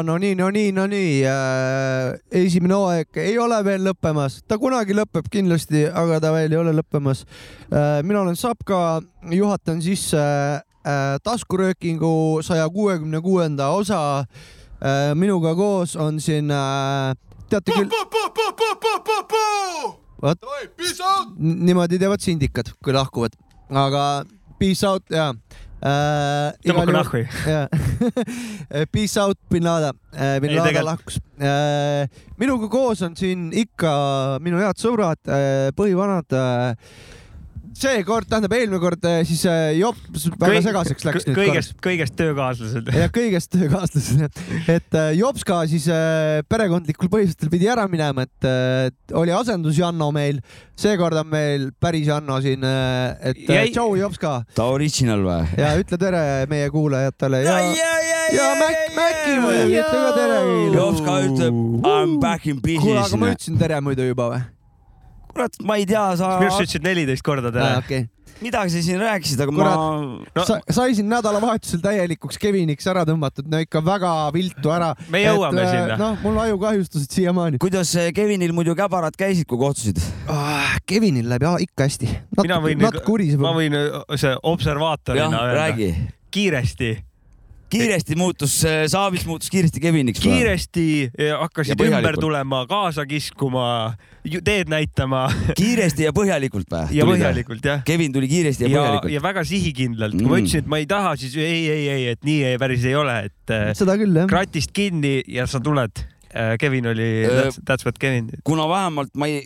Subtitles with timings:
[0.00, 2.18] ja, ja no nii, no nii, no nii äh,.
[2.32, 6.72] esimene hooaeg ei ole veel lõppemas, ta kunagi lõpeb kindlasti, aga ta veel ei ole
[6.72, 7.24] lõppemas
[7.72, 8.02] äh,.
[8.02, 15.14] mina olen Sapka, juhatan sisse äh, taskuröökingu saja kuuekümne kuuenda osa äh,.
[15.14, 17.14] minuga koos on siin äh,,
[17.50, 17.88] teate küll.
[20.22, 20.38] vot,
[21.38, 23.36] niimoodi teevad sindikad, kui lahkuvad,
[23.70, 24.24] aga
[24.58, 25.34] peace out ja
[25.80, 26.50] äh,.
[26.66, 27.22] tõmmake nahku.
[28.92, 30.38] Peace out, bin Laden äh,.
[30.42, 32.08] bin Laden lahkus äh,.
[32.40, 33.92] minuga koos on siin ikka
[34.44, 36.74] minu head sõbrad äh,, põhivanad äh,
[37.80, 42.90] seekord, tähendab eelmine kord äh, siis äh, Jops väga segaseks läks nüüd kõigest, kõigest töökaaslased.
[42.96, 44.40] jah, kõigest töökaaslased.
[44.74, 45.86] et äh, Jops ka siis
[46.50, 50.42] perekondlikul põhjustel pidi ära minema, et oli asendus Janno meil.
[50.80, 53.72] seekord on meil päris Janno siin, et Jäi...
[53.72, 54.36] tšau Jops ka.
[54.56, 55.40] ta original või?
[55.60, 60.40] ja ütle tere meie kuulajatele ja, ja, ja, ja Mac, Maci muidugi, ütle ka tere.
[60.76, 62.84] Jops ka ütleb I m back in business.
[62.84, 64.48] kuule, aga ma ütlesin tere muidu juba või?
[65.34, 66.36] Kurat, ma ei tea, sa.
[66.40, 67.84] minu arust sa ütlesid neliteist korda tere ah,.
[67.84, 68.08] Okay
[68.40, 69.96] midagi sa siin rääkisid, aga kurat, ma
[70.36, 70.44] no.
[70.48, 74.94] Sa, sai siin nädalavahetusel täielikuks Keviniks ära tõmmatud, no ikka väga viltu ära.
[75.12, 75.98] me jõuame et, äh, sinna.
[76.00, 77.60] noh, mul ajukahjustused siiamaani.
[77.62, 80.00] kuidas Kevinil muidu käbarad käisid, kui kohtusid
[80.32, 80.78] ah,?
[80.88, 82.08] Kevinil läheb ja, ikka hästi.
[82.40, 83.44] natuke uriseb.
[83.44, 85.92] ma võin äh, see observaatorina öelda.
[86.32, 86.96] kiiresti
[87.70, 88.54] kiiresti muutus,
[88.90, 90.20] Saavits muutus kiiresti Keviniks.
[90.20, 90.86] kiiresti
[91.38, 93.94] hakkasid ümber tulema, kaasa kiskuma,
[94.44, 95.26] teed näitama.
[95.60, 96.96] kiiresti ja põhjalikult või?
[96.96, 97.84] ja põhjalikult jah.
[97.86, 99.14] Kevin tuli kiiresti ja, ja põhjalikult.
[99.14, 102.08] ja väga sihikindlalt mm., kui ma ütlesin, et ma ei taha, siis ei, ei, ei,
[102.14, 103.54] et nii ei, päris ei ole, et.
[103.54, 104.28] Äh, seda küll jah.
[104.30, 106.04] kratist kinni ja sa tuled.
[106.30, 108.30] Äh, Kevin oli that's, that's what Kevin.
[108.44, 109.44] kuna vähemalt ma ei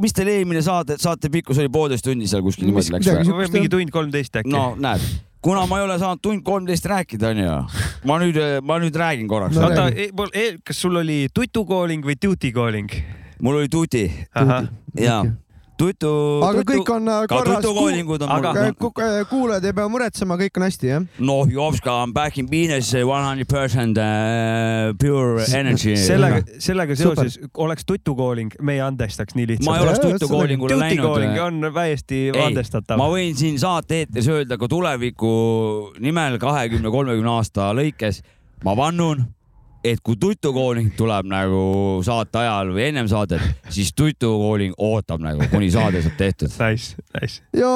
[0.00, 3.46] mis teil eelmine saade, saate pikkus oli poolteist tundi seal kuskil niimoodi läks või?
[3.54, 4.52] mingi tund kolmteist äkki.
[4.52, 5.04] no näed
[5.44, 7.56] kuna ma ei ole saanud tund kolmteist rääkida, onju,
[8.08, 9.68] ma nüüd, ma nüüd räägin korraks no,.
[9.68, 9.86] oota,
[10.64, 12.98] kas sul oli tutukooling või duty calling?
[13.44, 14.06] mul oli tuti.
[14.34, 15.43] jaa okay
[15.78, 16.10] tutu.
[16.44, 17.60] aga tutu, kõik on äh, korras.
[17.64, 18.92] tutukoolingud on aga, mul.
[19.02, 21.04] Äh, kuulajad ei pea muretsema, kõik on hästi, jah?
[21.30, 25.96] noh, Jovska on back in business, one hundred percent äh, pure energy.
[26.00, 29.70] sellega, sellega seoses oleks tutukooling, me ei andestaks nii lihtsalt.
[29.70, 30.96] ma ei oleks tutukoolingule läinud.
[30.96, 33.00] tutukooling on täiesti andestatav.
[33.00, 35.34] ma võin siin saate eetris öelda ka tuleviku
[36.02, 38.22] nimel kahekümne, kolmekümne aasta lõikes,
[38.64, 39.26] ma vannun
[39.84, 41.60] et kui tutukooling tuleb nagu
[42.04, 46.52] saate ajal või ennem saadet, siis tutukooling ootab nagu, kuni saade saab tehtud.
[46.54, 47.42] Nice, nice.
[47.56, 47.68] ja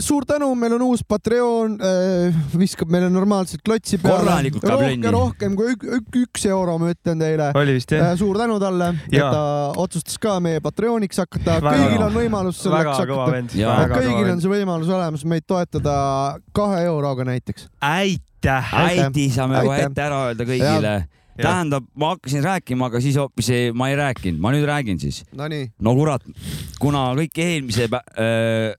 [0.00, 4.24] suur tänu, meil on uus Patreon äh,, viskab meile normaalselt klotsi peale.
[4.24, 5.12] korralikult ka plönni.
[5.12, 7.52] rohkem kui ük, ük, üks euro, ma ütlen teile.
[7.60, 8.16] oli vist jah äh,?
[8.20, 9.44] suur tänu talle, et ta
[9.82, 11.60] otsustas ka meie Patreoniks hakata.
[11.68, 13.96] kõigil on võimalus selleks hakata.
[13.98, 15.96] kõigil on see võimalus olemas meid toetada
[16.56, 17.68] kahe euroga näiteks.
[17.80, 18.76] aitäh!
[18.86, 23.50] aitäh, saame kohe ette ära öelda kõigile ja tähendab, ma hakkasin rääkima, aga siis hoopis
[23.54, 25.22] ei, ma ei rääkinud, ma nüüd räägin siis.
[25.32, 26.24] no kurat,
[26.82, 28.74] kuna kõik eelmise äh,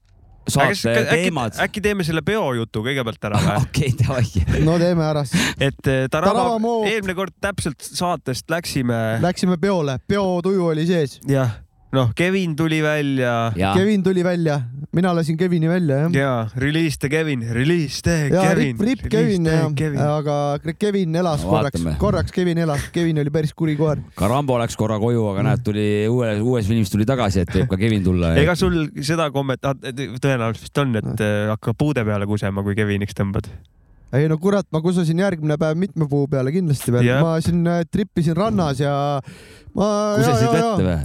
[0.47, 1.57] saate äkki, teemad.
[1.63, 3.57] äkki teeme selle peojutu kõigepealt ära või?
[3.65, 4.45] okei, davai.
[4.67, 5.51] no teeme ära siis.
[5.57, 6.57] et äh, Tarava,
[6.89, 9.03] eelmine kord täpselt saatest läksime.
[9.23, 11.19] Läksime peole, peotuju oli sees.
[11.29, 11.62] jah
[11.93, 13.53] noh, Kevin tuli välja.
[13.55, 14.61] Kevin tuli välja,
[14.91, 16.15] mina lasin Kevini välja, jah.
[16.15, 18.77] ja, release the Kevin, release the Kevin.
[18.79, 23.75] rip Kevin, jah, aga Kevin elas no, korraks, korraks Kevin elas, Kevin oli päris kuri
[23.77, 24.01] koer.
[24.15, 27.69] ka Rambo läks korra koju, aga näed, tuli uues, uues filmis tuli tagasi, et võib
[27.73, 28.33] ka Kevin tulla.
[28.41, 33.17] ega sul seda kommet-, tõenäoliselt vist on, et äh, hakkab puude peale kusema, kui Keviniks
[33.17, 33.49] tõmbad
[34.13, 37.81] ei no kurat, ma kusasin järgmine päev mitme puu peale kindlasti veel, ma siin äh,
[37.89, 38.93] trippisin rannas ja
[39.77, 39.87] ma,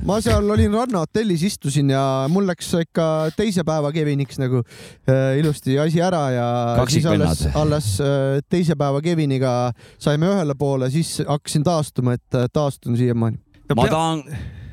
[0.07, 2.03] ma seal olin rannahotellis, istusin ja
[2.33, 6.47] mul läks ikka teise päeva Keviniks nagu äh, ilusti asi ära ja
[6.79, 9.57] Kaksik siis alles, alles äh, teise päeva Keviniga
[9.97, 13.41] saime ühele poole, siis hakkasin taastuma, et äh, taastun siiamaani.
[13.77, 14.25] ma tahan,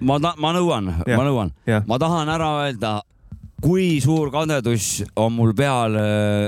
[0.02, 1.56] ma tahan, ma nõuan, ma nõuan,
[1.88, 2.98] ma tahan ära öelda
[3.64, 5.96] kui suur kadedus on mul peal,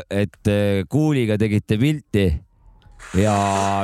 [0.10, 0.52] et
[0.92, 2.28] kuuliga tegite pilti
[3.16, 3.34] ja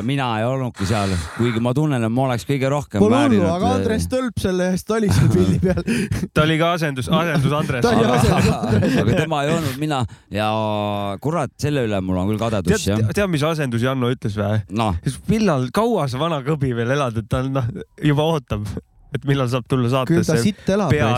[0.03, 3.73] mina ei olnudki seal, kuigi ma tunnen, et ma oleks kõige rohkem Pole hullu, aga
[3.77, 5.83] Andres Tölp selle eest oli seal pildi peal
[6.35, 7.85] ta oli ka asendus, asendus Andres.
[7.85, 7.93] ta
[9.03, 10.01] aga tema ei olnud mina
[10.33, 10.47] ja
[11.23, 12.87] kurat, selle üle mul on küll kadedus.
[12.87, 14.91] tead, tead, mis asendus Janno ütles või no.?
[15.31, 17.69] millal, kaua sa vana kõbi veel elad, et ta noh,
[18.03, 18.67] juba ootab,
[19.15, 20.41] et millal saab tulla saatesse.
[20.67, 21.13] pea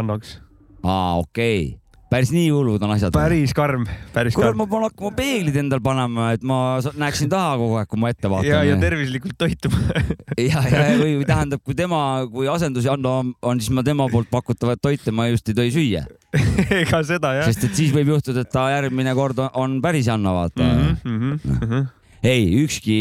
[0.00, 0.40] annaks
[0.86, 3.14] aa, okei okay päris nii hullud on asjad.
[3.14, 4.54] päris karm, päris karm.
[4.54, 6.58] kuule, ma pean hakkama peeglid endal panema, et ma
[6.98, 8.50] näeksin taha kogu aeg, kui ma ette vaatan.
[8.50, 9.80] ja, ja tervislikult toituma
[10.50, 12.00] ja, ja või tähendab, kui tema,
[12.32, 15.74] kui asendus Janno on, on, siis ma tema poolt pakutavat toite ma just ei tohi
[15.74, 16.06] süüa
[16.82, 17.50] ega seda jah.
[17.50, 20.96] sest et siis võib juhtuda, et ta järgmine kord on, on päris Janno, vaata mm.
[21.02, 21.86] -hmm, mm -hmm.
[22.26, 22.98] Ei, ükski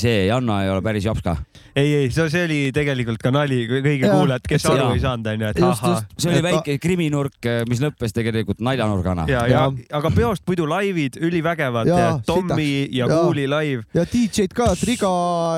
[0.00, 1.38] see Janno ei ole päris jops ka
[1.74, 5.60] ei, ei, see, oli tegelikult ka nali kõigile kuulajad, kes aru ei saanud, onju, et
[5.66, 6.04] ahah.
[6.14, 9.26] see oli väike kriminurk, mis lõppes tegelikult naljanurgana.
[9.30, 11.90] ja, ja, ja, aga peost muidu laivid ülivägevad,
[12.26, 13.82] Tommy ja Kuuli live.
[13.96, 15.10] ja DJ-d ka, Triga,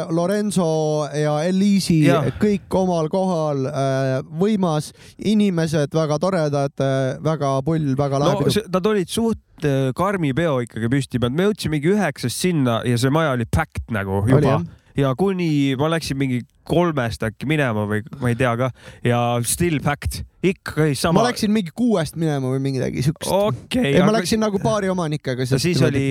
[0.08, 0.70] Lorenzo
[1.12, 2.00] ja Eliisi,
[2.40, 8.64] kõik omal kohal, äh, võimas, inimesed väga toredad, äh, väga pull, väga lahe no, pidu.
[8.72, 9.42] Nad olid suht
[9.97, 14.25] karmi peo ikkagi püsti pannud, me jõudsimegi üheksast sinna ja see maja oli packed nagu
[14.26, 18.70] juba oli, ja kuni ma läksin mingi kolmest äkki minema või ma ei tea ka
[19.06, 21.20] ja still fact, ikka käis sama.
[21.20, 23.93] ma läksin mingi kuuest minema või midagi siukest okay,.
[23.93, 24.17] ei, ma aga...
[24.19, 25.47] läksin nagu baari omanikega.
[25.53, 26.08] siis oli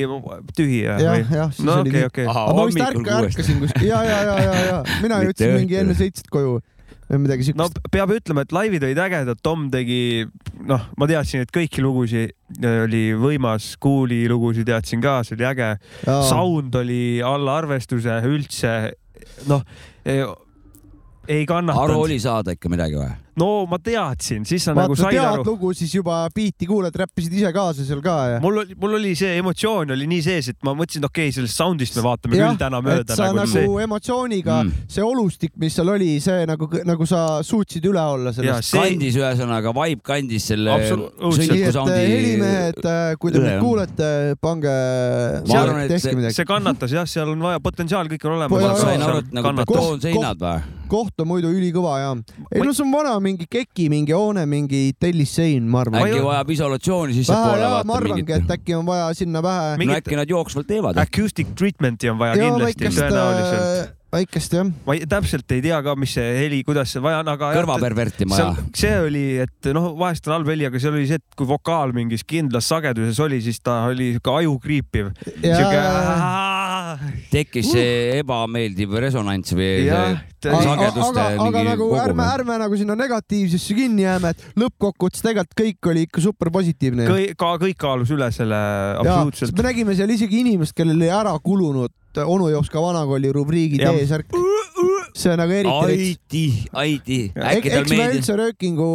[0.56, 1.02] tühi jah?
[1.02, 2.30] jah, jah, siis no, oli okay, okay.
[2.30, 5.98] aga ma vist ärka, ärkasin kuskil ja, ja, ja, ja, ja mina jõudsin mingi enne
[5.98, 6.60] seitset koju
[7.10, 7.60] või midagi siukest.
[7.62, 10.26] no peab ütlema, et laivid olid ägedad, Tom tegi,
[10.66, 15.76] noh, ma teadsin, et kõiki lugusid oli võimas, Kuuli lugusid teadsin ka, see oli äge.
[16.06, 18.74] Sound oli alla arvestuse üldse,
[19.50, 19.66] noh
[21.28, 21.90] ei kannatanud.
[21.90, 23.14] aru oli saada ikka midagi või?
[23.40, 25.44] No ma teadsin, siis sa Vaata, nagu said aru.
[25.48, 28.38] lugu, siis juba biiti kuulad, räppisid ise kaasa seal ka ja.
[28.44, 31.36] mul oli, mul oli see emotsioon oli nii sees, et ma mõtlesin, et okei okay,,
[31.36, 33.18] sellest sound'ist me vaatame ja, küll täna mööda.
[33.18, 33.84] sa nagu, nagu see...
[33.88, 38.72] emotsiooniga mm., see olustik, mis seal oli, see nagu, nagu sa suutsid üle olla sellest.
[38.72, 38.80] See...
[38.80, 42.00] kandis ühesõnaga, vibe kandis selle sõnniku soundi.
[42.00, 44.10] helimehed, äh, kui te meid kuulete,
[44.44, 44.78] pange.
[45.56, 48.82] Arvan, see, see kannatas jah, seal on vaja, potentsiaal kõik on olemas.
[48.82, 50.76] sain aru, et nagu betoonseinad või?
[50.90, 52.12] koht on muidu ülikõva ja.
[52.54, 56.06] ei no see on vana mingi keki, mingi hoone, mingi tellissein, ma arvan.
[56.06, 57.90] äkki vajab isolatsiooni sissepoole vaata.
[57.90, 59.76] ma arvangi mingit..., et äkki on vaja sinna vähe.
[59.82, 61.02] no äkki nad jooksvalt teevad.
[61.02, 64.70] Acoustic treatment'i on vaja ja, kindlasti tõenäoliselt äh, väikest jah.
[64.86, 67.52] ma ei, täpselt ei tea ka, mis see heli, kuidas see vaja on, aga.
[67.58, 68.52] kõrvaperverti maja.
[68.78, 71.96] see oli, et noh, vahest on halb heli, aga seal oli see, et kui vokaal
[71.96, 75.12] mingis kindlas sageduses oli, siis ta oli sihuke aju kriipiv.
[77.32, 83.78] Tekkis see ebameeldiv resonants või sageduste aga, aga, aga nagu ärme, ärme nagu sinna negatiivsesse
[83.78, 87.08] kinni jääme, et lõppkokkuvõttes tegelikult kõik oli ikka super positiivne.
[87.38, 88.62] ka kõik kaalus üle selle
[89.02, 89.56] absoluutselt.
[89.58, 91.94] me nägime seal isegi inimest, kellel oli ära kulunud
[92.24, 94.32] onu jooks ka vanakooli rubriigi T-särk.
[95.16, 96.46] see on nagu eriti.
[96.72, 97.72] Aiti, Aiti.
[97.72, 98.88] eks me üldse röökingu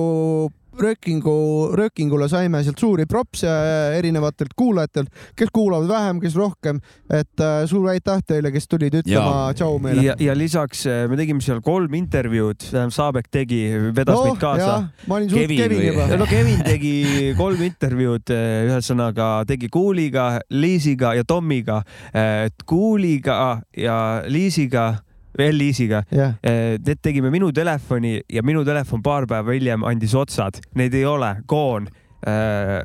[0.83, 1.35] röökingu,
[1.77, 3.51] röökingule saime sealt suuri propse
[3.97, 6.81] erinevatelt kuulajatelt, kes kuulavad vähem, kes rohkem.
[7.11, 10.05] et äh, suur aitäh teile, kes tulid ütlema tšau meile.
[10.05, 13.61] ja, ja lisaks äh, me tegime seal kolm intervjuud, tähendab Saabek tegi,
[13.97, 14.79] vedas no, meid kaasa.
[15.07, 16.09] ma olin suht Kevin, Kevin juba.
[16.21, 16.95] no Kevin tegi
[17.39, 21.83] kolm intervjuud, äh, ühesõnaga tegi Kuuliga, Liisiga ja Tommiga.
[22.15, 24.93] et Kuuliga ja Liisiga
[25.39, 26.37] L-Easy'ga yeah..
[26.43, 31.05] Eh, need tegime minu telefoni ja minu telefon paar päeva hiljem andis otsad, neid ei
[31.09, 31.89] ole, koon
[32.27, 32.81] äh,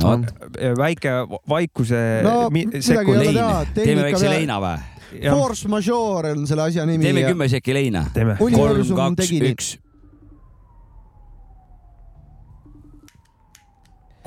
[0.00, 0.16] no.
[0.78, 1.14] väike
[1.48, 2.48] vaikuse no,
[2.80, 3.38] sekund.
[3.74, 4.80] teeme väikse leina või?
[5.26, 7.02] Force majeure on selle asja nimi.
[7.02, 8.04] teeme kümme sekki leina.
[8.14, 9.72] kolm, kaks, üks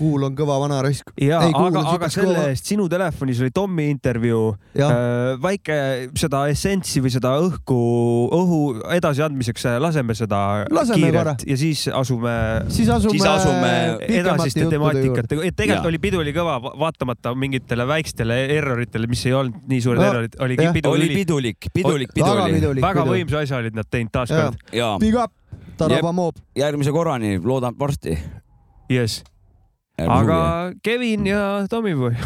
[0.04, 1.12] kuul on kõva vana raisk.
[1.22, 4.94] ja, aga, aga selle eest sinu telefonis oli Tommi intervjuu, äh,
[5.44, 5.78] väike
[6.20, 7.80] seda essentsi või seda õhku,
[8.36, 8.60] õhu
[8.98, 10.42] edasiandmiseks äh, laseme seda
[10.74, 11.36] laseme kiirelt korra.
[11.50, 12.36] ja siis asume,
[12.74, 13.74] siis asume, siis asume
[14.08, 19.84] edasiste temaatikate, tegelikult oli pidu oli kõva, vaatamata mingitele väikestele erroritele, mis ei olnud nii
[19.84, 22.84] suured no, errorid, oli pidu oli pidulik, pidulik, pidulik.
[22.84, 24.60] väga võimsa asja olid nad teinud taaskord.
[25.02, 25.34] Big up,
[25.78, 26.42] Taraba Moob.
[26.58, 28.18] järgmise korrani, loodan varsti.
[28.92, 29.24] jess
[29.98, 32.16] aga Kevin ja Tommyboy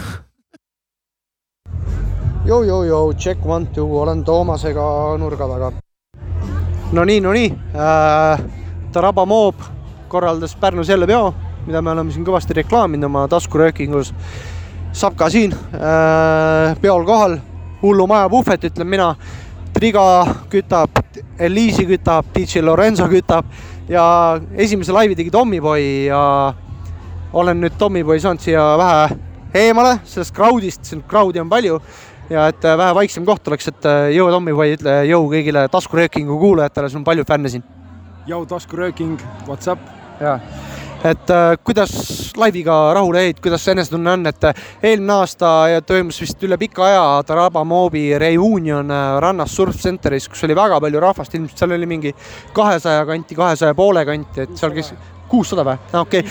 [2.47, 5.71] jou, check one, two, olen Toomasega nurga taga.
[6.91, 8.39] no nii, no nii äh,.
[8.97, 9.55] Taraba Moob
[10.07, 11.33] korraldas Pärnus jälle peo,
[11.65, 14.13] mida me oleme siin kõvasti reklaaminud oma taskuröökingus.
[14.95, 17.37] Sapka siin äh, peol kohal,
[17.81, 19.11] hullumaja puhvet, ütlen mina.
[19.75, 20.01] Triga
[20.49, 20.97] kütab,
[21.39, 23.45] Eliisi kütab, DJ Lorenzo kütab
[23.89, 24.05] ja
[24.57, 26.21] esimese laivi tegi Tommyboy ja
[27.33, 29.17] olen nüüd Tommyboy saanud siia vähe
[29.55, 31.79] eemale sellest crowd'ist, siin crowd'i on palju
[32.29, 36.39] ja et äh, vähe vaiksem koht oleks, et äh, jõu Tommyboy, ütle jõu kõigile taskuröökingu
[36.41, 37.63] kuulajatele, sul on palju fänne siin.
[38.27, 39.79] jõu taskurööking, what's up?
[40.19, 40.39] jaa,
[41.07, 41.93] et äh, kuidas
[42.37, 45.51] laiviga rahule jäid, kuidas see enesetunne on, et äh, eelmine aasta
[45.87, 48.91] toimus vist üle pika aja Taraba Moobi reunion
[49.23, 52.15] rannas Surf Centeris, kus oli väga palju rahvast, ilmselt seal oli mingi
[52.53, 54.91] kahesaja kanti, kahesaja poole kanti, et seal käis
[55.29, 55.77] kuussada või?
[56.01, 56.23] okei,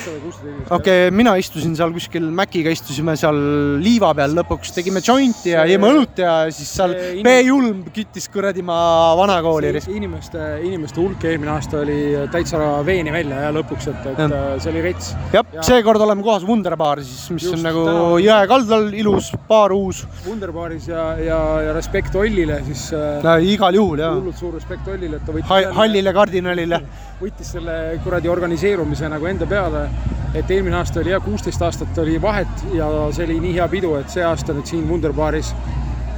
[0.76, 3.38] okei, mina istusin seal kuskil Maciga, istusime seal
[3.82, 8.78] liiva peal, lõpuks tegime jointi ja jõime õlut ja siis seal B-julm küttis kuradi ma
[9.18, 9.72] vanakooli.
[9.94, 11.98] inimeste, inimeste hulk eelmine aasta oli
[12.32, 14.42] täitsa veeni välja ja lõpuks, et, et ja.
[14.62, 15.12] see oli rets.
[15.34, 18.06] jah ja., seekord oleme kohas Wunderbar siis, mis Just, on nagu täna...
[18.24, 20.04] jõe kaldal, ilus baar, uus.
[20.26, 24.16] Wunderbaaris ja, ja, ja respekt Ollile siis äh, igal juhul, jah.
[24.18, 26.82] hullult suur respekt Ollile, et ta võttis ha hallile kardinalile
[27.20, 29.88] võttis selle kuradi organiseerumise nagu enda peale.
[30.36, 33.94] et eelmine aasta oli jah, kuusteist aastat oli vahet ja see oli nii hea pidu,
[33.96, 35.54] et see aasta nüüd siin Wunderbaaris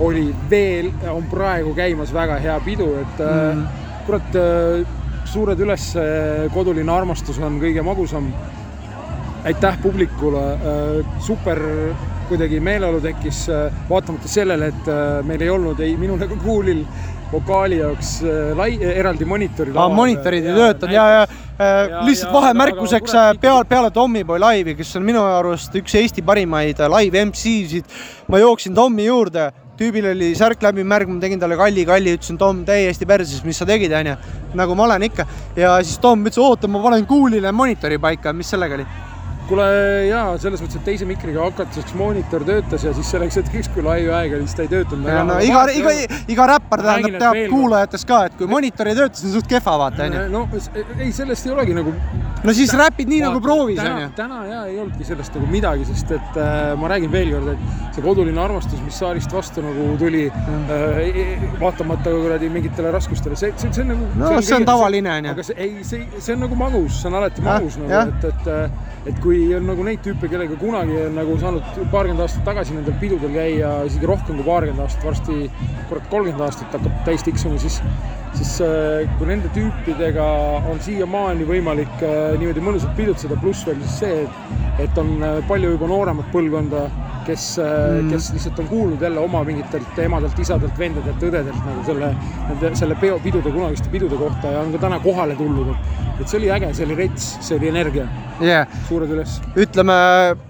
[0.03, 3.63] oli veel, on praegu käimas väga hea pidu, et mm.
[4.07, 4.97] kurat, äh,
[5.29, 5.85] suured üles,
[6.55, 8.33] koduline armastus on kõige magusam.
[9.45, 11.63] aitäh publikule, äh, super
[12.29, 13.47] kuidagi meeleolu tekkis,
[13.89, 14.91] vaatamata sellele, et
[15.25, 16.83] meil ei olnud ei minul ega Kuulil
[17.33, 19.73] vokaali jaoks äh, lai, eraldi monitori.
[19.77, 21.23] aa, monitorid ei töötanud ja, ja,
[21.59, 26.81] ja, lihtsalt vahemärkuseks äh, peale, peale Tommyboy laivi, kes on minu arust üks Eesti parimaid
[26.81, 27.99] äh, live MC-sid.
[28.29, 32.41] ma jooksin Tommi juurde, tüübil oli särk läbi märg, ma tegin talle kalli, kalli, ütlesin
[32.41, 34.17] Tom täiesti perses, mis sa tegid, onju.
[34.59, 35.29] nagu ma olen ikka.
[35.57, 38.89] Ja siis Tom ütles, oota, ma panen kuulile monitori paika, mis sellega oli
[39.49, 39.67] kuule
[40.09, 44.11] jaa, selles mõttes, et teise mikriga hakatuseks moonitor töötas ja siis selleks hetkeks, kui laivi
[44.13, 45.09] aeg oli, siis ta ei töötanud.
[45.09, 45.95] No, no iga, iga,
[46.35, 49.77] iga räppar tähendab, teab kuulajates ka, et kui monitor ei tööta, siis on suht kehva
[49.85, 50.25] vaata onju.
[50.35, 50.45] no
[50.99, 51.95] ei, sellest ei olegi nagu.
[52.45, 54.11] no siis räpid nii nagu proovis onju.
[54.19, 57.97] täna jaa ei olnudki sellest nagu midagi, sest et äh, ma räägin veel kord, et
[57.97, 63.73] see koduline armastus, mis saalist vastu nagu tuli äh,, vaatamata kuradi mingitele raskustele, see, see,
[63.73, 64.13] see on nagu.
[64.15, 65.35] no see on, see on tavaline onju.
[65.37, 69.09] aga see ei, see, see on nagu magus, see on alati magus nagu, et, et,
[69.09, 72.97] et kui on nagu neid tüüpe, kellega kunagi on nagu saanud paarkümmend aastat tagasi nendel
[73.01, 75.39] pidudel käia, isegi rohkem kui paarkümmend aastat, varsti
[75.89, 77.81] kurat kolmkümmend aastat hakkab täis tiksuma, siis
[78.39, 80.25] siis äh, kui nende tüüpidega
[80.71, 85.39] on siiamaani võimalik äh, niimoodi mõnusalt pidutseda, pluss veel siis see, et, et on äh,
[85.49, 86.87] palju juba nooremat põlvkonda,
[87.29, 92.13] kes mm., kes lihtsalt on kuulnud jälle oma mingitelt emadelt, isadelt, vendadelt, õdedelt nagu selle,
[92.79, 96.41] selle peo, pidude, kunagiste pidude kohta ja on ka täna kohale tulnud, et, et see
[96.41, 98.07] oli äge, see oli rets, see oli energia
[98.41, 98.67] yeah..
[98.89, 99.39] suured üles.
[99.59, 99.97] ütleme,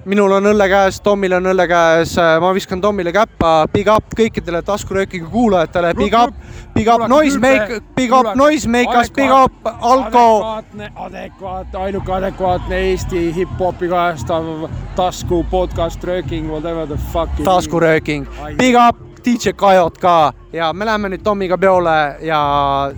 [0.09, 4.62] minul on õlle käes, Tomil on õlle käes, ma viskan Tomile käppa, big up kõikidele
[4.66, 6.35] taskuröökiga kuulajatele, big up,
[6.75, 10.42] big up Noisemaker, big up Noisemakers, big up Alko.
[10.44, 17.30] adekvaatne, adekvaatne, ainuke adekvaatne Eesti hip-hopi kajastav tasku podcast rööking, whatever the fuck.
[17.44, 18.26] taskurööking,
[18.58, 22.38] big up DJ Kajot ka ja me läheme nüüd Tommiga peole ja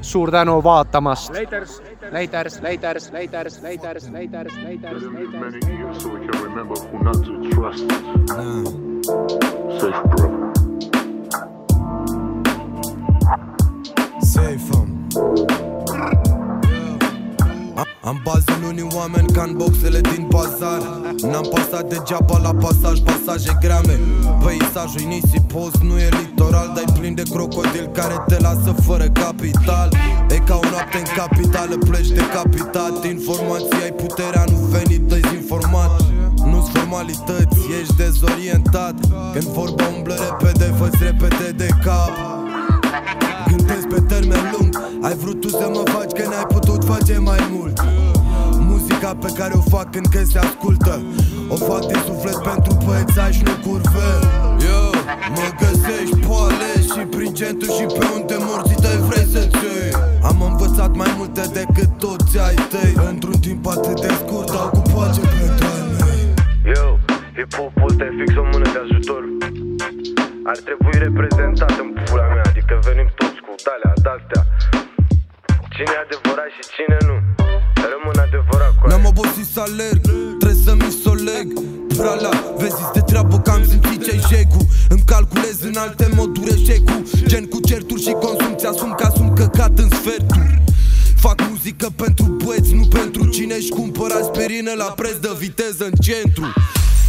[0.03, 1.31] suur tänu vaatamast.
[1.35, 1.83] Laters.
[2.13, 5.03] Laters, laters, laters, laters, laters, laters, laters.
[5.33, 6.05] Many years
[14.31, 15.07] Safe him.
[18.03, 20.81] Am bază în unii oameni ca în boxele din bazar.
[21.31, 23.99] N-am pasat degeaba la pasaj, pasaje grame.
[24.45, 29.89] Peisajul nisipos, nu e litoral Dar plin de crocodil care te lasă fără capital.
[30.31, 36.03] E ca o noapte în capitală, pleci decapitat Informații ai puterea, nu veni dezinformat.
[36.51, 38.95] Nu-s formalități, ești dezorientat.
[39.33, 42.40] Când vorba umblă repede, fă repede de cap
[43.51, 44.73] Gândesc pe termen lung.
[45.03, 47.77] Ai vrut tu să mă faci că n-ai putut face mai mult.
[48.69, 51.03] Muzica pe care o fac când că se ascultă.
[51.49, 54.09] O fac din suflet pentru băiețași, nu curve
[54.67, 54.81] Yo,
[55.37, 59.91] mă găsești poale și prin centru și pe unde morții tăi vrei să ții.
[60.23, 62.93] Am învățat mai multe decât toți ai tăi.
[63.11, 66.23] Într-un timp atât de scurt dau cu pace pentru ai mei
[66.73, 66.87] Yo,
[67.37, 69.23] hip-hopul te fix o mână de ajutor.
[70.51, 73.20] Ar trebui reprezentat în pula mea Adică venim toți cu
[73.67, 74.43] dalea, de-astea
[75.75, 77.17] Cine e adevărat și cine nu?
[77.93, 80.03] Rămân adevărat cu N-am obosit să alerg,
[80.41, 81.47] trebuie să-mi soleg.
[81.99, 84.65] Prala, vezi, este treabă că am simțit ce-ai jegul.
[84.95, 87.01] Îmi calculez în alte moduri eșecul.
[87.31, 90.63] Gen cu certuri și consumți Asum ca sunt căcat în sferturi.
[91.25, 95.97] Fac muzică pentru băieți, nu pentru cine își cumpără aspirină la preț de viteză în
[96.07, 96.47] centru.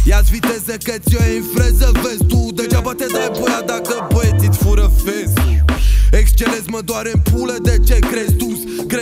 [0.04, 4.90] Ia-ți viteză că ți-o în freză, vezi tu Degeaba te dai boia dacă băieții-ți fură
[5.04, 5.61] fezul
[6.12, 8.46] Excelez mă doare în pulă, de ce crezi tu?
[8.86, 9.00] Cre-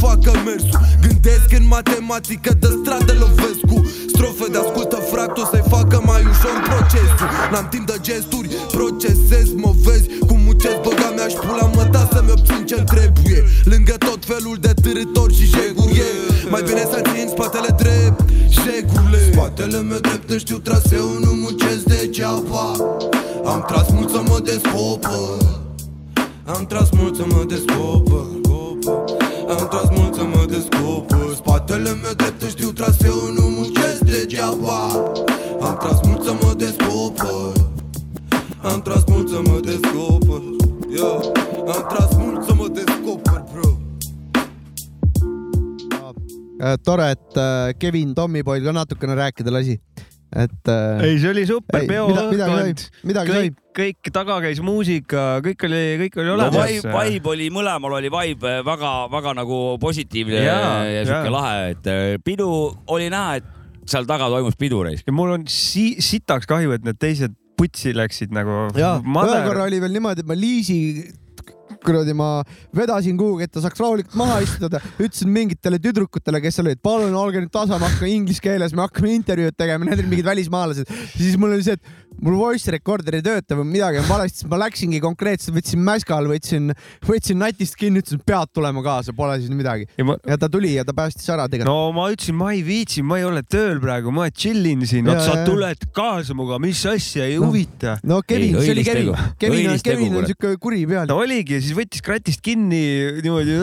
[0.00, 5.96] facă mersul Gândesc în matematică, de stradă lovesc cu Strofe de ascultă fractul să-i facă
[6.10, 11.66] mai ușor procesul N-am timp de gesturi, procesez, mă vezi Cum muncesc, băga mea-și pula
[11.76, 13.40] mă da să-mi obțin ce trebuie.
[13.72, 16.02] Lângă tot felul de târători și jeguri
[16.52, 18.20] Mai bine să țin spatele drept,
[18.64, 19.20] jegule.
[19.32, 22.66] Spatele meu drept, știu traseul, nu muncesc degeaba.
[23.44, 25.36] Am tras mult să mă descoper
[26.44, 28.26] Am tras mult să mă descoper
[29.48, 33.79] Am tras mult să mă descoper Spatele meu drept știu traseul, nu muncesc
[34.40, 34.80] degeaba
[35.60, 37.52] Am tras mult să mă descoper
[38.62, 40.42] Am tras mult să mă descoper
[40.88, 41.20] yeah.
[41.74, 43.68] Am tras mult să mă descoper, bro
[46.82, 49.80] tore, et äh, Kevin Tommipoil ka natukene rääkida lasi
[50.30, 51.02] et äh,.
[51.02, 52.82] ei, see oli super peoõhkkond.
[53.26, 53.48] sai.
[53.74, 56.66] kõik taga käis muusika, kõik oli, kõik oli olemas no,.
[56.66, 62.18] Vibe, vibe oli mõlemal oli vibe väga-väga nagu positiivne ja, ja siuke lahe, et äh,
[62.22, 62.50] pidu
[62.92, 63.59] oli näha, et
[63.90, 65.04] seal taga toimus pidu reis.
[65.10, 68.70] mul on si sitaks kahju, et need teised putsi läksid nagu.
[68.78, 70.78] ja, ühe korra oli veel niimoodi, et ma Liisi
[71.84, 72.30] kuradi ma
[72.76, 77.16] vedasin kuhugi, et ta saaks rahulikult maha istuda, ütlesin mingitele tüdrukutele, kes seal olid, palun
[77.16, 80.90] olge nüüd tasa, ma hakkan inglise keeles, me hakkame intervjuud tegema, need olid mingid välismaalased.
[81.16, 84.50] siis mul oli see, et mul voice recorder ei tööta või midagi on valesti, siis
[84.50, 86.74] ma läksingi konkreetselt, võtsin mäskal, võtsin,
[87.06, 89.88] võtsin natist kinni, ütlesin, pead tulema kaasa, pole siis midagi.
[89.96, 90.16] Ja, ma...
[90.28, 91.70] ja ta tuli ja ta päästis ära tegelikult.
[91.70, 95.08] no ma ütlesin, ma ei viitsi, ma ei ole tööl praegu, ma chill in siin,
[95.24, 97.48] sa tuled kaasa minuga, mis asja, ei no.
[97.48, 97.96] huvita.
[98.04, 99.12] no Kevin, see oli Kevin.
[99.40, 101.08] Kevin on, Kevin on siuke kuri peal.
[101.10, 102.80] no oligi ja siis võttis kratist kinni
[103.22, 103.56] niimoodi.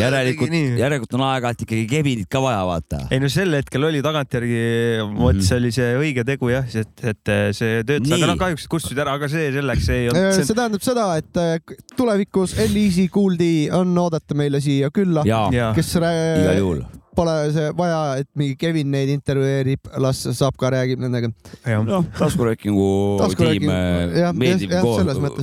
[0.00, 3.02] järelikult, järelikult on aeg-ajalt ikkagi Kevinit ka vaja vaata.
[3.12, 4.62] ei no sel hetkel oli tagantjärgi,
[5.16, 5.44] vot mhm.
[5.46, 9.18] see oli see õige tegu jah, et, et see töötas, aga noh, kahjuks kustutasid ära,
[9.20, 10.38] aga see selleks ei olnud.
[10.38, 15.26] see tähendab seda, et äh, tulevikus L-Easy Kuuldi on oodata meile siia külla,
[15.76, 16.82] kes igal juhul
[17.20, 21.32] pole see vaja, et mingi Kevin neid intervjueerib, las saab ka räägib nendega.
[21.84, 22.90] noh, taskuröökingu
[23.36, 23.70] tiim,
[24.38, 24.76] meeldib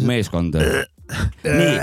[0.08, 0.58] meeskond.
[1.44, 1.74] nii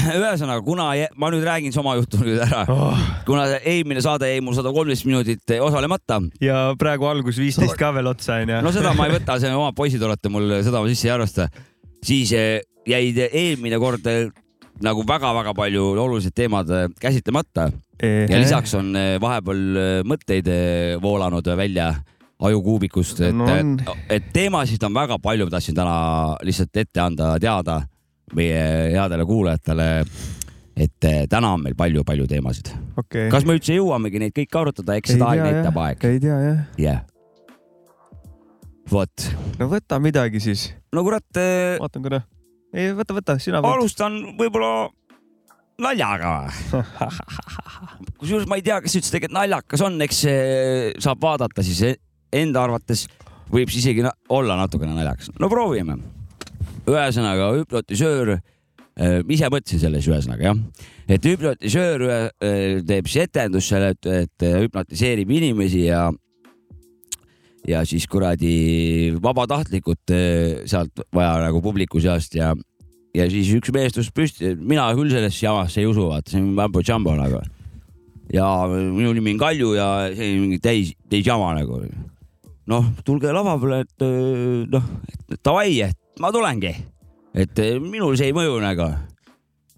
[0.00, 0.88] ühesõnaga, kuna
[1.20, 5.06] ma nüüd räägin sama juttu nüüd ära oh., kuna eelmine saade jäi mul sada kolmteist
[5.08, 6.20] minutit osalemata.
[6.42, 8.60] ja praegu algus viisteist ka veel otsa onju.
[8.64, 11.48] no seda ma ei võta, see omad poisid olete mul, seda ma sisse ei arvesta.
[12.04, 14.30] siis eh, jäid eelmine kord eh,
[14.82, 17.70] nagu väga-väga palju olulised teemad eh, käsitlemata
[18.02, 20.48] ja lisaks on vahepeal mõtteid
[21.02, 21.92] voolanud välja
[22.42, 23.46] ajukuubikust, et no,
[24.10, 25.96] et teemasid on väga palju, ma tahtsin täna
[26.42, 27.76] lihtsalt ette anda teada
[28.36, 28.62] meie
[28.94, 29.88] headele kuulajatele,
[30.72, 33.28] et eh, täna on meil palju-palju teemasid okay..
[33.32, 36.06] kas me üldse jõuamegi neid kõiki arutada, eks seda aeg näitab aeg.
[36.08, 36.62] ei tea jah.
[36.80, 37.02] jah yeah..
[38.92, 39.28] vot.
[39.60, 40.70] no võta midagi siis.
[40.94, 41.28] no kurat.
[41.36, 42.22] Eh, vaatan korra.
[42.72, 43.60] ei, võta, võta, sina.
[43.60, 44.88] alustan võib-olla
[45.82, 46.32] naljaga
[48.20, 50.24] kusjuures ma ei tea, kas üldse tegelikult naljakas on, eks
[51.04, 51.98] saab vaadata siis e-,
[52.38, 53.06] enda arvates
[53.52, 55.32] võib siis isegi olla natukene naljakas.
[55.36, 55.98] no proovime
[56.88, 60.58] ühesõnaga hüpnotisöör äh, ise mõtlesin selles ühesõnaga jah,
[61.08, 62.26] et hüpnotisöör äh,
[62.88, 66.08] teeb siis etendust seal, et, et hüpnotiseerib inimesi ja
[67.68, 72.52] ja siis kuradi vabatahtlikud äh, sealt vaja nagu publiku seast ja,
[73.14, 76.52] ja siis üks mees tõuseb püsti, mina küll sellesse jamasse ei usu, vaata, see on
[76.58, 77.42] mambo jumbo nagu.
[78.32, 81.84] ja minu nimi on Kalju ja see on mingi täis, täis jama nagu.
[82.66, 84.06] noh, tulge lava peale, et
[84.72, 84.90] noh,
[85.30, 86.72] et davai, et ma tulengi,
[87.34, 88.88] et eh, minul see ei mõju nagu.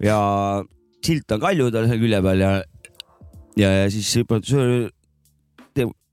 [0.03, 0.19] ja
[1.05, 2.51] silt on kalju tal seal külje peal ja,
[3.61, 4.91] ja, ja siis hüpnotisöör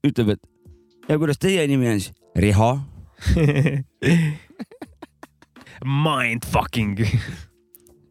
[0.02, 0.42] ütleb, et
[1.08, 2.14] ja kuidas teie nimi on siis?
[2.38, 2.70] Riho
[6.06, 6.98] Mind fucking.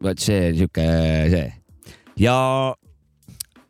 [0.02, 0.86] vot see on sihuke
[1.32, 1.48] see
[2.20, 2.36] ja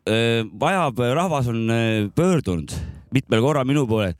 [0.09, 1.67] öö, vajab, rahvas on
[2.15, 2.75] pöördunud
[3.13, 4.13] mitmel korral minu poole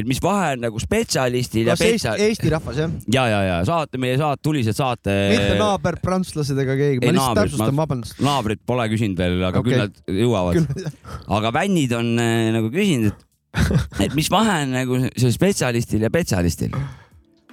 [0.00, 2.16] et mis vahe on nagu spetsialistil ja spetsial...
[2.16, 2.96] Eesti, Eesti rahvas jah?
[3.12, 5.14] ja, ja, ja saate, meie saate, tulised saate.
[5.32, 8.20] mitte naaber prantlased ega keegi, ma lihtsalt täpsustan, vabandust.
[8.24, 9.70] naabrit pole küsinud veel, aga okay.
[9.70, 10.92] küll nad jõuavad.
[11.38, 13.24] aga vännid on äh, nagu küsinud, et,
[14.08, 16.76] et mis vahe on nagu sellel spetsialistil ja spetsialistil.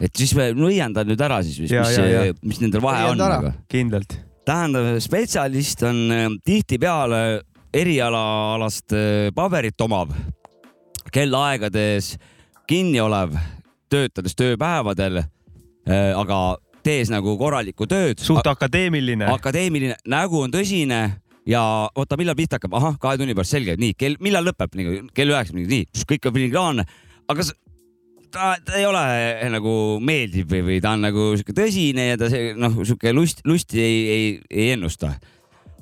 [0.03, 3.23] et siis me nõiendan nüüd ära siis, mis, mis, mis nendel vahe on.
[3.23, 3.55] Nagu.
[3.71, 4.19] kindlalt.
[4.47, 7.23] tähendab, spetsialist on äh, tihtipeale
[7.73, 10.13] erialaalast äh, paberit omab
[11.13, 12.15] kellaaegades
[12.69, 13.35] kinni olev,
[13.91, 18.19] töötades tööpäevadel, äh, aga tees nagu korralikku tööd.
[18.19, 19.27] suht akadeemiline.
[19.31, 21.01] akadeemiline, nägu on tõsine
[21.47, 21.63] ja
[21.95, 24.79] oota, millal pihta hakkab, ahah, kahe tunni pärast, selge, nii, kell, millal lõpeb,
[25.13, 26.85] kell üheksa, nii, kõik on filigraanne,
[27.31, 27.47] aga
[28.33, 29.73] ta, ta ei ole eh, nagu
[30.03, 33.81] meeldiv või, või ta on nagu sihuke tõsine ja ta see noh, sihuke lust, lusti
[33.83, 35.13] ei, ei, ei ennusta.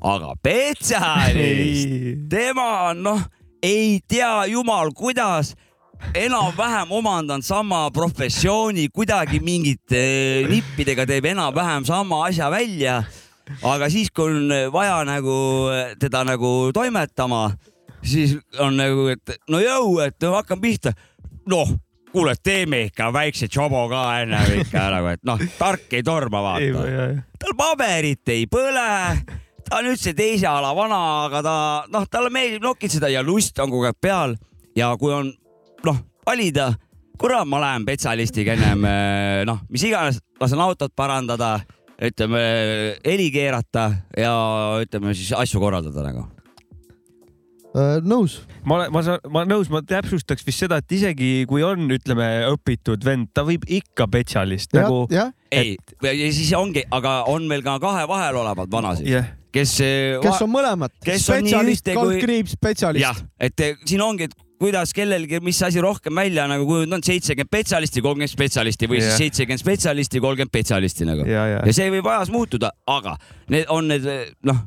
[0.01, 3.21] aga spetsialist, tema on noh,
[3.63, 5.55] ei tea jumal kuidas
[6.15, 13.03] enam-vähem omandanud sama professiooni, kuidagi mingite eh, nippidega teeb enam-vähem sama asja välja.
[13.63, 15.35] aga siis, kui on vaja nagu
[15.73, 17.51] eh, teda nagu toimetama,
[18.03, 20.93] siis on nagu, et no jõu, et hakkan pihta.
[21.49, 21.69] noh,
[22.11, 27.07] kuule, teeme ikka väikse tšobo ka enne ikka nagu, et noh, tark ei torma, vaata.
[27.39, 28.89] tal paberit ei põle
[29.71, 31.55] ta on üldse teise ala vana, aga ta
[31.91, 34.35] noh, talle meeldib nokitseda ja lust on kogu aeg peal
[34.75, 35.31] ja kui on
[35.87, 36.71] noh, valida,
[37.21, 38.85] kurat, ma lähen spetsialistiga ennem
[39.49, 41.59] noh, mis iganes, lasen autot parandada,
[42.01, 42.43] ütleme
[43.05, 44.35] heli keerata ja
[44.81, 46.27] ütleme siis asju korraldada nagu
[47.71, 48.41] Uh, nõus.
[48.67, 52.25] ma olen, ma saan, ma nõus, ma täpsustaks vist seda, et isegi kui on, ütleme,
[52.51, 55.05] õpitud vend, ta võib ikka spetsialist nagu.
[55.55, 59.77] ei, ja siis ongi, aga on meil ka kahe vahel olevad vanasid yeah., kes.
[60.19, 63.05] kes on mõlemad, spetsialist, kaldkriips, spetsialist.
[63.05, 67.49] jah, et siin ongi, et kuidas kellelgi, mis asi rohkem välja nagu kujunenud on, seitsekümmend
[67.49, 69.09] spetsialisti, kolmkümmend spetsialisti või yeah.
[69.09, 71.63] siis seitsekümmend spetsialisti, kolmkümmend spetsialisti nagu ja, ja.
[71.75, 73.17] see võib ajas muutuda, aga
[73.51, 74.07] need on need
[74.47, 74.61] noh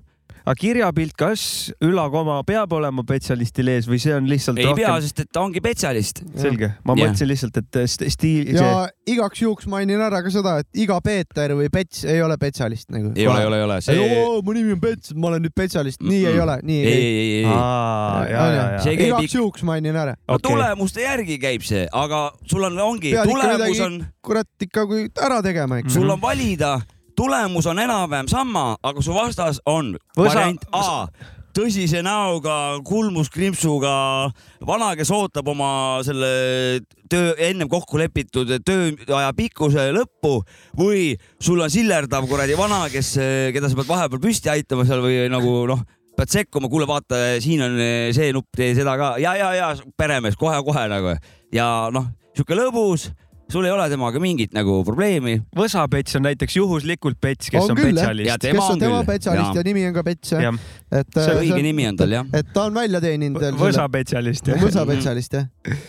[0.45, 1.43] aga kirjapilt, kas
[1.85, 4.83] ülakoma peab olema spetsialistil ees või see on lihtsalt ei rohkem...
[4.83, 6.21] pea, sest et ta ongi spetsialist.
[6.37, 7.09] selge, ma yeah.
[7.09, 7.79] mõtlesin lihtsalt, et
[8.13, 8.51] stiil.
[8.53, 9.15] ja see...
[9.15, 13.15] igaks juhuks mainin ära ka seda, et iga Peeter või Pets ei ole spetsialist nagu.
[13.17, 14.09] ei ole, ei ole, ei ole see....
[14.45, 16.35] mu nimi on Pets, ma olen nüüd spetsialist, nii mm -mm.
[16.35, 17.45] ei ole, nii ei, ei, ei,
[18.85, 18.97] ei.
[19.09, 20.13] igaks juhuks mainin ära.
[20.29, 20.51] no okay.
[20.51, 24.03] tulemuste järgi käib see, aga sul on, ongi, tulemus on.
[24.21, 25.97] kurat ikka kui ära tegema, eks.
[25.97, 26.77] sul on valida
[27.17, 30.29] tulemus on enam-vähem sama, aga su vastas on Võsa...
[30.29, 31.07] variant A.
[31.55, 33.95] tõsise näoga, kulmuskrimpsuga
[34.67, 35.71] vana, kes ootab oma
[36.07, 36.31] selle
[37.11, 40.41] töö, ennem kokku lepitud tööaja pikkuse lõppu
[40.79, 43.15] või sul on sillerdav kuradi vana, kes,
[43.55, 45.85] keda sa pead vahepeal püsti aitama seal või nagu noh,
[46.19, 47.79] pead sekkuma, kuule, vaata, siin on
[48.15, 49.15] see nupp, tee seda ka.
[49.23, 51.17] Ja, ja, ja peremees kohe-kohe nagu.
[51.55, 53.09] Ja noh, sihuke lõbus
[53.55, 55.37] sul ei ole temaga mingit nagu probleemi.
[55.55, 58.43] Võsapets on näiteks juhuslikult Pets, kes on, on spetsialist.
[58.43, 60.57] kes on tema spetsialist ja nimi on ka Pets jah.
[60.91, 62.27] et see äh, õige nimi on tal jah.
[62.35, 63.45] et ta on välja teeninud.
[63.61, 64.59] võsaspetsialist jah.
[64.63, 65.47] võsaspetsialist jah.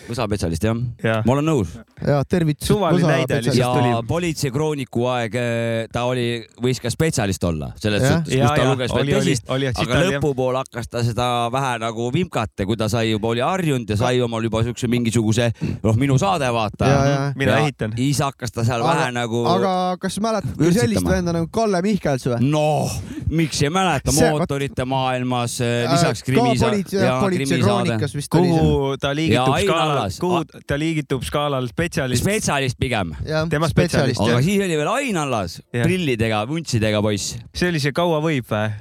[0.10, 1.73] võsaspetsialist jah ja., ma olen nõus.
[2.01, 2.69] ja tervitused.
[2.69, 3.91] suvaline näide lihtsalt tuli.
[3.93, 6.28] ja politseikrooniku aeg äh, ta oli,
[6.62, 9.49] võis ka spetsialist olla selles suhtes, kus ta luges veel tõsist,
[9.82, 13.99] aga lõpupoole hakkas ta seda vähe nagu vimkata, kui ta sai juba, oli harjunud ja
[13.99, 15.49] sai omal juba siukse mingisuguse,
[15.82, 16.93] noh, minu saade vaata
[17.36, 17.93] mina ehitan.
[17.97, 19.41] siis hakkas ta seal aga, vähe nagu.
[19.49, 22.39] aga kas mäletad sellist venda nagu Kalle Mihkels või?
[22.51, 22.93] noh,
[23.31, 26.71] miks ei mäleta, mootorite maailmas äh, lisaks krimisa.
[27.21, 28.61] politseikroonikas vist oli see.
[28.61, 32.23] kuhu ta liigitub skaalal, kuhu ta liigitub skaalal spetsialist?
[32.23, 33.13] spetsialist pigem.
[33.49, 34.23] tema spetsialist.
[34.23, 37.37] aga siis oli veel Ain Allas, prillidega, vuntsidega poiss.
[37.55, 38.71] see oli see Kaua võib või?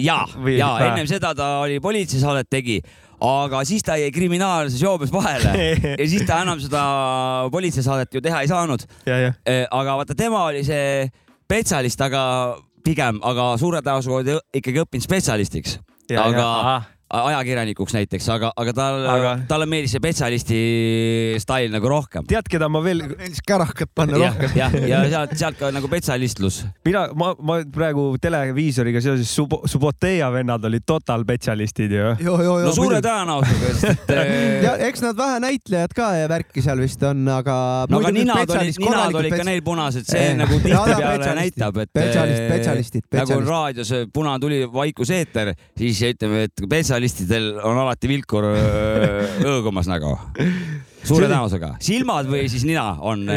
[0.00, 0.22] ja,
[0.54, 2.78] ja ennem seda ta oli politseisaadet tegi
[3.24, 5.54] aga siis ta jäi kriminaalses joobes vahele
[6.00, 6.82] ja siis ta enam seda
[7.52, 8.84] politseisaadet ju teha ei saanud.
[9.06, 11.08] E, aga vaata, tema oli see
[11.48, 12.22] spetsialist, aga
[12.84, 15.78] pigem, aga suure tõenäosusega ikkagi õppinud spetsialistiks.
[16.12, 16.76] aga ja,
[17.08, 20.58] ajakirjanikuks näiteks, aga, aga tal aga..., talle meeldis see spetsialisti
[21.40, 22.26] stail nagu rohkem.
[22.28, 23.00] tead, keda ma veel.
[23.14, 24.56] meeldis kärakat panna ja, rohkem.
[24.58, 26.60] jah, ja sealt, sealt ka nagu spetsialistlus.
[26.84, 32.10] mina, ma, ma praegu televiisoriga seoses Sub Suboteia vennad olid total spetsialistid ju.
[32.26, 37.02] no suure tõenäosusega, sest et ja eks nad vähe näitlejad ka ja värki seal vist
[37.08, 37.56] on, aga.
[37.88, 41.94] no aga ninad olid, ninad olid ka neil punased, see nagu tihtipeale näitab, et.
[41.94, 43.08] spetsialist, spetsialistid.
[43.16, 48.46] nagu raadios Punane tuli vaikuseeter, siis ütleme, et spetsialist spetsialistidel on alati vilkur
[49.48, 50.16] õõgumas nagu
[51.06, 51.76] suure tõenäosusega.
[51.82, 53.28] silmad või siis nina on,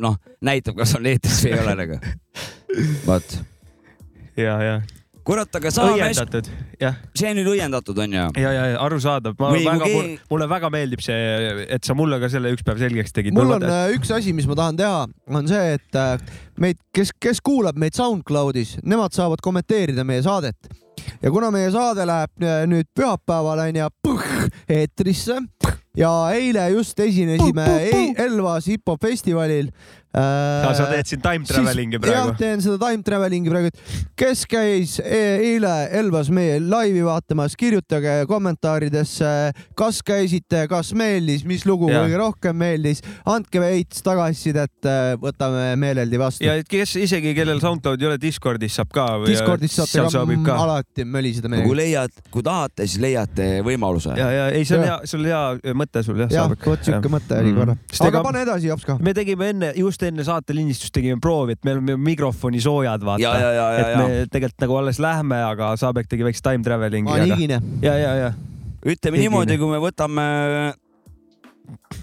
[0.00, 2.00] noh, näitab, kas on eetris või ei ole nagu.
[3.06, 3.36] vot.
[4.40, 4.80] ja, ja
[5.26, 5.84] kurat, aga sa.
[5.92, 6.48] õiendatud,
[6.80, 6.96] jah.
[7.14, 8.26] see on nüüd õiendatud, on ju?
[8.40, 9.36] ja, ja, ja arusaadav.
[9.38, 12.80] ma Või väga keegi..., mulle väga meeldib see, et sa mulle ka selle üks päev
[12.82, 13.36] selgeks tegid.
[13.36, 17.12] mul on äh, üks asi, mis ma tahan teha, on see, et äh, meid, kes,
[17.20, 20.72] kes kuulab meid SoundCloudis, nemad saavad kommenteerida meie saadet
[21.22, 23.88] ja kuna meie saade läheb äh, nüüd pühapäeval onju
[24.68, 25.40] eetrisse.
[25.96, 27.64] Ja eile just esinesime
[28.16, 29.72] Elvas hip-hop festivalil
[30.16, 30.74] äh,.
[30.74, 32.32] sa teed siin time traveling'i praegu?
[32.32, 33.70] jah, teen seda time traveling'i praegu.
[34.18, 35.20] kes käis e
[35.50, 39.30] eile Elvas meie laivi vaatamas, kirjutage kommentaaridesse,
[39.78, 42.02] kas käisite, kas meeldis, mis lugu ja.
[42.04, 46.46] kõige rohkem meeldis, andke veits tagasisidet, äh, võtame meeleldi vastu.
[46.46, 49.06] ja kes isegi, kellel SoundCloud ei ole, Discordis saab ka.
[49.26, 51.68] Discordis saate ka, ka alati möliseda meiega.
[51.68, 54.16] kui leiad, kui tahate, siis leiate võimaluse.
[54.18, 54.98] ja, ja ei, see on ja.
[54.98, 56.34] hea, sul hea mõte sul jah.
[56.34, 57.76] jah, vot siuke mõte oli korra.
[57.78, 58.06] Mm.
[58.10, 58.98] aga pane edasi, Jops ka.
[59.02, 63.04] me tegime enne just just enne saate lindistust tegime proovi, et meil on mikrofoni soojad,
[63.04, 63.32] vaata.
[63.80, 67.10] et me tegelikult nagu alles lähme, aga Saabek tegi väikse time traveling'i.
[67.10, 67.60] aa, nii kiire.
[67.84, 68.30] ja, ja, ja.
[68.86, 70.26] ütleme niimoodi, kui me võtame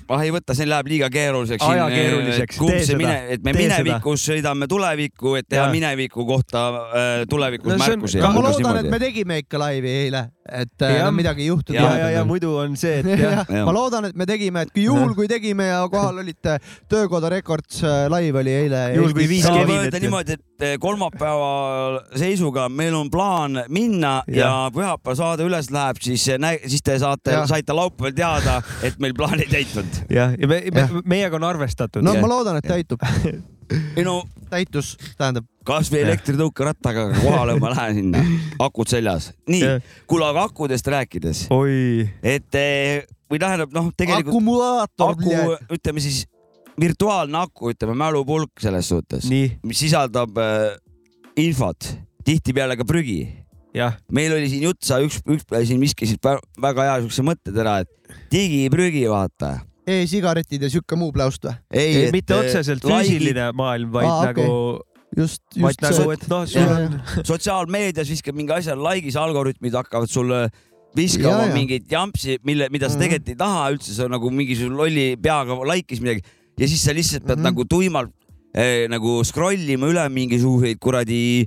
[0.08, 1.64] ah ei võta, see läheb liiga keeruliseks.
[1.64, 3.00] ajakeeruliseks, tee seda.
[3.02, 5.74] Mine, et me minevikus sõidame tulevikku, et teha ja.
[5.74, 8.22] mineviku kohta äh, tulevikus no, märkusi.
[8.24, 11.12] ma loodan, et me tegime ikka laivi eile, et äh, ja.
[11.16, 11.80] midagi ei juhtunud.
[11.80, 13.64] ja, ja, ja muidu on see, et jah ja.
[13.68, 16.60] ma loodan, et me tegime, et kui juhul, kui tegime ja kohal olite,
[16.92, 18.84] Töökoda Records äh, live oli eile.
[18.96, 20.00] juhul kui viis Kevinit.
[20.04, 26.00] niimoodi, et et kolmapäeva seisuga meil on plaan minna ja, ja pühapäeval saade üles läheb,
[26.02, 26.26] siis,
[26.66, 30.16] siis te saate, saite laupäeval teada, et meil plaan ei täitunud.
[30.18, 30.88] jah, ja me, me,
[31.18, 32.06] meiega on arvestatud.
[32.06, 32.24] no ja.
[32.24, 33.04] ma loodan, et täitub
[33.98, 34.22] ei no.
[34.50, 35.46] täitus, tähendab.
[35.68, 38.24] kasvõi elektritõukerattaga kohale ma lähen sinna,
[38.68, 39.32] akud seljas.
[39.50, 41.46] nii, kuule, aga akudest rääkides.
[42.24, 44.34] et eh, või tähendab noh, tegelikult.
[44.36, 45.16] akumulaator.
[45.16, 46.24] aku, ütleme siis
[46.80, 50.70] virtuaalne aku, ütleme mälupulk selles suhtes, mis sisaldab äh,
[51.44, 51.92] infot,
[52.28, 53.26] tihtipeale ka prügi.
[54.12, 56.24] meil oli siin jutt, sa üks, üks päev siin viskasid
[56.62, 59.58] väga hea siukse mõttetera, et digiprügi vaata
[59.88, 61.56] e-sigaretid ja sihuke muu pläust või?
[61.72, 65.24] ei, ei, mitte otseselt füüsiline maailm, vaid Aa, nagu okay.
[65.24, 66.16] just, just nagu, see.
[66.18, 66.98] et noh, sul on.
[67.32, 70.48] sotsiaalmeedias viskab mingi asja like'is, algoritmid hakkavad sulle
[70.98, 71.54] viskama ja, ja.
[71.56, 76.04] mingeid jampsi, mille, mida sa tegelikult ei taha üldse, sa nagu mingisuguse lolli peaga like'is
[76.04, 76.26] midagi
[76.58, 77.50] ja siis sa lihtsalt pead mm -hmm.
[77.52, 78.14] nagu tuimalt
[78.54, 81.46] eh, nagu scroll ima üle mingisuguseid kuradi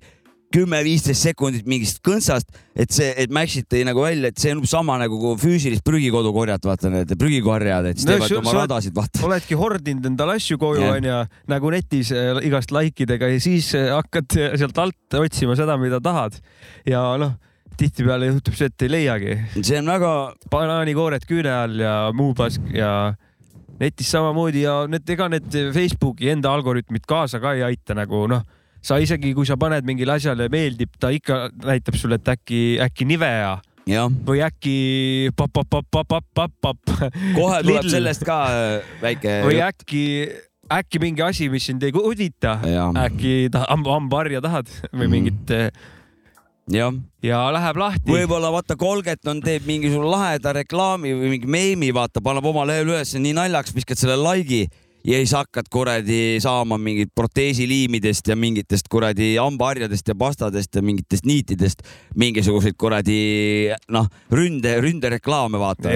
[0.55, 4.97] kümme-viisteist sekundit mingist kõntsast, et see, et match iti nagu välja, et see on sama
[5.01, 9.23] nagu füüsilist prügikodu korjata, vaata need prügikorjad, et siis no, teevad oma radasid, vaata.
[9.29, 13.93] oledki hordinud endale asju koju onju, nagu netis äh, igast like idega ja siis äh,
[13.95, 16.41] hakkad sealt alt otsima seda, mida tahad.
[16.89, 17.37] ja noh,
[17.81, 19.41] tihtipeale juhtub see, et ei leiagi.
[19.63, 20.15] see on väga.
[20.51, 23.13] banaanikoored küüne all ja muu pask ja
[23.81, 28.43] netis samamoodi ja need, ega need Facebooki enda algoritmid kaasa ka ei aita nagu noh,
[28.83, 33.09] sa isegi kui sa paned mingile asjale meeldib, ta ikka näitab sulle, et äkki, äkki
[33.09, 34.05] Nivea Ja.
[34.07, 36.91] või äkki papp-papp-papp-papp-papp.
[37.39, 37.91] kohe tuleb Lidl.
[37.91, 39.41] sellest ka äh, väike.
[39.49, 40.03] või äkki,
[40.71, 42.59] äkki mingi asi, mis sind ei huvita,
[43.07, 45.11] äkki ta, hambaharja tahad või mm.
[45.11, 45.55] mingit
[46.71, 46.91] ja,
[47.25, 48.13] ja läheb lahti.
[48.13, 52.93] võib-olla vaata Colgate on, teeb mingisugune laheda reklaami või mingi meemi, vaata, paneb oma lehel
[52.93, 54.69] üles nii naljaks, viskad selle like'i
[55.05, 61.27] ja siis hakkad kuradi saama mingit proteesiliimidest ja mingitest kuradi hambaharjadest ja pastadest ja mingitest
[61.29, 61.85] niitidest
[62.21, 63.21] mingisuguseid kuradi
[63.93, 65.93] noh, ründe, ründereklaame vaata.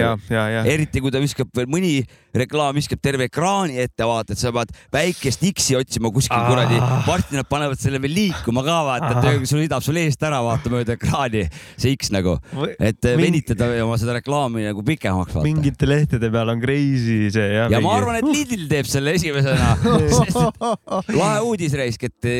[0.64, 1.98] eriti kui ta viskab veel mõni
[2.34, 6.48] reklaam viskab terve ekraani ette, vaata, et sa pead väikest X-i otsima kuskil ah.
[6.50, 6.80] kuradi.
[7.06, 10.72] varsti nad panevad selle veel liikuma ka vaata, et sul sõidab sul eest ära vaata
[10.72, 11.44] mööda ekraani
[11.76, 12.36] see X nagu,
[12.78, 13.20] et Mingi...
[13.22, 15.38] venitada oma seda reklaami nagu pikemaks.
[15.46, 17.68] mingite lehtede peal on crazy see jah.
[17.68, 17.84] ja mingi...
[17.86, 19.74] ma arvan, et Lidl teeb selle esimesena.
[21.20, 22.30] Lahe uudis raisk, et,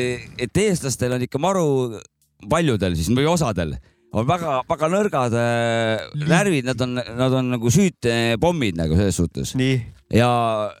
[0.47, 1.67] et eestlastel on ikka maru
[2.49, 3.75] paljudel siis või osadel.
[4.15, 9.51] On väga-väga nõrgad äh, närvid, nad on, nad on nagu süütepommid nagu selles suhtes.
[10.13, 10.29] ja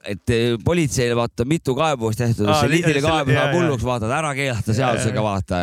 [0.07, 4.77] et äh, politseile vaata mitu kaebust tehtud, see Lidile kaebus läheb hulluks, vaata, ära keelata
[4.77, 5.59] seadusega, vaata,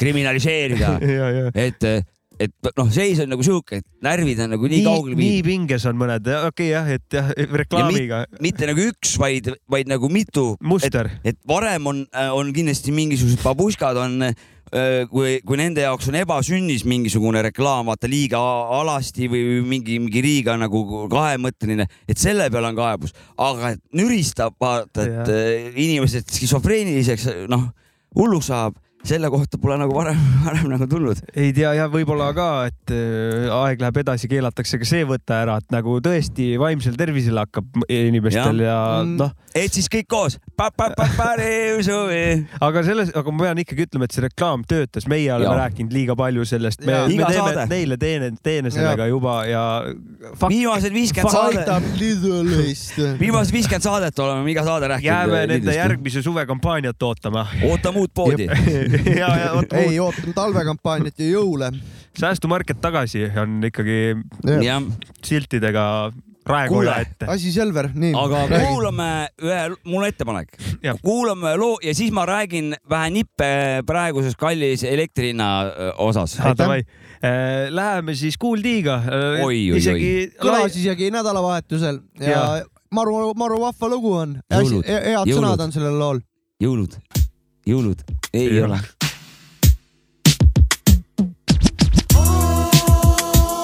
[0.00, 0.94] kriminaliseerida.
[1.66, 1.84] Et
[2.42, 5.20] et noh, seis on nagu sihuke, et närvid on nagu nii, nii viidud.
[5.20, 7.28] nii pinges on mõned, okei okay, jah, et jah,
[7.62, 8.24] reklaamiga.
[8.30, 10.52] Mit, mitte nagu üks, vaid, vaid nagu mitu.
[10.60, 11.10] muster.
[11.24, 12.02] et varem on,
[12.34, 14.34] on kindlasti mingisugused babuškad on äh,
[15.12, 18.40] kui, kui nende jaoks on ebasünnis mingisugune reklaam, vaata liiga
[18.80, 24.56] alasti või mingi, mingi liiga nagu kahemõtteline, et selle peale on kaebus, aga et nüristab,
[24.60, 25.26] vaata, et ja.
[25.28, 27.70] Äh, inimesed skisofreeniliseks, noh,
[28.18, 31.18] hulluks saab selle kohta pole nagu varem, varem nagu tulnud.
[31.34, 35.58] ei tea ja võib-olla ka, et äh, aeg läheb edasi, keelatakse ka see võtta ära,
[35.62, 39.16] et nagu tõesti vaimsel tervisel hakkab inimestel ja, ja mm.
[39.18, 39.32] noh.
[39.58, 40.38] et siis kõik koos.
[42.62, 45.58] aga selles, aga ma pean ikkagi ütlema, et see reklaam töötas, meie oleme ja.
[45.64, 47.66] rääkinud liiga palju sellest, me, me teeme saade.
[47.74, 49.14] neile teene, teene sellega ja.
[49.16, 49.64] juba ja.
[50.46, 51.90] viimased viiskümmend saadet.
[53.24, 55.10] viimased viiskümmend saadet oleme iga saade rääkinud.
[55.10, 57.48] jääme nende järgmise suvekampaaniat ootama.
[57.66, 58.46] ootame uut poodi
[59.22, 61.72] ja, ja oot, ei, ootame talvekampaaniat ja jõule.
[62.18, 63.98] säästumarket tagasi on ikkagi
[64.64, 64.80] ja.
[65.24, 65.86] siltidega
[66.46, 67.26] raekoja ette.
[67.30, 68.12] asi selver, nii.
[68.18, 68.66] aga räägi.
[68.66, 69.08] kuulame
[69.42, 70.56] ühe, mul on ettepanek.
[71.02, 73.52] kuulame ühe loo ja siis ma räägin vähe nippe
[73.86, 75.52] praeguses kallis elektri hinna
[76.02, 76.38] osas.
[76.42, 78.98] Äh, läheme siis Kool D-ga.
[79.06, 79.44] Äh,
[79.78, 80.32] isegi.
[80.42, 82.44] kõlas isegi nädalavahetusel ja, ja
[82.90, 84.38] maru, maru vahva lugu on.
[84.50, 85.30] head jõulud.
[85.30, 86.24] sõnad on sellel lool.
[86.62, 86.98] jõulud
[87.66, 88.64] jõulud ei ja.
[88.66, 88.78] ole.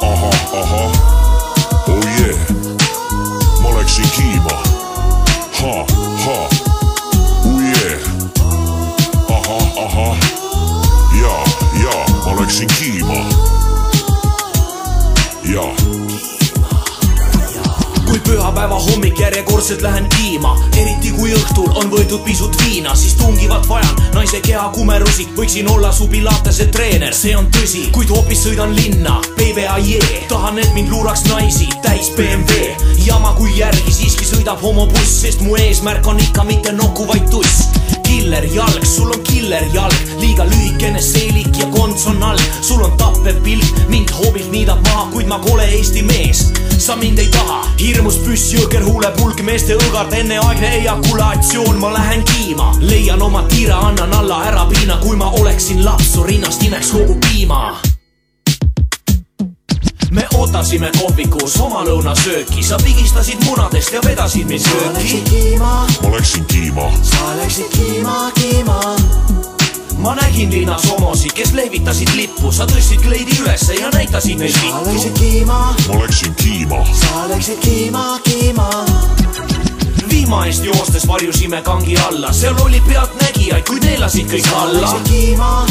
[0.02, 0.88] ahah, ahah,
[18.59, 23.68] kui pühapäeva hommik järjekordselt lähen kiima, eriti kui õhtul on võetud pisut viina, siis tungivalt
[23.68, 24.01] vajan.
[24.14, 29.21] Naise keha kumerusi, võiksin olla su pilatese treener, see on tõsi, kuid hoopis sõidan linna,
[29.38, 32.75] PVAJ, tahan, et mind luuraks naisi, täis BMW,
[33.07, 37.68] jama kui järgi siiski sõidab homobuss, sest mu eesmärk on ikka mitte nokku, vaid tuss
[38.09, 42.40] killer jalg, sul on killer jalg, liiga lühikene seelik ja konts on all.
[42.61, 46.47] sul on tappev pilk, mind hoobilt niidab maha, kuid ma kole Eesti mees.
[46.79, 52.73] sa mind ei taha, hirmus püss, jõhker huulepulk, meeste õgard, enneaegne ejakulatsioon, ma lähen kiima.
[52.81, 57.21] leian oma tiire, annan alla ära piina, kui ma oleksin laps, su rinnast imeks kogu
[57.29, 57.62] piima
[60.11, 65.59] me ootasime kohvikus oma lõunasööki, sa pigistasid munadest ja vedasid mind sööki.
[65.61, 66.90] ma läksin kiima.
[67.03, 68.81] sa läksid kiima, kiima
[69.99, 74.85] ma nägin linnas homosid, kes lehvitasid lippu, sa tõstsid kleidi ülesse ja näitasid neid vittu.
[74.85, 75.61] sa läksid kiima.
[75.88, 76.85] ma läksin kiima.
[76.92, 78.71] sa läksid kiima, kiima
[80.09, 84.97] vihma eest joostes varjusime kangi alla, seal oli pealtnägijaid, kuid neelasid kõik alla.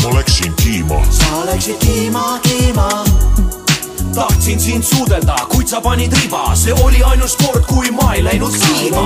[0.04, 1.02] ma läksin kiima.
[1.10, 3.47] sa läksid kiima, kiima
[4.16, 8.54] tahtsin sind suudelda, kuid sa panid riba, see oli ainus kord, kui ma ei läinud
[8.54, 9.02] kiima.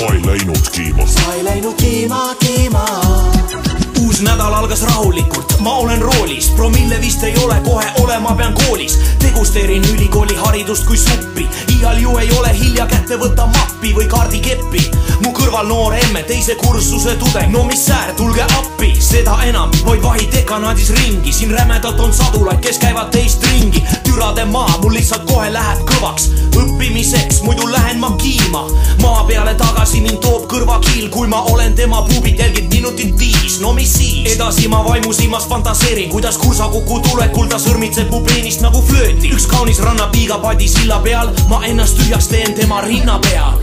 [0.00, 1.06] ma ei läinud kiima.
[1.06, 3.63] sa ei läinud kiima, kiima
[4.00, 8.98] uus nädal algas rahulikult, ma olen roolis, promille vist ei ole, kohe olema pean koolis.
[9.24, 14.90] degusteerin ülikooli haridust kui suppi, iial ju ei ole hilja kätte võtta mappi või kaardikeppi.
[15.24, 20.02] mu kõrval noor emme, teise kursuse tudeng, no mis säär, tulge appi, seda enam, vaid
[20.02, 23.84] vahi dekanaadis ringi, siin rämedalt on sadulaid, kes käivad teist ringi.
[24.04, 28.66] türade maa, mul lihtsalt kohe läheb kõvaks, õppimiseks, muidu lähen ma kiima.
[29.02, 32.38] maa peale tagasi mind toob kõrvakiil, kui ma olen tema puubid.
[32.38, 34.34] Jälginud minutit viis, no mis siis?
[34.34, 39.32] edasi ma vaimusilmas fantaseerin, kuidas kursakuku tulekul ta sõrmitseb mu peenist nagu flööti.
[39.34, 43.58] üks kaunis rannapiiga padi silla peal, ma ennast tühjaks teen tema rinna peal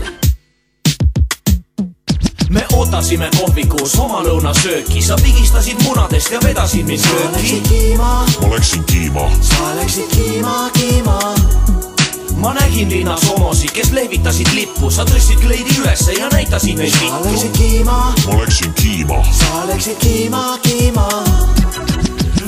[2.52, 7.94] me ootasime kohvikus oma lõunasööki, sa pigistasid munadest ja vedasid mind sööki.
[7.96, 9.30] ma läksin kiima.
[9.40, 11.81] sa läksid kiima, kiima
[12.36, 17.22] ma nägin linnas homosid, kes lehvitasid lippu, sa tõstsid kleidi ülesse ja näitasid neid vittu.
[17.22, 17.98] sa läksid kiima.
[18.26, 19.24] ma läksin kiima.
[19.32, 21.08] sa läksid kiima, kiima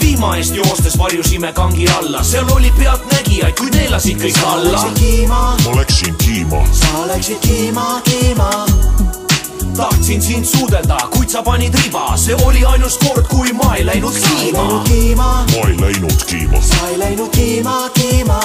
[0.00, 4.84] vihma eest joostes varjusime kangi alla, seal oli pealtnägijaid, kuid neelasid kõik alla.
[5.64, 6.64] ma läksin kiima.
[6.72, 8.50] sa läksid kiima, kiima
[9.76, 14.14] tahtsin sind suudelda, kuid sa panid riba, see oli ainus kord, kui ma ei läinud
[14.14, 14.68] kiima.
[15.50, 16.62] ma ei läinud kiima.
[16.62, 18.40] sa ei läinud kiima, kiima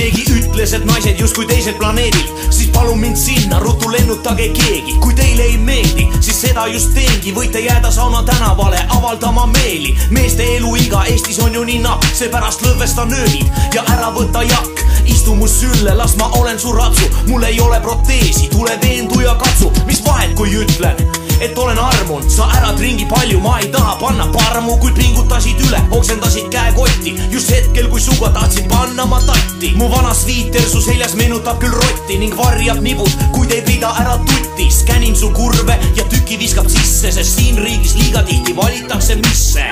[0.00, 4.96] keegi ütles, et naised justkui teiselt planeedilt, siis palun mind sinna, ruttu lennutage keegi.
[5.00, 9.96] kui teile ei meeldi, siis seda just teengi, võite jääda sauna tänavale avaldama meeli.
[10.10, 14.84] meeste eluiga Eestis on ju nii napp, seepärast lõdvestan ööbid ja ära võta jakk.
[15.10, 19.34] Istu mu sülle, las ma olen su ratsu, mul ei ole proteesi, tule veendu ja
[19.34, 23.96] katsu, mis vahet, kui ütlen et olen armunud, sa ärad ringi palju, ma ei taha
[24.00, 29.72] panna parmu, kuid pingutasid üle, oksendasid käekotti just hetkel, kui suga tahtsid panna ma tatti.
[29.76, 34.18] mu vana sviiter su seljas meenutab küll rotti ning varjab nibud, kuid ei peida ära
[34.18, 34.70] tutti.
[34.70, 39.64] skänin su kurve ja tüki viskab sisse, sest siin riigis liiga tihti valitakse misse.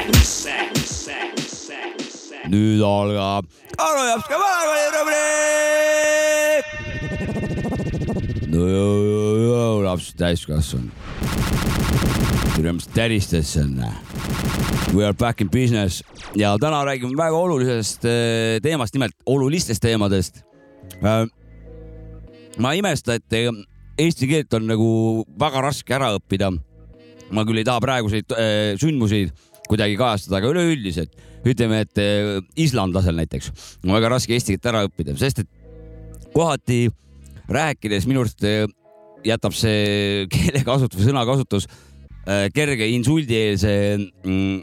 [2.48, 3.44] Nüüd algab
[3.78, 6.64] Anu Japska maakonnarubriik.
[8.52, 10.92] no laps täiskasvanud
[12.58, 13.92] tuli mis täristas sinna.
[14.94, 16.02] We are back in business
[16.34, 20.42] ja täna räägime väga olulisest äh, teemast, nimelt olulistest teemadest.
[20.98, 21.26] Äh,
[22.58, 23.52] ma ei imesta, et äh,
[23.98, 24.88] eesti keelt on nagu
[25.38, 26.50] väga raske ära õppida.
[27.30, 28.30] ma küll ei taha praeguseid
[28.80, 29.26] sündmusi
[29.68, 31.10] kuidagi kajastada, aga üleüldiselt
[31.46, 32.00] ütleme, et
[32.58, 33.52] islandlasel näiteks
[33.84, 35.50] on väga raske eesti keelt ära õppida, sest et
[36.34, 36.88] kohati
[37.48, 38.42] rääkides minu arust
[39.26, 41.68] jätab see keelekasutus sõnakasutus
[42.28, 44.56] Äh, kerge insuldieelse mm,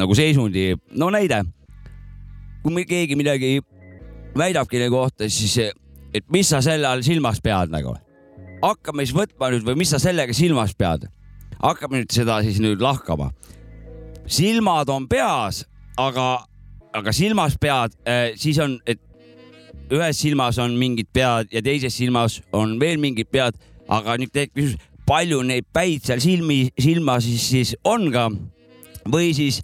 [0.00, 0.72] nagu seisundi.
[0.96, 1.42] no näide,
[2.64, 3.58] kui keegi midagi
[4.32, 5.58] väidab kellegi kohta, siis
[6.16, 7.92] et mis sa selle all silmas pead nagu.
[8.62, 11.10] hakkame siis võtma nüüd või mis sa sellega silmas pead.
[11.60, 13.28] hakkame nüüd seda siis nüüd lahkama.
[14.24, 15.66] silmad on peas,
[16.08, 16.26] aga,
[16.96, 19.00] aga silmas pead, äh, siis on, et
[19.90, 23.58] ühes silmas on mingid pead ja teises silmas on veel mingid pead,
[23.90, 28.28] aga nüüd tekib küsimus palju neid päid seal silmi, silma siis, siis on ka?
[29.10, 29.58] Või siis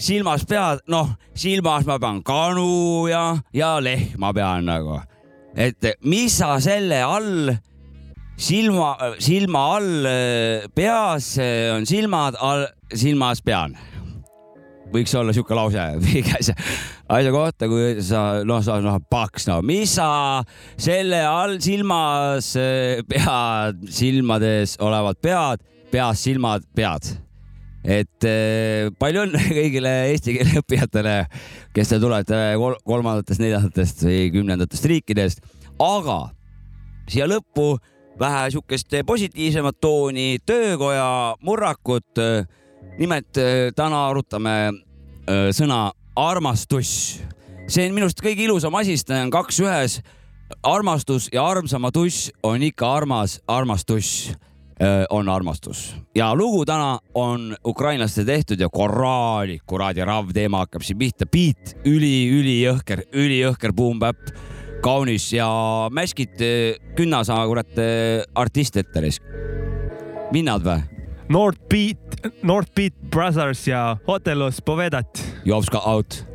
[0.00, 3.24] silmas pead, noh, silmas ma pean kanu ja,
[3.56, 5.00] ja lehma pean nagu.
[5.56, 7.50] et mis sa selle all,
[8.38, 10.10] silma, silma all
[10.74, 11.32] peas
[11.74, 13.74] on silmad, all silmas pean
[14.92, 16.54] võiks olla sihuke lause mingi asja,
[17.34, 20.42] kohta, kui sa noh, sa noh paks, no mis sa
[20.80, 27.12] selle all silmas eh, pead, silmades olevad pead, peas silmad, pead.
[27.84, 31.16] et eh, palju õnne kõigile eesti keele õppijatele,
[31.76, 35.48] kes te tulete kol kolmandatest, neljandatest või kümnendatest riikidest,
[35.80, 36.22] aga
[37.10, 37.72] siia lõppu
[38.20, 42.18] vähe sihukest positiivsemat tooni, töökoja murrakut.
[43.00, 43.38] Nimelt
[43.76, 44.56] täna arutame
[45.56, 47.20] sõna armastus.
[47.70, 50.00] see on minu arust kõige ilusam asi, sest ta on kaks ühes.
[50.62, 54.32] armastus ja armsama tuss on ikka armas armastus
[55.10, 60.98] on armastus ja lugu täna on ukrainlaste tehtud ja korralik kuradi rav teema hakkab siin
[60.98, 61.26] pihta.
[61.26, 64.32] beat üli-ülijõhker, ülijõhker boom-bap,
[64.82, 65.48] kaunis ja
[65.92, 66.40] mäskid
[66.96, 67.76] künnasaa kurat
[68.34, 69.08] artist ette
[70.32, 70.99] minnad või?
[71.30, 71.98] North Beat,
[72.42, 75.06] North Beat Brothers ja Hotelos Povedat.
[75.44, 76.30] Jovska out.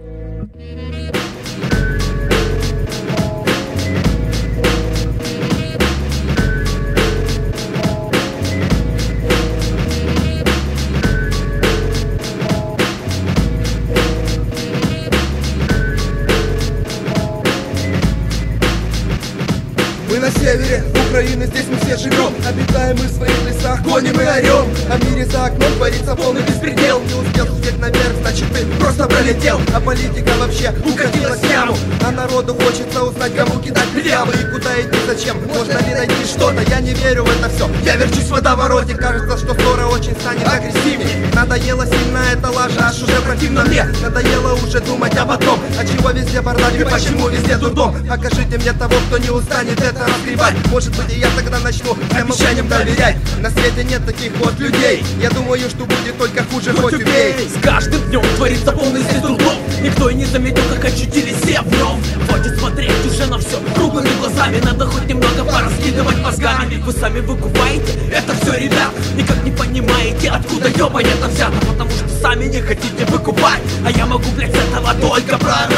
[20.45, 22.33] çevirin Украины, здесь мы все живем.
[22.45, 24.67] Обитаем мы в своих лесах, гоним и орем.
[24.91, 26.99] А мире за окном творится полный беспредел.
[26.99, 29.61] Не успел успеть наверх, значит ты просто пролетел.
[29.73, 34.97] А политика вообще укатилась яму А народу хочется узнать, кому кидать плевы И куда идти,
[35.07, 36.61] зачем, можно ли найти что-то?
[36.69, 38.95] Я не верю в это все, я верчусь в водовороте.
[38.95, 43.85] Кажется, что скоро очень станет агрессивнее Надоело сильно эта лажа, аж уже противно мне.
[44.01, 45.59] Надоело уже думать об одном.
[45.79, 47.95] А чего везде бардак и почему везде дурдом?
[48.07, 50.55] Покажите мне того, кто не устанет это разгребать.
[50.71, 53.17] Может быть и я тогда начну обещаниям доверять.
[53.39, 55.03] На свете нет таких вот людей.
[55.21, 57.35] Я думаю, что будет только хуже, хоть, хоть убей.
[57.49, 61.71] С каждым днем творится полный здесь трудов Никто и не заметил, как очутились все в
[61.71, 62.01] нем.
[62.27, 64.59] Хватит смотреть уже на все круглыми глазами.
[64.63, 66.75] Надо хоть немного пораскидывать мозгами.
[66.77, 68.91] Вы сами выкупаете это все, ребят.
[69.15, 71.65] Никак не понимаете, откуда ебань это взято.
[71.67, 73.61] Потому что сами не хотите выкупать.
[73.85, 75.77] А я могу, блять, с этого только проорать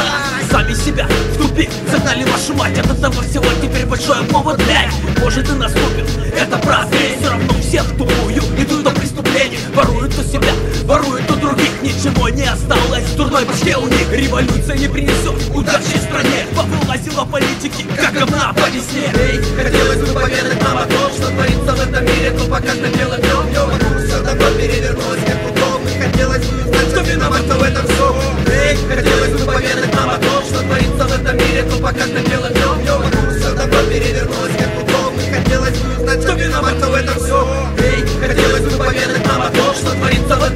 [0.50, 2.78] Сами себя в тупик загнали вашу мать.
[2.78, 6.06] От этого всего теперь большой повод, блять Может и наступит,
[6.36, 10.52] это праздник Все равно все в тупую идут до преступлений Воруют у себя,
[10.84, 11.70] воруют у других.
[11.82, 14.10] Ничего не осталось в дурной башке у них.
[14.10, 16.46] Революция не принесет удачи стране.
[16.56, 19.12] Повылазила политики, как говна по весне.
[19.14, 22.30] Эй, хотелось бы поведать нам о том, что творится в этом мире.
[22.30, 26.88] То пока что белым днем, днем, а все давно перевернулось, как удобно Хотелось бы узнать,
[26.90, 28.16] кто виноват, в этом все
[28.50, 31.62] Эй, хотелось бы поведать нам о том, что творится в этом мире.
[31.62, 32.57] То пока что белым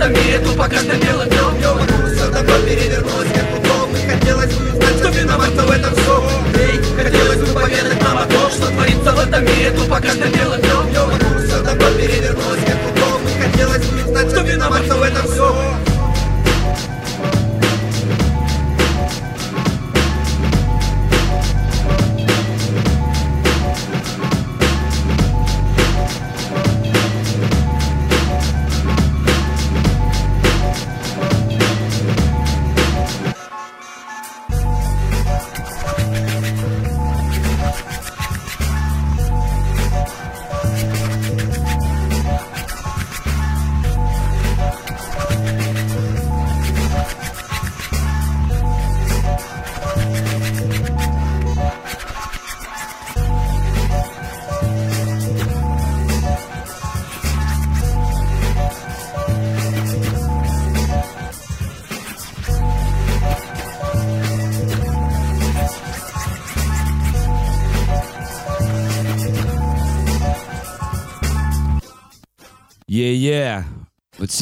[0.03, 4.55] этом мире То пока что белым днем, днем, а все давно перевернулось, как удобно Хотелось
[4.55, 8.66] бы узнать, кто виноват, в этом все Эй, хотелось бы поведать нам о том, что
[8.66, 10.51] творится в этом мире пока что белым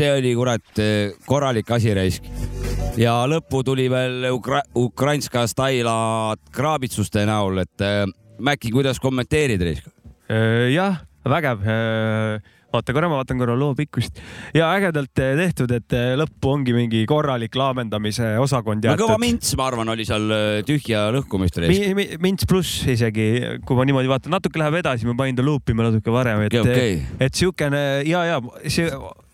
[0.01, 0.81] see oli kurat
[1.29, 2.25] korralik asi raisk.
[3.01, 8.07] ja lõppu tuli veel Ukra ukrainska staila kraabitsuste näol, et äh,
[8.41, 9.91] Mäkki, kuidas kommenteerid raisk?
[10.73, 11.67] jah, vägev
[12.71, 14.21] vaata korra, ma vaatan korra loo pikkust
[14.55, 19.03] ja ägedalt tehtud, et lõppu ongi mingi korralik laamendamise osakond jäetud.
[19.03, 20.31] no kõva mints, ma arvan, oli seal
[20.69, 21.81] tühja lõhkumist mi,.
[21.99, 25.91] Mi, mints pluss isegi, kui ma niimoodi vaatan, natuke läheb edasi, ma panin ta luupima
[25.91, 27.27] natuke varem, et okay,, okay.
[27.27, 28.39] et siukene ja, ja
[28.71, 28.87] see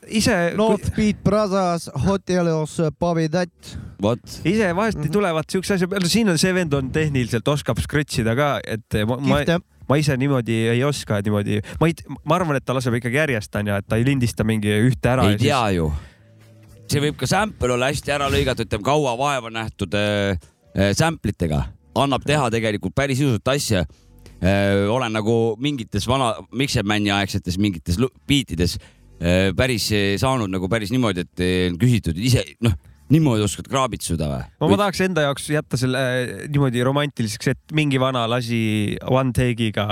[0.08, 0.52] ise.
[0.56, 3.78] North Beat Brothers, Hotelos Pavidat.
[4.02, 4.20] vot.
[4.44, 5.12] ise vahest mm -hmm.
[5.12, 9.06] tulevad siukse asja peale, siin on see vend on tehniliselt oskab scratch ida ka, et
[9.06, 11.94] ma, ma, ma ise niimoodi ei oska niimoodi, ma ei,
[12.24, 15.30] ma arvan, et ta laseb ikkagi järjest onju, et ta ei lindista mingi ühte ära.
[15.30, 15.76] ei tea siis...
[15.76, 15.92] ju.
[16.90, 20.36] see võib ka sample olla hästi ära lõigatud, ütleme kaua vaeva nähtud äh,
[20.92, 21.62] sample itega,
[21.94, 23.86] annab teha tegelikult päris ilusat asja
[24.42, 24.84] äh,.
[24.90, 27.96] olen nagu mingites vana Mixermani aegsetes mingites
[28.28, 28.92] biitides äh,
[29.56, 29.88] päris
[30.20, 32.74] saanud nagu päris niimoodi, et küsitud ise, noh
[33.12, 34.70] niimoodi oskad kraabitsuda või?
[34.72, 39.86] ma tahaks enda jaoks jätta selle äh, niimoodi romantiliseks, et mingi vana lasi one take'iga.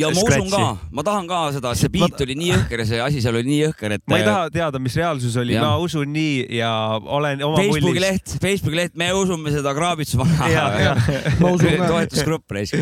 [0.00, 0.62] ja ma usun ka,
[0.96, 3.60] ma tahan ka seda, see beat oli nii jõhker ja see asi seal oli nii
[3.66, 4.04] jõhker, et.
[4.08, 8.06] ma ei taha teada, mis reaalsus oli, ma usun nii ja olen oma Facebooki mullis.
[8.06, 10.50] leht, Facebooki leht, me usume seda Kraabitsu vana.
[11.92, 12.80] toetusgrupp raisk.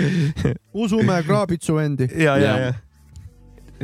[0.70, 2.12] usume Kraabitsu endi.
[2.14, 2.74] ja, ja, ja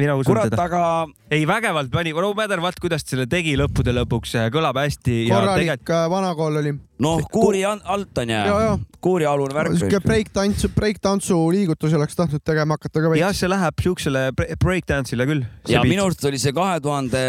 [0.01, 0.67] mina usun Kurat, seda.
[0.67, 0.83] aga.
[1.31, 5.17] ei, vägevalt pani, no matter what, kuidas ta selle tegi lõppude lõpuks, kõlab hästi.
[5.31, 6.13] korralik tegelikult...
[6.15, 6.75] Vanakool oli.
[7.05, 9.79] noh, kuuri alt on ja, kuurialune värk.
[9.79, 13.25] sihuke break-tantsu, break-tantsu liigutusi oleks tahtnud tegema hakata ka veits.
[13.25, 15.45] jah, see läheb siuksele break-dance'ile küll.
[15.71, 17.25] ja minu arust oli see kahe tuhande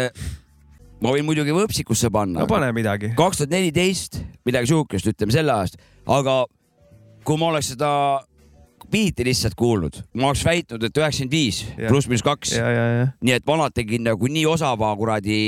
[1.02, 2.42] ma võin muidugi võpsikusse panna.
[2.42, 3.12] no pane midagi.
[3.18, 6.42] kaks tuhat neliteist, midagi sihukest, ütleme selle aasta, aga
[7.26, 7.90] kui ma oleks seda
[8.92, 12.54] biiti lihtsalt kuulnud, ma oleks väitnud, et üheksakümmend viis pluss miinus kaks.
[13.24, 15.38] nii et vanad tegid nagu nii osava kuradi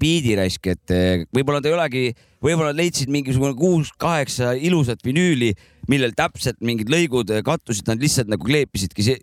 [0.00, 2.04] biidi raisk, et eh, võib-olla ta ei olegi,
[2.44, 5.52] võib-olla leidsid mingisugune kuus-kaheksa ilusat vinüüli,
[5.90, 9.18] millel täpselt mingid lõigud kattusid, nad lihtsalt nagu kleepisidki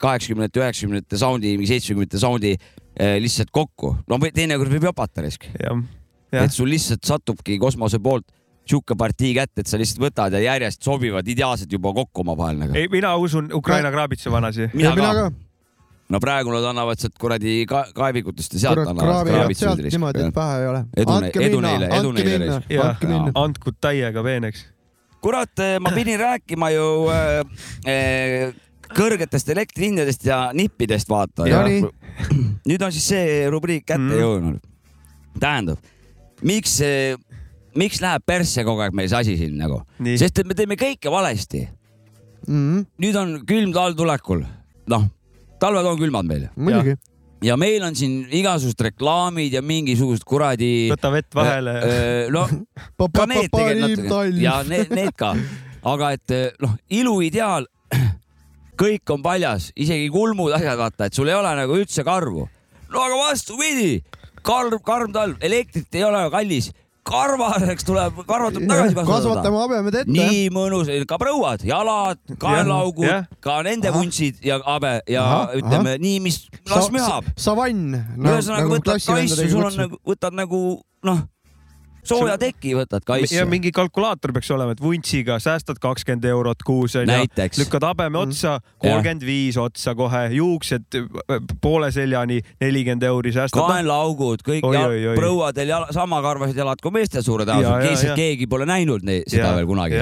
[0.00, 3.96] kaheksakümnendate, üheksakümnendate soundi, mingi seitsmekümnendate soundi eh, lihtsalt kokku.
[4.08, 5.48] no teinekord võib jopata raisk.
[6.32, 8.26] et sul lihtsalt satubki kosmose poolt
[8.66, 12.76] sihuke partii kätte, et sa lihtsalt võtad ja järjest sobivad ideaalselt juba kokku omavahel nagu.
[12.78, 14.70] ei, mina usun Ukraina kraabitsa vanasi.
[14.74, 15.26] mina ka, ka..
[16.08, 19.70] no praegu nad annavad sealt kuradi ka kaevikutest ja sealt annavad kraabitsa.
[19.70, 20.84] sealt niimoodi, et pähe ei ole.
[21.04, 22.60] edu, edu neile, edu neile.
[23.34, 24.66] andku täiega peeneks.
[25.22, 27.42] kurat, eh, ma pidin rääkima ju äh,
[27.86, 28.54] äh,
[28.94, 31.46] kõrgetest elektrihindadest ja nippidest vaata.
[32.66, 34.18] nüüd on siis see rubriik kätte mm.
[34.20, 34.60] jõudnud.
[35.40, 35.78] tähendab,
[36.42, 37.14] miks see
[37.76, 39.82] miks läheb persse kogu aeg meil see asi siin nagu,
[40.16, 42.54] sest et me teeme kõike valesti mm.
[42.54, 42.86] -hmm.
[43.02, 44.46] nüüd on külm talv tulekul,
[44.92, 45.10] noh,
[45.60, 46.48] talved on külmad meil.
[46.56, 46.96] muidugi
[47.44, 50.88] ja meil on siin igasugused reklaamid ja mingisugused kuradi.
[50.92, 52.30] võta vett vahele äh,.
[52.32, 52.46] no
[53.18, 55.34] ka need tegelikult ja need, need ka,
[55.84, 57.68] aga et noh, iluideaal,
[58.82, 62.48] kõik on paljas, isegi kulmud, asjad, vaata, et sul ei ole nagu üldse karvu.
[62.92, 64.00] no aga vastupidi,
[64.42, 66.72] karm, karm talv, elektrit ei ole kallis
[67.06, 69.12] karvaseks tuleb, karvad tuleb tagasi kasvatada.
[69.12, 70.16] kasvatame habemed ette.
[70.16, 76.02] nii mõnus, ka prouad, jalad, kaelaaugud, ka nende vuntsid ja habe ja aha, ütleme aha.
[76.02, 77.30] nii, mis las mühab.
[77.38, 78.26] savann no,.
[78.26, 80.62] ühesõnaga nagu võtad kaisu, sul on nagu, võtad nagu
[81.06, 81.24] noh
[82.06, 83.36] sooja teki võtad kaisse.
[83.36, 87.18] ja mingi kalkulaator peaks olema, et vuntsiga säästad kakskümmend eurot kuus onju,
[87.60, 88.22] lükkad habeme mm.
[88.22, 90.98] otsa, kolmkümmend viis otsa kohe, juuksed
[91.62, 93.60] poole seljani, nelikümmend euri säästad.
[93.60, 95.16] kaenlaaugud, kõik oi, oi, oi.
[95.18, 99.50] prouadel jala, sama karvased jalad kui meestel suure tõenäosusega, lihtsalt keegi pole näinud neid, seda
[99.50, 100.00] ja, veel kunagi.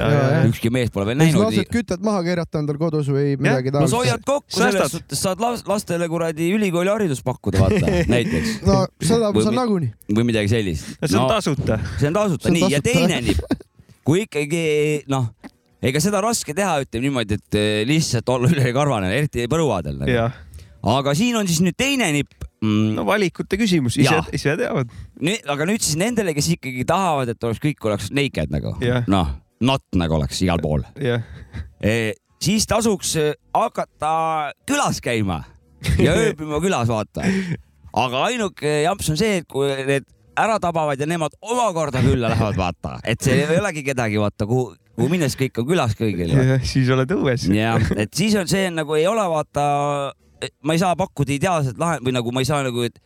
[0.51, 1.45] ükski mees pole veel näinud.
[1.47, 3.91] lased kütet maha keerata endal kodus või midagi taolist.
[3.91, 8.59] no sa hoiad kokku, selles suhtes saad lastele kuradi ülikooli haridust pakkuda, vaata näiteks.
[8.67, 9.91] no seda sa nagunii.
[10.13, 10.95] või midagi sellist.
[11.01, 12.75] see on tasuta see on tasuta, nii tasuta.
[12.75, 13.59] ja teine nipp,
[14.05, 14.63] kui ikkagi
[15.11, 15.29] noh,
[15.85, 20.27] ega seda raske teha, ütleme niimoodi, et eh, lihtsalt olla ülekarvane, eriti põruadel nagu..
[20.95, 22.93] aga siin on siis nüüd teine nipp mm..
[22.97, 24.91] no valikute küsimus, ise, ise teavad.
[25.21, 28.75] nüüd, aga nüüd siis nendele, kes ikkagi tahavad, et oleks kõik oleks naked nagu,
[29.11, 29.33] noh,
[29.65, 30.83] not nagu oleks igal pool.
[30.99, 34.15] E, siis tasuks eh, hakata
[34.67, 35.43] külas käima
[35.99, 37.25] ja ööbima külas, vaata.
[37.95, 40.07] Aga ainuke jamps on see, et kui need
[40.37, 44.75] ära tabavad ja nemad omakorda külla lähevad, vaata, et see ei olegi kedagi, vaata, kuhu,
[44.95, 46.35] kuhu minnes kõik on külas kõigil.
[46.73, 47.47] siis oled õues.
[47.55, 49.65] jah, et siis on see nagu ei ole, vaata,
[50.63, 52.99] ma ei saa pakkuda ideaalset lahend- või nagu ma ei saa nagu, et,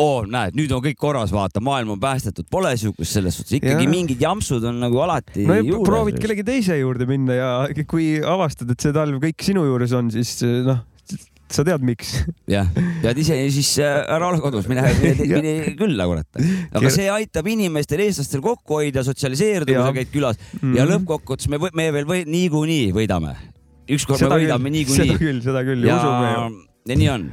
[0.00, 3.58] oo oh,, näed, nüüd on kõik korras, vaata, maailm on päästetud, pole siukest selles suhtes,
[3.58, 3.90] ikkagi ja.
[3.92, 7.50] mingid jampsud on nagu alati no, proovid kellegi teise juurde minna ja
[7.88, 10.80] kui avastad, et see talv kõik sinu juures on, siis noh
[11.54, 12.14] sa tead, miks.
[12.50, 12.68] jah,
[13.02, 14.84] pead ise siis äh, ära ole kodus, mine,
[15.34, 16.42] mine, külla, kurat.
[16.72, 20.76] aga see aitab inimestel, eestlastel kokku hoida, sotsialiseeruda, kui sa käid külas mm.
[20.78, 23.34] ja lõppkokkuvõttes me, me veel või, niikuinii võidame.
[23.92, 25.12] ükskord me võidame niikuinii.
[25.12, 26.64] seda küll, seda küll ja, usume ju.
[26.92, 27.28] ja nii on.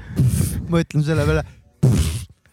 [0.69, 1.47] ma ütlen selle peale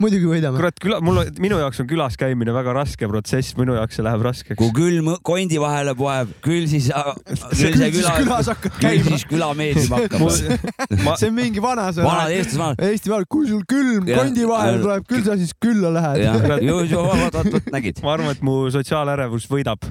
[0.02, 0.60] muidugi võidame.
[0.60, 4.24] kurat, küla, mul, minu jaoks on külas käimine väga raske protsess, minu jaoks see läheb
[4.26, 4.58] raskeks.
[4.60, 6.90] kui külm kondi vahele poeb, küll siis,
[7.56, 9.10] küll see küla, külas hakkad käima.
[9.12, 10.26] siis küla meeldima hakkab
[11.06, 11.16] ma...
[11.20, 12.08] see on mingi vana sõna.
[12.10, 12.84] vanad eestlased vanad.
[12.90, 16.26] Eesti vanad, kui sul külm ja, kondi vahele tuleb, küll sa siis külla lähed.
[16.68, 18.02] ju, ju, vot, vot, nägid.
[18.04, 19.88] ma arvan, et mu sotsiaalärevus võidab.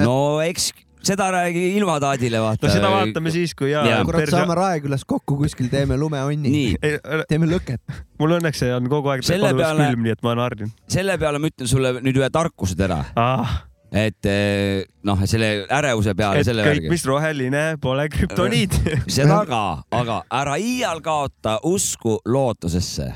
[0.00, 0.72] no eks
[1.06, 2.66] seda räägi ilma taadile vaata.
[2.66, 4.00] no seda vaatame siis, kui jaa ja..
[4.06, 6.64] kurat, saame Raekülas kokku kuskil, teeme lumeonni.
[7.28, 7.82] teeme lõket.
[8.20, 10.74] mul õnneks on kogu aeg selle peale, külm, nii et ma harjunud.
[10.98, 13.62] selle peale ma ütlen sulle nüüd ühe tarkusetera ah
[13.96, 16.42] et eh, noh, selle ärevuse peale.
[16.42, 18.74] et kõik, mis roheline, pole krüptoniit
[19.18, 19.62] seda ka,
[19.94, 23.12] aga ära iial kaota usku lootusesse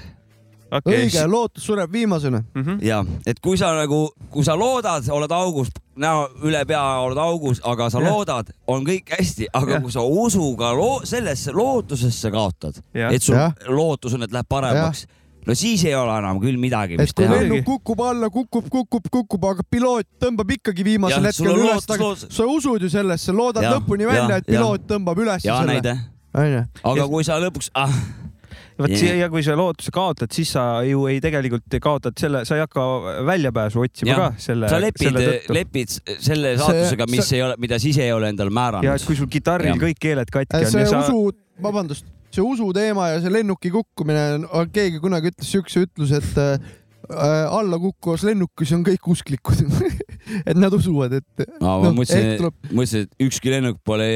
[0.70, 1.04] okay..
[1.04, 2.62] õige, lootus sureb viimasena mm.
[2.62, 2.78] -hmm.
[2.86, 4.00] ja, et kui sa nagu,
[4.30, 8.10] kui sa loodad, oled augus, näo üle pea oled augus, aga sa ja.
[8.10, 9.80] loodad, on kõik hästi, aga ja.
[9.80, 13.50] kui sa usuga loo, sellesse lootusesse kaotad, et sul ja.
[13.68, 15.06] lootus on, et läheb paremaks
[15.46, 17.40] no siis ei ole enam küll midagi, mis teha.
[17.40, 22.26] lennuk kukub alla, kukub, kukub, kukub, aga piloot tõmbab ikkagi viimasel ja, hetkel üles loot...
[22.28, 24.88] sa usud ju sellesse, loodad ja, lõpuni välja, et piloot ja.
[24.94, 26.64] tõmbab üles ja, selle.
[26.92, 27.94] aga kui sa lõpuks ah,
[28.82, 29.18] vot yeah.
[29.22, 32.86] ja kui sa lootuse kaotad, siis sa ju ei tegelikult kaotad selle, sa ei hakka
[33.28, 34.18] väljapääsu otsima ja.
[34.20, 34.70] ka selle.
[34.72, 35.20] sa lepid,
[35.52, 37.36] lepid selle saatusega, mis sa...
[37.38, 38.88] ei ole, mida sa ise ei ole endale määranud.
[38.88, 39.78] ja et kui sul kitarril ja.
[39.80, 40.72] kõik keeled katki on.
[40.74, 41.04] see sa...
[41.06, 44.26] usu, vabandust, see usu teema ja see lennuki kukkumine,
[44.74, 46.76] keegi kunagi ütles siukse ütluse, et äh,
[47.10, 49.64] alla kukkuvas lennukis on kõik usklikud
[50.48, 51.80] et nad usuvad, et no,.
[51.86, 52.60] ma mõtlesin, tuleb...
[52.70, 54.08] mõtlesin, et ükski lennuk pole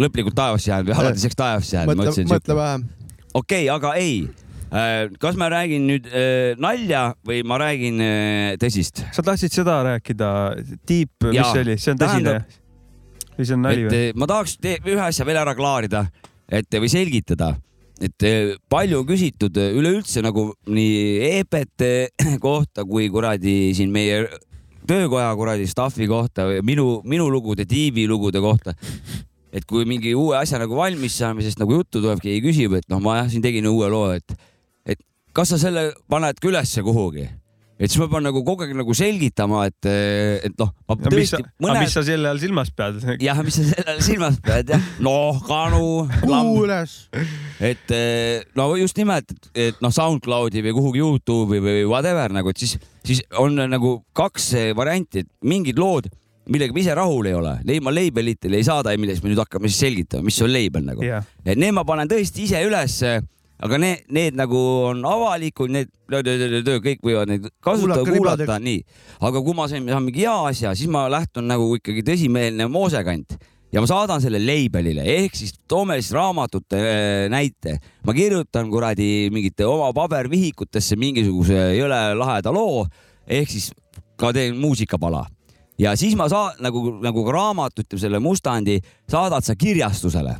[0.00, 2.00] lõplikult taevasse jäänud või alatiseks taevasse jäänud.
[2.00, 2.86] mõtle, mõtle vähem.
[3.34, 4.14] okei okay,, aga ei
[4.72, 9.04] äh, kas ma räägin nüüd äh, nalja või ma räägin äh, tõsist?
[9.14, 10.30] sa tahtsid seda rääkida,
[10.88, 12.36] tiip, mis see oli, see on tõsine
[13.36, 14.04] või see on nali või?
[14.18, 16.04] ma tahaks ühe asja veel ära klaarida,
[16.48, 17.54] et või selgitada,
[18.00, 18.28] et
[18.72, 21.90] palju on küsitud üleüldse nagu nii EPT
[22.46, 24.24] kohta kui kuradi siin meie
[24.90, 28.74] töökoja kuradi staff'i kohta või minu, minu lugude, tiibi lugude kohta
[29.52, 33.02] et kui mingi uue asja nagu valmis saamisest nagu juttu tuleb, keegi küsib, et noh,
[33.02, 34.36] ma jah, siin tegin uue loo, et,
[34.86, 35.00] et
[35.36, 37.28] kas sa selle paned ka ülesse kuhugi
[37.80, 39.88] et siis ma pean nagu kogu aeg nagu selgitama, et,
[40.44, 41.40] et noh, ma tõesti.
[41.64, 41.80] Mõned...
[41.80, 43.00] mis sa selle all silmas pead?
[43.24, 46.04] jah, mis sa selle all silmas pead jah, noh, kanu.
[46.20, 46.96] kuhu üles?
[47.70, 47.94] et
[48.58, 52.76] no just nimelt, et noh, SoundCloudi või kuhugi Youtube'i või whatever nagu, et siis,
[53.06, 56.10] siis on nagu kaks varianti, et mingid lood
[56.50, 59.84] millega ma ise rahul ei ole, ma label'itele ei saada, millest me nüüd hakkame siis
[59.86, 61.04] selgitama, mis on label nagu.
[61.06, 61.26] Yeah..
[61.44, 63.20] et need ma panen tõesti ise ülesse,
[63.60, 64.58] aga need, need nagu
[64.90, 68.82] on avalikud, need kõik võivad neid kasutada, kuulata, nii.
[69.28, 73.38] aga kui ma saan, saan mingi hea asja, siis ma lähtun nagu ikkagi tõsimeelne moosekant.
[73.70, 77.76] Ja ma saadan selle label'ile ehk siis toome siis raamatute äh, näite.
[78.02, 82.82] ma kirjutan kuradi mingite oma pabervihikutesse mingisuguse jõle laheda loo
[83.30, 83.70] ehk siis
[84.18, 85.22] ka teen muusikapala
[85.80, 88.78] ja siis ma saan nagu, nagu raamat ütleb selle mustandi,
[89.10, 90.36] saadad sa kirjastusele,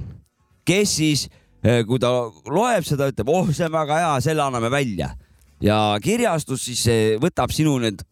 [0.67, 1.27] kes siis,
[1.65, 2.13] eh, kui ta
[2.51, 5.15] loeb seda, ütleb, oh, see on väga hea, selle anname välja.
[5.61, 8.05] Ja kirjastus siis eh, võtab sinu need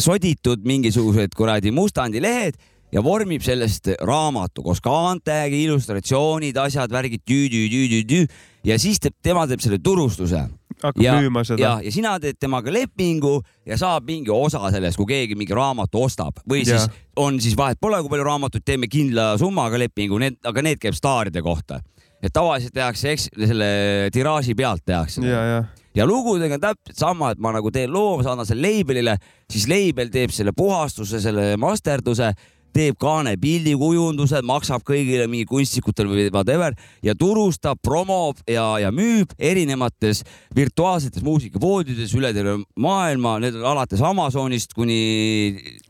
[0.00, 2.58] soditud mingisugused kuradi mustandilehed
[2.92, 8.26] ja vormib sellest raamatu koos kaantega, illustratsioonid, asjad, värgid, tüü-tüü-tüü-tüü
[8.68, 10.42] ja siis teeb, tema teeb selle turustuse
[10.82, 11.62] hakkab ja, müüma seda.
[11.62, 16.04] ja, ja sina teed temaga lepingu ja saab mingi osa sellest, kui keegi mingi raamatu
[16.06, 16.76] ostab või ja.
[16.78, 20.80] siis on siis vahet pole, kui palju raamatuid, teeme kindla summaga lepingu, need, aga need
[20.82, 21.80] käib staaride kohta.
[22.22, 23.68] et tavaliselt tehakse, eks selle
[24.12, 25.24] tiraaži pealt tehakse.
[25.26, 25.60] ja, ja
[25.94, 29.16] ja lugudega on täpselt sama, et ma nagu teen loo, saadan selle label'ile,
[29.50, 32.30] siis label teeb selle puhastuse, selle masterduse
[32.74, 39.34] teeb kaane pildikujundused, maksab kõigile mingi kunstnikutele või whatever ja turustab, promob ja, ja müüb
[39.38, 40.24] erinevates
[40.56, 45.00] virtuaalsetes muusikapoodides üle terve maailma, need on alates Amazonist kuni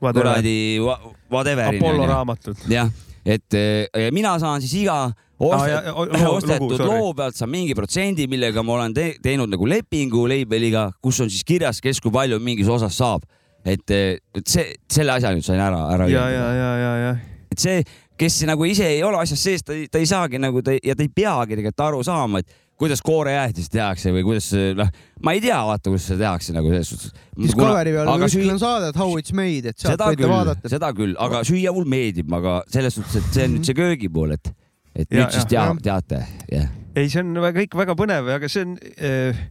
[0.00, 1.82] kuradi whatever'ini.
[1.82, 2.68] Apollo raamatud.
[2.70, 2.92] jah,
[3.24, 5.02] et ja mina saan siis iga
[5.40, 5.84] ostet, ah,
[6.20, 10.26] ja, ostetud lugu, loo pealt saan mingi protsendi, millega ma olen te teinud nagu lepingu
[10.28, 13.24] label'iga, kus on siis kirjas, kes kui palju mingis osas saab
[13.64, 16.08] et, et see, selle asja nüüd sain ära, ära.
[16.10, 17.44] ja, ja, ja, ja, ja.
[17.52, 17.82] et see,
[18.20, 21.04] kes nagu ise ei ole asjas sees, ta, ta ei saagi nagu ta ja ta
[21.04, 24.48] ei peagi tegelikult aru saama, et kuidas koorejäätist tehakse või kuidas
[24.78, 24.88] noh,
[25.24, 27.12] ma ei tea, vaata, kuidas seda tehakse nagu selles suhtes.
[27.36, 28.54] siis kaveri peal kuskil süüa...
[28.54, 30.72] on saade, et how it's made, et sealt võite küll, vaadata.
[30.72, 34.36] seda küll, aga süüa mul meeldib, aga selles suhtes, et see on nüüd see köögipool,
[34.38, 34.52] et,
[34.94, 36.76] et ja, nüüd ja, siis tea, teate, jah yeah..
[36.96, 39.48] ei, see on kõik väga põnev, aga see on äh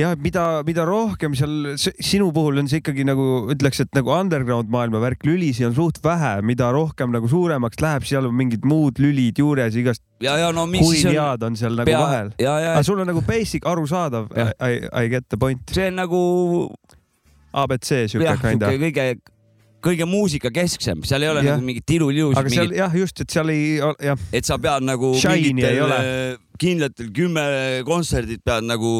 [0.00, 4.70] jah, mida, mida rohkem seal sinu puhul on see ikkagi nagu ütleks, et nagu underground
[4.72, 9.00] maailma värk, lülisi on suht vähe, mida rohkem nagu suuremaks läheb, seal on mingid muud
[9.02, 10.04] lülid juures igast.
[10.24, 11.50] ja, ja no mis siis on.
[11.50, 12.00] on seal nagu pea...
[12.04, 12.32] vahel.
[12.40, 14.30] aga sul on nagu basic arusaadav.
[14.36, 15.62] I, I get the point.
[15.74, 16.22] see on nagu.
[17.50, 18.72] abc siuke kinda.
[18.78, 19.12] kõige
[19.80, 21.54] kõige muusikakesksem, seal ei ole ja.
[21.54, 22.38] nagu mingit ilulilusid.
[22.38, 22.82] aga seal mingit...
[22.82, 24.28] jah, just, et seal ei, jah.
[24.32, 27.44] et sa pead nagu Shine'i mingitel kindlatel kümme
[27.88, 28.90] kontserdit pead nagu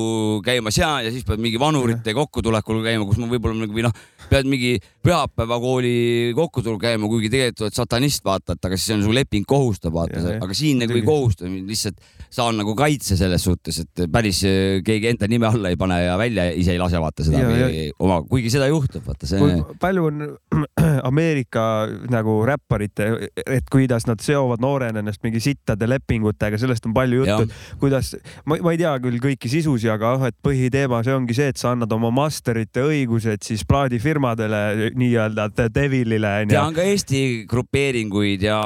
[0.44, 3.94] käima seal ja siis pead mingi vanurite kokkutulekul käima, kus ma võib-olla või noh,
[4.30, 9.14] pead mingi pühapäevakooli kokkutulekul käima, kuigi tegelikult oled satanist, vaata, et aga siis on su
[9.14, 12.00] leping kohustab, vaata, aga siin nagu ei kohusta, lihtsalt
[12.30, 16.16] saan nagu kaitse selles suhtes, et päris äh, keegi enda nime alla ei pane ja
[16.20, 17.86] välja ise ei lase vaata seda ja, ja.
[17.98, 19.50] oma, kuigi seda juhtub, vaata see.
[19.82, 20.26] palju on
[21.10, 21.64] Ameerika
[22.12, 23.10] nagu räpparite,
[23.46, 27.49] et kuidas nad seovad noorena ennast mingi sittade lepingutega, sellest on palju juttu
[27.80, 31.50] kuidas, ma, ma ei tea küll kõiki sisusi, aga noh, et põhiteema, see ongi see,
[31.52, 36.34] et sa annad oma masterite õigused siis plaadifirmadele nii-öelda Devilile.
[36.50, 38.60] tean ka Eesti grupeeringuid ja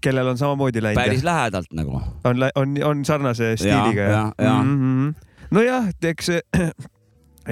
[0.00, 1.02] kellel on samamoodi läinud.
[1.02, 2.02] päris lähedalt nagu.
[2.24, 4.62] on, on, on sarnase stiiliga ja, ja, ja.
[4.62, 5.14] Mm -hmm.
[5.50, 6.30] nojah, eks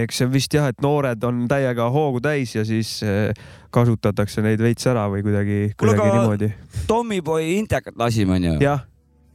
[0.02, 3.30] eks see vist jah, et noored on täiega hoogu täis ja siis eh,
[3.74, 6.50] kasutatakse neid veits ära või kuidagi, kuidagi niimoodi.
[6.90, 8.58] Tommyboy intekat lasime onju.
[8.62, 8.84] jah.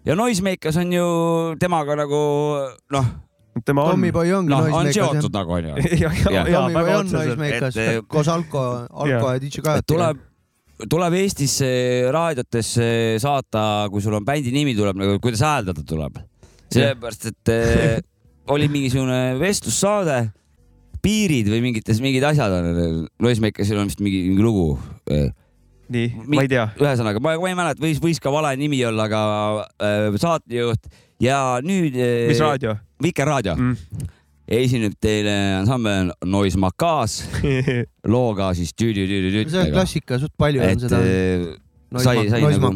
[0.05, 1.09] Ja Noisemakers on ju
[1.59, 2.21] temaga nagu
[2.95, 3.11] noh.
[3.65, 3.97] tema on.
[3.97, 4.97] Tommyboy ongi no, Noisemakers.
[4.97, 5.75] on seotud nagu onju.
[6.55, 9.87] Tommyboy on Noisemakers koos Alko, Alko ja DJ Kajatiga.
[9.87, 10.25] tuleb
[10.87, 11.69] tuleb Eestisse
[12.13, 12.85] raadiotesse
[13.19, 16.21] saata, kui sul on bändi nimi tuleb nagu, kuidas hääldada tuleb.
[16.69, 17.99] sellepärast, et äh,
[18.53, 20.19] oli mingisugune vestlussaade,
[21.01, 24.67] piirid või mingites, mingid asjad on, Noisemakersil on vist mingi, mingi lugu.
[25.93, 26.67] Nii, ma ei tea.
[26.79, 30.89] ühesõnaga, ma, ei mäleta, võis, võis ka vale nimi olla, aga äh, saatejuht
[31.23, 32.29] ja nüüd äh,.
[32.29, 32.77] mis raadio?
[33.03, 34.07] Vikerraadio mm
[34.49, 37.21] esineb teile ansambel Noise Macaas
[38.13, 39.51] looga siis tüüdi-tüüdi-tüüdi.
[39.53, 41.01] see on klassika, suht palju et, on seda.
[42.01, 42.71] sai, sai nagu,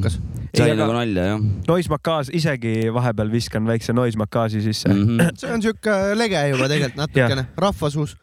[0.53, 1.47] sai ei, nagu nalja jah.
[1.68, 5.07] Noise Macaas, isegi vahepeal viskan väikse Noise Macaasi sisse mm.
[5.07, 5.39] -hmm.
[5.41, 8.18] see on siuke lege juba tegelikult natukene, rahvasuus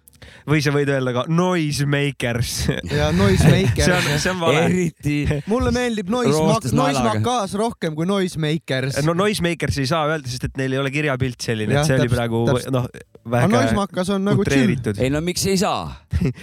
[0.48, 2.54] või sa võid öelda ka noisemakers.
[2.98, 4.64] ja noisemakers see on, see on vale.
[4.68, 5.16] eriti.
[5.50, 9.00] mulle meeldib noise, noisemakas rohkem kui noisemakers.
[9.06, 12.06] no noisemakers ei saa öelda, sest et neil ei ole kirjapilt selline, et see täpst,
[12.06, 12.44] oli praegu
[12.74, 12.88] noh,
[13.30, 14.76] väga noisemakas on nagu chill.
[14.98, 15.90] ei no miks ei saa?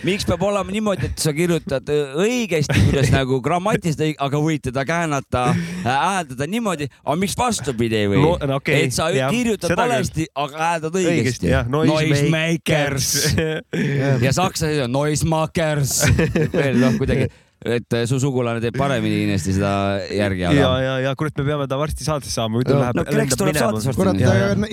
[0.08, 5.44] miks peab olema niimoodi, et sa kirjutad õigesti, kuidas nagu grammatiliselt, aga võid teda käänata,
[5.84, 8.34] hääldada niimoodi, aga miks vastupidi ei või no,?
[8.48, 11.52] No, okay, et sa jah, kirjutad valesti, aga hääldad õigesti.
[11.74, 13.10] Noisemakers
[14.22, 16.00] ja saksa on noisemakers
[16.54, 17.28] veel noh, kuidagi
[17.68, 19.72] et äh, su sugulane teeb paremini kindlasti seda
[20.14, 20.46] järgi.
[20.50, 20.58] Aga...
[20.58, 23.06] ja, ja, ja kurat, me peame ta varsti saatesse saama, muidu läheb no,.
[23.98, 24.24] kurat,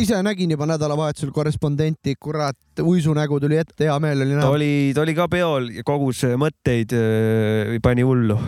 [0.01, 4.45] ise nägin juba nädalavahetusel korrespondenti, kurat, uisunägu tuli ette, hea meel oli näha.
[4.47, 8.39] ta oli, ta oli ka peol ja kogus mõtteid äh,, pani hullu.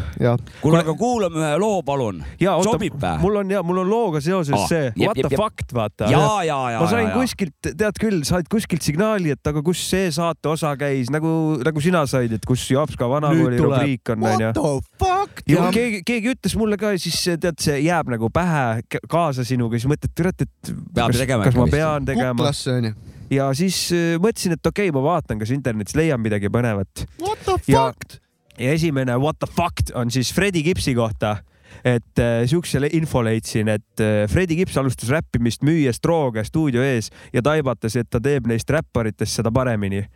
[0.62, 2.22] kuule, aga kuulame ühe loo, palun.
[2.66, 3.14] sobib või?
[3.22, 5.42] mul on ja mul on looga seoses ah, see jep, What jep, the jep.
[5.42, 6.11] fact, vaata.
[6.12, 6.82] ja, ja, ja.
[6.82, 10.74] ma sain ja, kuskilt, tead küll, said kuskilt signaali, et aga kus see saate osa
[10.80, 11.30] käis, nagu,
[11.66, 15.43] nagu sina said, et kus Jopska vanakooli rubriik on What the fuck?
[15.51, 19.91] ja keegi, keegi ütles mulle ka siis tead, see jääb nagu pähe kaasa sinuga, siis
[19.91, 22.37] mõtled, kurat, et Peab kas, kas ma pean tegema.
[22.39, 22.95] kuklasse onju.
[23.34, 27.07] ja siis äh, mõtlesin, et okei okay,, ma vaatan, kas internetis leian midagi põnevat.
[27.22, 28.20] What the fuck?
[28.57, 31.37] ja esimene what the fuck on siis Fredi Gipsi kohta
[31.84, 37.11] et äh, siukse info leidsin, et äh, Fredi Gips alustas räppimist müües drooge stuudio ees
[37.34, 40.07] ja taibates, et ta teeb neist räpparitest seda paremini.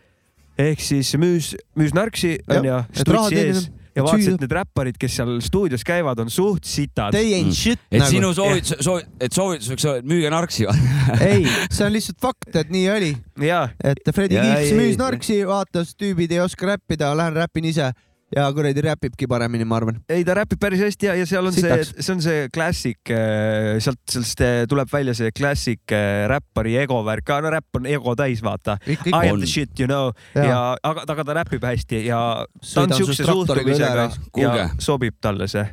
[0.59, 5.32] ehk siis müüs, müüs narksi onju, stutsi ees ja vaatasid, et need räpparid, kes seal
[5.45, 7.14] stuudios käivad, on suht sitad.
[7.16, 7.97] They ain't shit mm..
[7.97, 8.12] et nagu.
[8.14, 10.68] sinu soovitus, soovi, et soovitus võiks olla, et müüge narksi
[11.30, 13.11] ei, see on lihtsalt fakt, et nii oli.
[13.41, 17.91] et Fredi Kiips müüs narksi, vaatas, tüübid ei oska räppida, lähen räpin ise
[18.37, 19.99] ja kuradi räpibki paremini, ma arvan.
[20.11, 21.93] ei, ta räpib päris hästi ja, ja seal on Sitaks.
[21.93, 26.76] see, see on see klassik, äh, sealt, sellest äh, tuleb välja see klassik äh, räppari
[26.83, 28.78] ego värk, no räpp on ego täis, vaata.
[28.87, 32.87] I am the shit, you know, ja, ja aga, aga ta räpib hästi ja ta
[32.87, 35.66] on siukse suhtumisega ja sobib talle see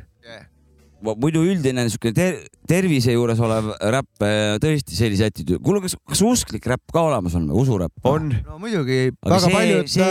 [1.04, 2.38] muidu üldine niisugune ter
[2.68, 4.24] tervise juures olev räpp
[4.62, 5.60] tõesti sellise attitude.
[5.64, 7.94] kuule, kas, kas usklik räpp ka olemas on, usuräpp?
[8.08, 8.30] on.
[8.46, 10.08] no muidugi, väga see, paljud see...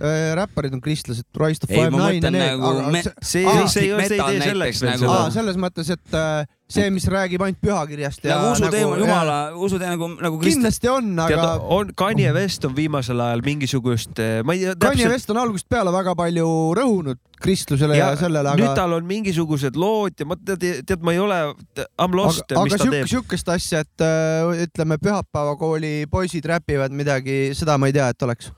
[0.00, 2.56] äh, räpparid on kristlased, Rise of Five Nine ja need.
[2.58, 5.04] Nagu see, see, see ei tee selleks veel nagu...
[5.04, 5.20] seda.
[5.38, 9.94] selles mõttes, et äh, see, mis räägib ainult pühakirjast ja nagu usuteema nagu,, jumala, usuteema
[9.94, 10.58] nagu, nagu krist...
[10.58, 11.46] kindlasti on, aga.
[11.74, 14.98] on, Kanye West on viimasel ajal mingisugust, äh, ma ei tea täpselt.
[14.98, 18.60] Kanye West on algusest peale väga palju rõhunud kristlusele ja, ja sellele, aga.
[18.60, 21.38] nüüd tal on mingisugused lood ja ma tead, tead, ma ei ole,
[21.78, 23.12] I m lost, mis aga ta siuk, teeb.
[23.14, 28.52] sihukest asja, et äh, ütleme, pühapäevakooli poisid räpivad midagi, seda ma ei tea, et oleks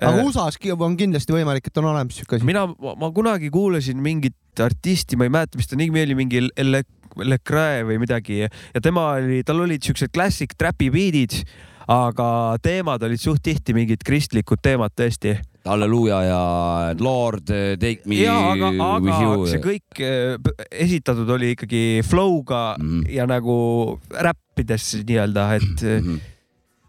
[0.00, 2.46] aga äh, USA-s on kindlasti võimalik, et on olemas siuke asi.
[2.48, 6.82] mina, ma kunagi kuulasin mingit artisti, ma ei mäleta, mis ta nimi oli, mingi Le,
[7.22, 11.42] Lecrae või midagi ja tema oli, tal olid siuksed classic trapi beat'id,
[11.90, 12.28] aga
[12.64, 16.40] teemad olid suht tihti mingid kristlikud teemad tõesti Halleluuja ja
[17.00, 17.48] Lord,
[17.80, 18.18] take me.
[18.20, 19.14] ja, aga, aga
[19.48, 20.34] see kõik äh,
[20.84, 23.06] esitatud oli ikkagi flow'ga mm -hmm.
[23.14, 23.56] ja nagu
[24.12, 26.33] räppides nii-öelda, et mm -hmm.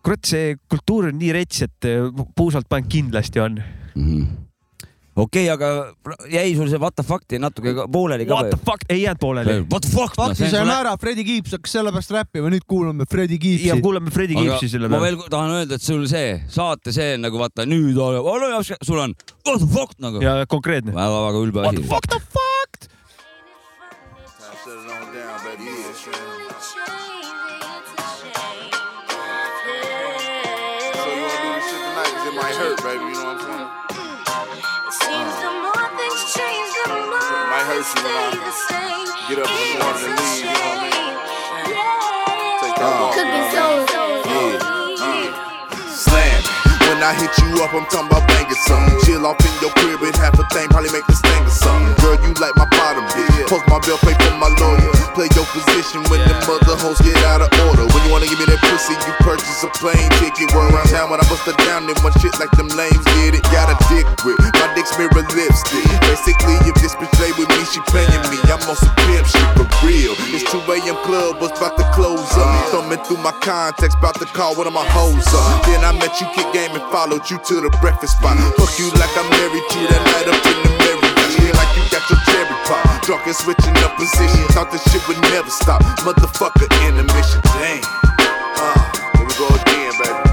[0.06, 4.10] Kurat, see kultuur on nii rets, et äh, puusalt pank kindlasti on mm.
[4.10, 4.34] -hmm
[5.16, 8.50] okei okay,, aga jäi sul see what the fuck'i natuke pooleli ka või?
[8.50, 9.56] What the fuck, ei jäänud pooleli.
[9.72, 10.16] What the fuck?
[10.20, 13.70] Fakti saime ära, Fredi Kiips hakkas sellepärast räppima, nüüd kuulame Fredi Kiipsi.
[13.72, 15.00] ja kuulame Fredi Kiipsi selle peale.
[15.00, 19.16] ma veel tahan öelda, et sul see saate see nagu vaata nüüd, sul on
[19.48, 20.24] what the fuck nagu.
[20.24, 20.96] ja konkreetne.
[20.96, 21.88] väga-väga ülbe asi.
[21.88, 22.65] What the fuck?
[37.86, 39.08] Something might hurt when stay the same.
[39.14, 40.46] I get up in the morning and leave.
[40.46, 42.60] You know what I mean?
[42.62, 44.05] Take that walk.
[46.96, 48.96] When I hit you up, I'm talking about banging something.
[49.04, 51.92] Chill off in your crib and half a thing, probably make this sting or something.
[52.00, 53.52] Girl, you like my bottom bitch.
[53.52, 54.96] Post my bill, pay for my lawyer.
[55.12, 57.84] Play your position when the mother hoes get out of order.
[57.92, 60.56] When you wanna give me that pussy, you purchase a plane ticket.
[60.56, 63.36] We're around town when I bust her down, then one shit like them lames get
[63.36, 63.44] it.
[63.52, 65.84] Got a dick with my dick's mirror lipstick.
[66.08, 68.40] Basically, if this bitch lay with me, she paying me.
[68.48, 70.16] I'm on some pimp shit for real.
[70.32, 70.96] It's 2 a.m.
[71.04, 72.48] club, was about to close up.
[72.48, 72.72] Uh.
[72.72, 75.66] Thumbing through my contacts, about to call one of my hoes up.
[75.68, 78.38] Then I met you, kick game, and followed you to the breakfast spot.
[78.58, 81.32] Fuck you like I'm married to that night up in the Marriott.
[81.40, 82.84] Yeah, like you got your cherry pop.
[83.04, 84.48] Drunk and switching up positions.
[84.54, 85.82] Thought this shit would never stop.
[86.04, 87.42] Motherfucker in the mission.
[87.56, 87.82] Damn.
[88.58, 90.25] Uh, here we go again, baby.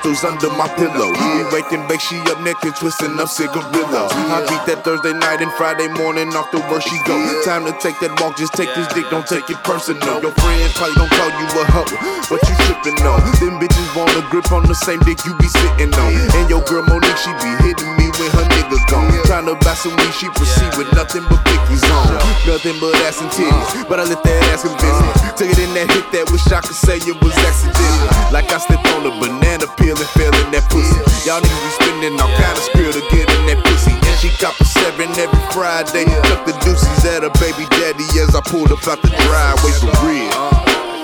[0.00, 1.12] Pistols under my pillow.
[1.12, 4.12] We waking bake, she up naked, twisting up cigarillos.
[4.32, 7.16] I beat that Thursday night and Friday morning off the work she go.
[7.44, 10.20] Time to take that walk, just take this dick, don't take it personal.
[10.20, 11.90] Your friends probably gon' call you a hoe,
[12.28, 13.20] but you tripping on.
[13.40, 16.10] Them bitches want a grip on the same dick you be sitting on.
[16.36, 19.08] And your girl Monique, she be hitting me when her niggas gone.
[19.28, 22.16] Trying to buy some weed, she proceed with nothing but pickies on.
[22.48, 25.19] Nothing but ass and titties, but I let that ass convince me.
[25.36, 28.10] Took it in that hit that wish I could say it was accidental.
[28.28, 30.96] Like I slipped on a banana peel and fell in that pussy.
[31.24, 33.92] Y'all niggas be spending all kind of skrill to get in that pussy.
[33.96, 36.04] And she cop a seven every Friday.
[36.28, 39.92] Took the deuces at her baby daddy as I pulled up out the driveway for
[40.04, 40.30] real.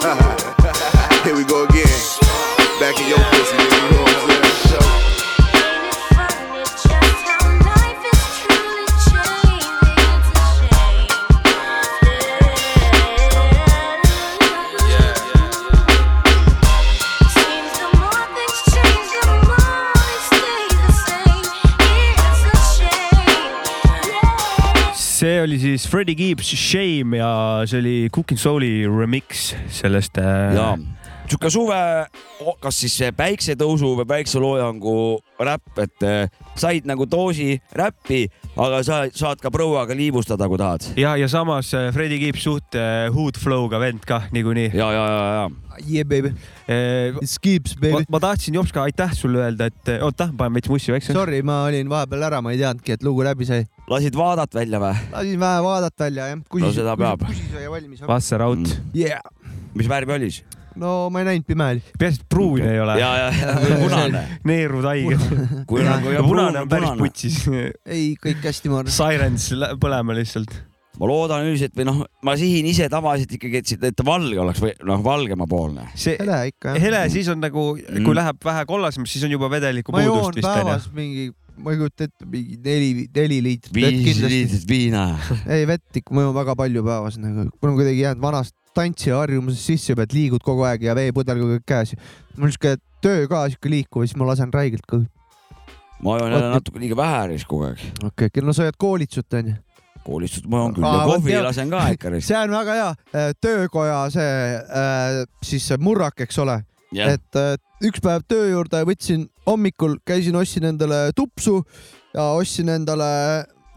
[1.25, 1.89] Here we go again.
[2.79, 3.57] Back in your pussy.
[3.57, 4.36] You know what I'm saying?
[25.47, 27.31] Oli siis Freddie Gibbs Shame ja
[27.71, 30.75] see oli Cooking Soul'i remix sellest äh, jaa,
[31.27, 31.79] sihuke suve,
[32.63, 34.97] kas siis päiksetõusu või päikseloojangu
[35.47, 38.27] räpp, et eh, said nagu doosi räppi,
[38.57, 40.87] aga sa saad ka prouaga liibustada, kui tahad.
[40.97, 44.71] ja, ja samas äh, Freddie Gibbs suht äh, hood flow'ga vend kah niikuinii.
[44.75, 45.47] ja, ja, ja, ja.
[45.85, 46.31] Yeah baby,
[47.29, 48.07] skips ma, baby.
[48.09, 51.13] ma tahtsin Jopska aitäh sulle öelda, et oota, panen veits mussi väikse.
[51.13, 53.67] Sorry, ma olin vahepeal ära, ma ei teadnudki, et lugu läbi sai.
[53.93, 54.95] lasid vaadat välja või?
[55.13, 56.45] lasin vähe vaadata välja jah.
[56.65, 57.27] No seda peab.
[57.29, 58.07] valmis.
[58.09, 58.73] Vasseraut Mm.
[58.73, 58.97] mm..
[58.97, 59.21] Yeah.
[59.75, 60.45] mis värvi oli siis?
[60.81, 61.83] No ma ei näinud, pime oli.
[61.99, 62.97] peaasi, et pruun ei ole.
[63.01, 64.22] ja, ja, ja punane.
[64.49, 65.27] neerud haiged.
[65.68, 67.03] kui nagu ja punane pruun on päris punane.
[67.05, 67.43] putsis.
[67.87, 68.97] ei, kõik hästi, ma arvan.
[68.97, 69.51] Sirens
[69.83, 70.53] põlema lihtsalt.
[70.97, 74.70] ma loodan üldiselt või noh, ma sihin ise tavaliselt ikkagi, et, et valge oleks või
[74.89, 75.89] noh, valgemapoolne.
[75.95, 76.85] see hele ikka jah.
[76.87, 78.14] hele siis on nagu, kui Mm.
[78.20, 80.62] läheb vähe kollasemaks, siis on juba vedeliku ma puudust vist onju.
[80.64, 81.27] päevas mingi,
[81.61, 85.05] ma ei kujuta ette, mingi neli, neli liitrit viis liitrit viina.
[85.45, 89.18] ei, vett ikka, ma joon väga palju päevas nagu, mul on kuidagi jäänud vanast tantsija
[89.22, 91.95] harjumusest sisse et liigud kogu aeg ja veepudel kogu aeg käes.
[92.37, 95.07] mul siuke töö ka siuke liikuv, siis ma lasen räigelt kõhu.
[96.05, 97.87] ma joon jälle natuke liiga vähe siis kogu aeg.
[98.05, 99.57] okei okay,, no sa jääd koolitsut onju.
[100.07, 102.14] koolistust ma joon küll Aa, ja kohvi tead- lasen ka ikka.
[102.31, 102.91] see on väga hea,
[103.41, 106.61] töökoja see äh, siis see murrak, eks ole,
[106.95, 111.61] jah, et äh, üks päev töö juurde võtsin hommikul, käisin, ostsin endale tupsu
[112.14, 113.09] ja ostsin endale,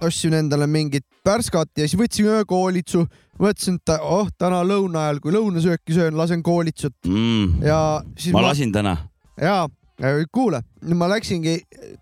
[0.01, 3.05] ostsin endale mingit värskat ja siis võtsin ühe koolitsu.
[3.39, 7.65] mõtlesin, et oh, täna lõuna ajal, kui lõunasööki söön, lasen koolitsut mm.
[7.65, 7.81] ja
[8.17, 8.95] siis ma ma, lasin täna.
[9.39, 9.61] ja,
[10.35, 10.61] kuule,
[10.95, 11.59] ma läksingi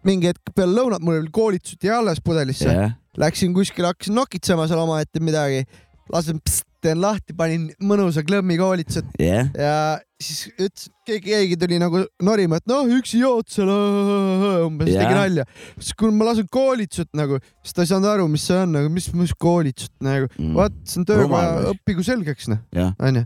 [0.07, 4.67] mingi hetk peale lõunat, mul oli koolitsut jäi alles pudelisse jah, Läksin kuskile, hakkasin nokitsema
[4.69, 5.63] seal omaette midagi,
[6.13, 6.39] lasen,
[6.83, 9.47] teen lahti, panin mõnusa klõmmi koolitsut jah.
[9.57, 9.73] ja
[10.21, 13.69] siis ütles, keegi, keegi tuli nagu norima, et noh, üksi jood seal,
[14.67, 15.03] umbes Jaa.
[15.03, 15.45] tegi nalja.
[15.79, 18.91] siis kui ma lasen koolitsut nagu, siis ta ei saanud aru, mis see on nagu,
[18.93, 20.53] mis, mis koolitsut nagu Mm.
[20.53, 22.93] vot see on töökoja õppigu selgeks noh, jah.
[23.01, 23.25] onju.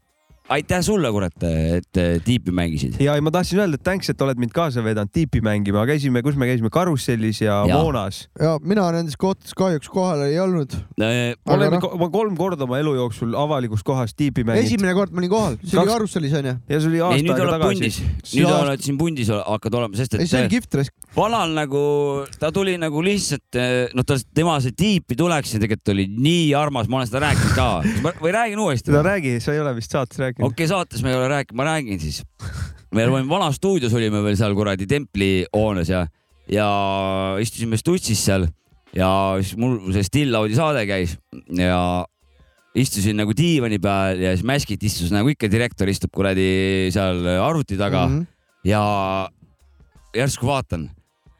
[0.51, 2.97] aitäh sulle, kurat, et äh, tiipi mängisid.
[2.99, 6.23] ja ei, ma tahtsin öelda, et thanks, et oled mind kaasa vedanud tiipi mängima, käisime,
[6.25, 7.77] kus me käisime, Karussellis ja, ja.
[7.77, 8.25] Moonas.
[8.39, 10.75] ja mina nendes kohtades kahjuks kohal ei olnud.
[10.99, 14.67] Äh, ma olen noh., ma kolm korda oma elu jooksul avalikus kohas tiipi mänginud.
[14.67, 16.55] esimene kord ma olin kohal, see oli Kaks- Karussellis onju.
[16.67, 19.79] ja see oli ei, aasta nüüd aega tagasi pundis, nüüd See oled siin pundis, hakkad
[19.79, 20.95] olema, sest ei, see oli et kihvt raisk.
[21.15, 21.85] vanal nagu,
[22.41, 23.61] ta tuli nagu lihtsalt,
[23.95, 27.55] noh, ta, tema see tiipi tuleks ja tegelikult oli nii armas, ma olen seda rääkinud
[27.55, 29.03] ka või räägin uuesti seda.
[29.07, 31.67] räägi, sa ei ole vist saates rääkinud okei okay,, saates me ei ole rääkinud, ma
[31.69, 32.21] räägin siis.
[32.91, 36.05] me olime vanas stuudios olime veel seal kuradi templi hoones ja,
[36.51, 36.69] ja
[37.39, 38.47] istusime Stutsis seal
[38.95, 41.15] ja siis mul see Still Audi saade käis
[41.55, 41.81] ja
[42.75, 47.79] istusin nagu diivani peal ja siis Mäskit istus nagu ikka direktor istub kuradi seal arvuti
[47.79, 48.19] taga mm.
[48.19, 48.27] -hmm.
[48.67, 48.83] ja
[50.15, 50.89] järsku vaatan,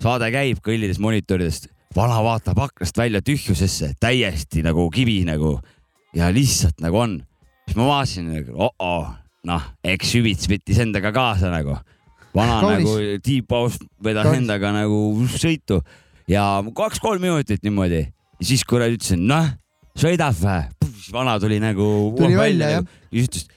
[0.01, 5.57] saade käib kõllides monitoridest, vana vaatab aknast välja tühjusesse, täiesti nagu kivi nagu
[6.15, 7.19] ja lihtsalt nagu on.
[7.67, 9.09] Siis ma vaatasin nagu oh-oh,
[9.47, 11.77] noh, eks Hüvits võttis endaga kaasa nagu.
[12.35, 12.85] vana Kaunis.
[12.85, 14.43] nagu Deep House vedas Kaunis.
[14.43, 15.01] endaga nagu
[15.35, 15.81] sõitu
[16.31, 19.49] ja kaks-kolm minutit niimoodi ja siis kuradi ütlesin, noh,
[19.97, 20.59] sõidab vä?
[21.11, 22.13] vana tuli nagu.
[22.17, 22.85] Tuli välja, jah.
[23.11, 23.49] ja siis ütles,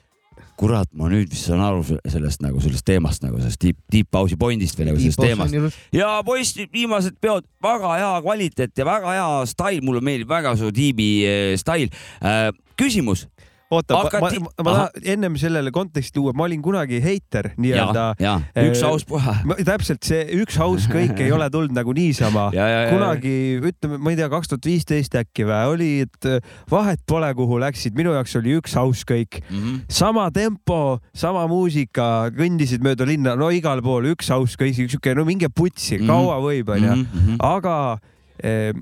[0.59, 4.39] kurat, ma nüüd vist saan aru sellest nagu sellest teemast nagu sellest Deep, Deep House'i
[4.39, 5.79] point'ist või nagu sellest teemast.
[5.95, 10.71] ja poiss, viimased peod, väga hea kvaliteet ja väga hea stail, mulle meeldib väga su
[10.75, 11.91] tiibi eh, stail
[12.23, 12.51] äh,.
[12.79, 13.27] küsimus.
[13.71, 18.05] oota, ma, Hakati- ma, ma tahan ennem sellele konteksti tuua, ma olin kunagi heiter nii-öelda,.
[18.21, 18.35] ja
[18.69, 19.35] üks äh, aus puha.
[19.65, 22.51] täpselt see üks haus kõik ei ole tulnud nagu niisama.
[22.95, 23.35] Kunagi
[23.65, 26.39] ütleme, ma ei tea, kaks tuhat viisteist äkki või oli, et äh,
[26.71, 29.41] vahet pole, kuhu läksid, minu jaoks oli üks haus kõik.
[29.51, 29.81] Mhm.
[29.89, 35.25] sama tempo, sama muusika, kõndisid mööda linna, no igal pool üks haus kõik, siuke, no
[35.25, 36.07] minge putsi, Mhm.
[36.07, 36.93] kaua võib, onju.
[36.95, 37.37] -hmm.
[37.41, 37.99] aga
[38.43, 38.73] eh,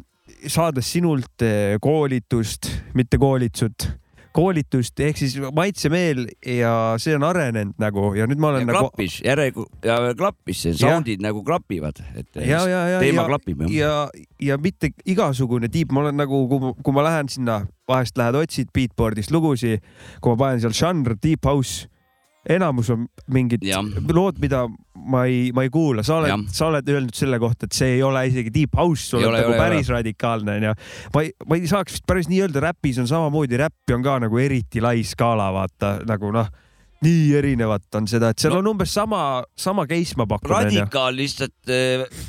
[0.47, 1.43] saades sinult
[1.81, 3.89] koolitust, mitte koolitsut,
[4.35, 6.73] koolitust ehk siis maitsemeel ja
[7.03, 11.23] see on arenenud nagu ja nüüd ma ja olen nagu klappis, järelikult ja klappis, sound'id
[11.25, 13.95] nagu klapivad, et ja, ja, ja, teema ja, klapib ja,
[14.43, 16.45] ja mitte igasugune tiip, ma olen nagu,
[16.83, 19.85] kui ma lähen sinna, vahest lähed otsid Beatboardist lugusid,
[20.21, 21.89] kui ma panen seal žanr deep house,
[22.51, 23.85] enamus on mingid Jah.
[24.13, 24.65] lood, mida
[24.95, 28.03] ma ei, ma ei kuula, sa oled, sa oled öelnud selle kohta, et see ei
[28.07, 30.75] ole isegi deep house, sa oled ole, nagu ole, päris radikaalne onju.
[31.15, 34.19] ma ei, ma ei saaks vist päris nii öelda, räpis on samamoodi, räppi on ka
[34.27, 36.51] nagu eriti lai skaala, vaata nagu noh,
[37.03, 41.17] nii erinevat on seda, et seal No- on umbes sama, sama case ma pakun radikaal
[41.19, 41.73] lihtsalt,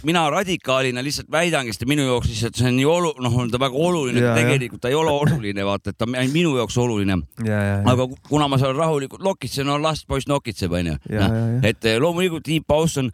[0.08, 3.60] mina radikaalina lihtsalt väidangi, sest minu jaoks lihtsalt see on nii olu-, noh, on ta
[3.62, 6.78] väga oluline, aga tegelikult ta ei ole oluline, vaata, et ta on ainult minu jaoks
[6.82, 7.20] oluline.
[7.46, 10.98] ja, ja, aga ku- kuna ma seal rahulikult nokitsen, no las poiss nokitseb, onju.
[11.10, 11.30] ja.
[11.64, 13.12] et eh, loomulikult Deep House on,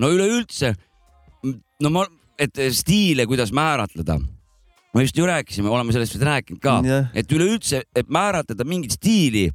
[0.00, 0.72] no üleüldse,
[1.82, 2.06] no ma,
[2.40, 4.16] et eh, stiile, kuidas määratleda.
[4.94, 6.78] me just ju rääkisime, oleme sellest vist rääkinud ka,
[7.16, 9.46] et üleüldse, et määratleda mingit stiili,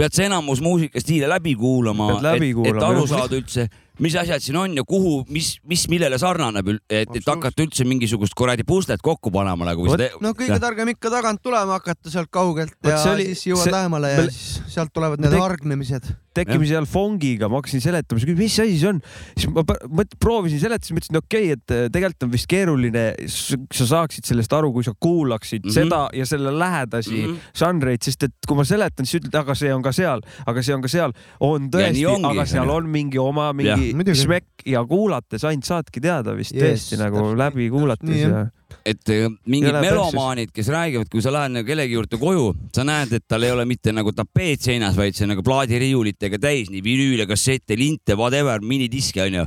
[0.00, 3.68] pead sa enamus muusikastiile läbi kuulama, et, et aru saada üldse,
[4.00, 8.34] mis asjad siin on ja kuhu, mis, mis millele sarnaneb, et, et hakata üldse mingisugust
[8.38, 9.84] kuradi puslet kokku panema nagu.
[9.88, 13.68] Vot, no kõige targem ikka tagant tulema hakata sealt kaugelt Vot ja oli- siis jõuad
[13.68, 16.10] see- lähemale ja me- siis sealt tulevad need Tek- hargnemised.
[16.34, 19.00] tekkime seal fongiga, ma hakkasin seletama, mis asi see on,
[19.36, 23.04] siis ma mõt- proovisin seletada, siis mõtlesin, okei okay,, et äh, tegelikult on vist keeruline,
[23.28, 25.68] sa saaksid sellest aru, kui sa kuulaksid mm.
[25.68, 25.74] -hmm.
[25.74, 27.26] seda ja selle lähedasi mm.
[27.26, 27.50] -hmm.
[27.54, 30.74] žanreid, sest et kui ma seletan, siis ütled, aga see on ka seal, aga see
[30.74, 35.68] on ka seal, on tõesti, aga seal on mingi oma mingi smekk ja kuulates ainult
[35.68, 37.38] saadki teada vist Yes, tõesti nagu täpselt.
[37.44, 38.46] läbi kuulates ja
[38.86, 43.12] et eh, mingid melomaanid, kes räägivad, kui sa lähed nagu kellegi juurde koju, sa näed,
[43.18, 46.82] et tal ei ole mitte nagu tapeet seinas, vaid see on nagu plaadiriiulitega täis, nii
[46.84, 49.44] vinüüle, kassette, linte, whatever, minidiske onju.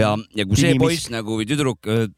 [0.00, 2.08] ja, ja kui see poiss nagu või tüdruk öö,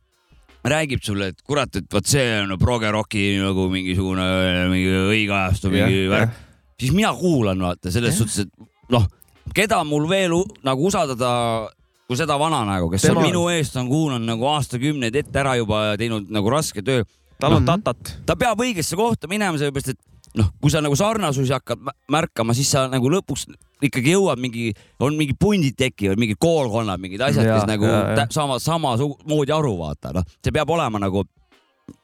[0.66, 4.26] räägib sulle, et kurat, et vot see on progeroki nagu mingisugune
[4.72, 6.40] mingi õige ajastu, mingi värk,
[6.80, 9.06] siis mina kuulan vaata selles suhtes, et noh,
[9.54, 10.32] keda mul veel
[10.64, 11.68] nagu usaldada
[12.06, 15.56] kui seda vana nagu, kes Tema- on minu eest on kuulanud nagu aastakümneid ette ära
[15.58, 17.04] juba ja teinud nagu raske töö.
[17.38, 17.66] tal on Mhm.
[17.66, 18.16] tatat.
[18.26, 19.98] ta peab õigesse kohta minema, sellepärast et
[20.34, 23.46] noh, kui sa nagu sarnasusi hakkad mä- märkama, siis sa nagu lõpuks
[23.82, 28.14] ikkagi jõuad mingi, on mingid pundid tekivad, mingid koolkonnad, mingid asjad, Ja, kes nagu ja,
[28.16, 28.26] ja.
[28.30, 31.24] saavad samamoodi aru, vaata noh, see peab olema nagu,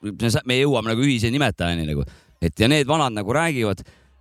[0.03, 2.05] me jõuame nagu ühise nimetajani nagu,
[2.43, 3.81] et ja need vanad nagu räägivad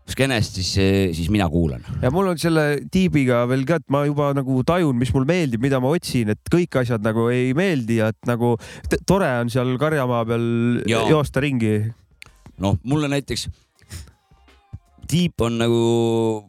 [0.09, 0.71] skeenest, siis,
[1.15, 1.83] siis mina kuulan.
[2.01, 5.61] ja mul on selle tiibiga veel ka, et ma juba nagu tajun, mis mul meeldib,
[5.63, 8.55] mida ma otsin, et kõik asjad nagu ei meeldi ja et nagu
[9.07, 10.47] tore on seal karjamaa peal
[10.89, 11.05] Jaa.
[11.11, 11.75] joosta ringi.
[12.61, 13.49] noh, mulle näiteks
[15.11, 15.79] Deep on nagu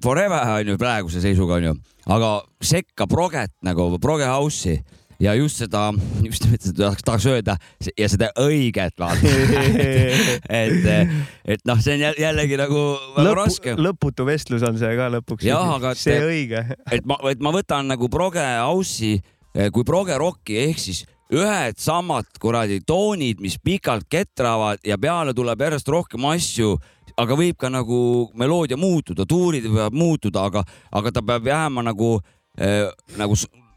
[0.05, 1.73] forever onju praeguse seisuga onju,
[2.15, 4.79] aga sekka proget nagu proge house'i
[5.23, 5.89] ja just seda,
[6.25, 7.57] just nimelt seda tahaks, öelda
[7.99, 9.35] ja seda õiget vaata
[10.63, 10.89] et,
[11.57, 12.83] et noh, see on jällegi nagu
[13.17, 13.77] väga Lõpu, raske.
[13.79, 15.47] lõputu vestlus on see ka lõpuks.
[16.01, 16.65] see et, õige.
[16.91, 19.21] et ma, et ma võtan nagu proge house'i
[19.73, 25.65] kui proge rocki ehk siis ühed samad kuradi toonid, mis pikalt ketravad ja peale tuleb
[25.65, 26.75] järjest rohkem asju,
[27.17, 27.99] aga võib ka nagu
[28.39, 32.15] meloodia muutuda, tuurid võivad muutuda, aga, aga ta peab jääma nagu
[32.61, 33.37] äh,, nagu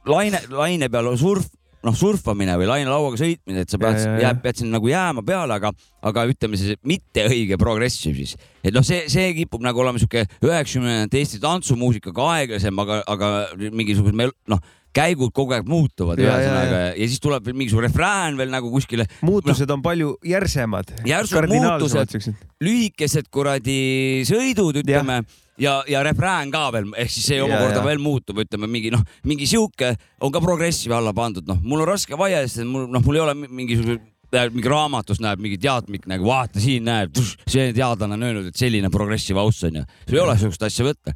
[0.10, 1.48] laine, laine peal surf,
[1.86, 5.72] noh, surfamine või lainelauaga sõitmine, et sa pead, jääb, pead sinna nagu jääma peale, aga,
[6.10, 8.34] aga ütleme siis mitte õige progressive siis.
[8.64, 13.36] et noh, see, see kipub nagu olema sihuke üheksakümnendate Eesti tantsumuusikaga aeglasem, aga, aga
[13.70, 18.52] mingisugune noh käigud kogu aeg muutuvad ühesõnaga ja, ja siis tuleb veel mingisugune refrään veel
[18.54, 19.04] nagu kuskile.
[19.28, 20.94] muutused no, on palju järsemad.
[21.08, 25.26] järsud muutused, lühikesed kuradi sõidud, ütleme ja
[25.62, 29.48] ja, ja refrään ka veel, ehk siis see omakorda veel muutub, ütleme mingi noh, mingi
[29.50, 29.94] sihuke
[30.24, 33.26] on ka progressiivi alla pandud, noh, mul on raske vaielda, sest mul noh, mul ei
[33.26, 34.02] ole mingisugune
[34.36, 37.16] mingi raamatus näeb mingi teadmik nagu vaata siin näeb,
[37.48, 40.88] see teadlane on öelnud, et selline progressive house on ju, sul ei ole sihukest asja
[40.88, 41.14] võtta,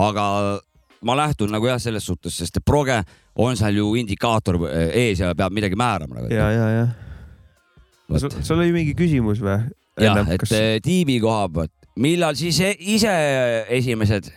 [0.00, 0.26] aga
[1.04, 3.00] ma lähtun nagu jah, selles suhtes, sest et proge
[3.42, 6.32] on seal ju indikaator eh, ees ja peab midagi määrama nagu.
[6.32, 8.18] ja, ja, ja.
[8.22, 9.58] sul oli mingi küsimus või?
[10.00, 10.54] jah, et kas...
[10.56, 13.12] Eh, tiibi koha pealt, millal siis e-, ise
[13.78, 14.30] esimesed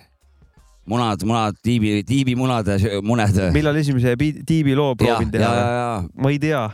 [0.86, 2.70] munad, munad, tiibi, tiibimunad,
[3.06, 3.40] muned.
[3.56, 6.04] millal esimese tiibi loo proovin teha?
[6.14, 6.66] ma ei tea.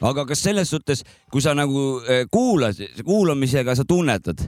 [0.00, 4.46] aga kas selles suhtes, kui sa nagu eh, kuulad, kuulamisega sa tunnetad,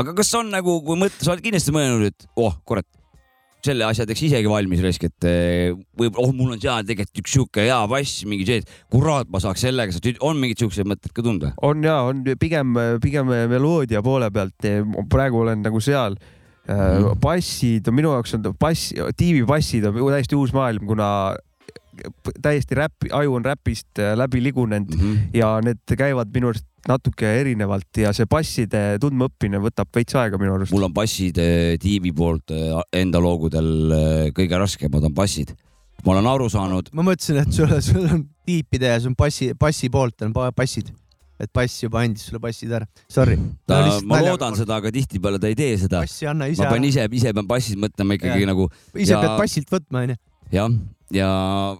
[0.00, 2.88] aga kas on nagu, kui mõtle, sa oled kindlasti mõelnud, et oh kurat
[3.64, 7.34] selle asja teeks isegi valmis raisk, et eh, võib, oh, mul on seal tegelikult üks
[7.36, 11.24] sihuke hea bass, mingi see, et kurat, ma saaks sellega, on mingeid siukseid mõtteid ka
[11.24, 11.54] tunda?
[11.64, 14.68] on ja, on pigem, pigem meloodia poole pealt.
[15.10, 16.18] praegu olen nagu seal
[16.68, 17.18] mm..
[17.22, 21.08] bassid, minu jaoks on bass, tiivibassid on täiesti uus maailm, kuna
[22.42, 25.18] täiesti räpp, aju on räpist äh, läbi ligunenud mm -hmm.
[25.34, 30.54] ja need käivad minu arust natuke erinevalt ja see basside tundmaõppimine võtab veits aega minu
[30.54, 30.72] arust.
[30.72, 35.54] mul on basside tiimi poolt äh, enda loogudel äh, kõige raskemad on bassid.
[36.04, 36.90] ma olen aru saanud.
[36.92, 40.92] ma mõtlesin, et sul, sul on tiipide ja sul on bassi, bassi poolt on bassid
[41.40, 42.86] et bass juba andis sulle bassid ära.
[43.10, 43.36] Sorry.
[43.66, 46.04] ta, ma loodan seda, aga tihtipeale ta ei tee seda.
[46.04, 48.50] ma pean ise, ise pean bassid mõtlema ikkagi ja.
[48.52, 48.68] nagu.
[48.94, 49.22] ise ja...
[49.22, 50.18] pead bassilt võtma, onju.
[50.54, 50.70] jah,
[51.12, 51.28] ja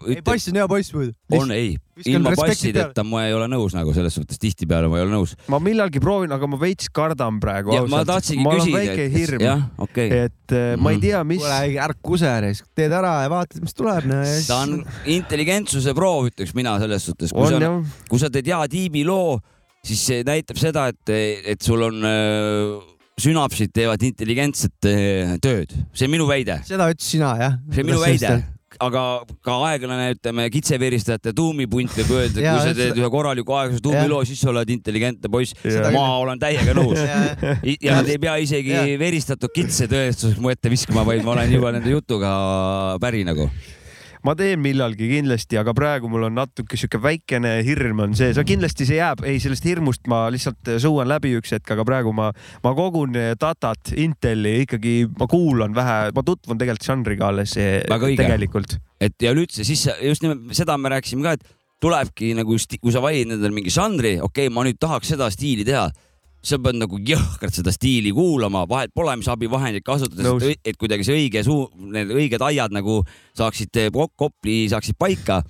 [0.02, 0.18] ütle....
[0.18, 1.14] ei, pass on hea pass muidu.
[1.32, 1.74] on, ei,
[2.10, 5.34] ilma passideta ma ei ole nõus nagu selles suhtes, tihtipeale ma ei ole nõus.
[5.52, 7.76] ma millalgi proovin, aga ma veits kardan praegu.
[7.90, 8.76] ma tahtsingi küsida.
[8.76, 10.24] väike hirm, okay.
[10.26, 11.42] et äh, ma ei tea, mis.
[11.42, 14.08] kuule, ära kusere, teed ära ja vaatad, mis tuleb
[14.48, 14.78] ta on
[15.16, 17.34] intelligentsuse proov, ütleks mina selles suhtes.
[17.34, 17.74] kui sa,
[18.10, 19.38] kui sa teed hea tiibiloo,
[19.84, 21.14] siis see näitab seda, et,
[21.54, 22.74] et sul on äh,
[23.20, 26.60] sünapsid teevad intelligentset äh, tööd, see on minu väide.
[26.68, 27.62] seda ütlesid sina, jah?
[27.70, 28.34] see on minu väide
[28.82, 29.04] aga
[29.44, 34.42] ka aeglane, ütleme, kitseveristajate tuumipunt võib öelda, kui sa teed ühe korraliku aeglase tuumiloo, siis
[34.42, 35.56] sa oled intelligentne poiss.
[35.94, 36.98] ma olen täiega nõus.
[37.84, 41.74] ja nad ei pea isegi veristatud kitse tõestuseks mu ette viskama, vaid ma olen juba
[41.74, 42.34] nende jutuga
[43.02, 43.48] päri nagu
[44.24, 48.48] ma teen millalgi kindlasti, aga praegu mul on natuke sihuke väikene hirm on sees, aga
[48.48, 52.30] kindlasti see jääb, ei sellest hirmust ma lihtsalt sõuan läbi üks hetk, aga praegu ma,
[52.64, 58.78] ma kogun datat, Inteli ikkagi, ma kuulan vähe, ma tutvun tegelikult žanriga alles tegelikult.
[59.00, 61.44] et ja üleüldse siis just nimelt seda me rääkisime ka, et
[61.84, 65.66] tulebki nagu, kui sa valid endale mingi žanri, okei okay,, ma nüüd tahaks seda stiili
[65.68, 65.90] teha
[66.44, 70.78] sa pead nagu jõhkralt seda stiili kuulama, vahet pole, mis abivahendeid kasutades no., et, et
[70.80, 73.00] kuidagi see õige suu, need õiged aiad nagu
[73.38, 75.42] saaksid kopli, saaksid paika.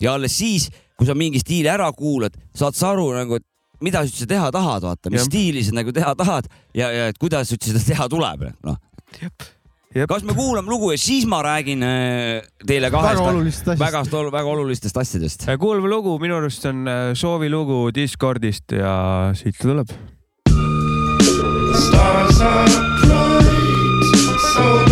[0.00, 3.46] ja alles siis, kui sa mingi stiili ära kuulad, saad sa aru nagu, et
[3.82, 5.26] mida sa üldse teha tahad, vaata, mis ja.
[5.28, 8.78] stiili sa nagu teha tahad ja, ja et kuidas üldse seda teha tuleb, noh.
[10.06, 14.32] kas me kuulame lugu ja siis ma räägin äh, teile kahest väga olulistest asjadest, väga,
[14.38, 15.48] väga olulistest asjadest.
[15.60, 19.96] kuulame lugu, minu arust on äh, soovilugu Discordist ja siit ta tuleb
[21.76, 22.66] stars are
[23.00, 24.04] bright,
[24.54, 24.85] so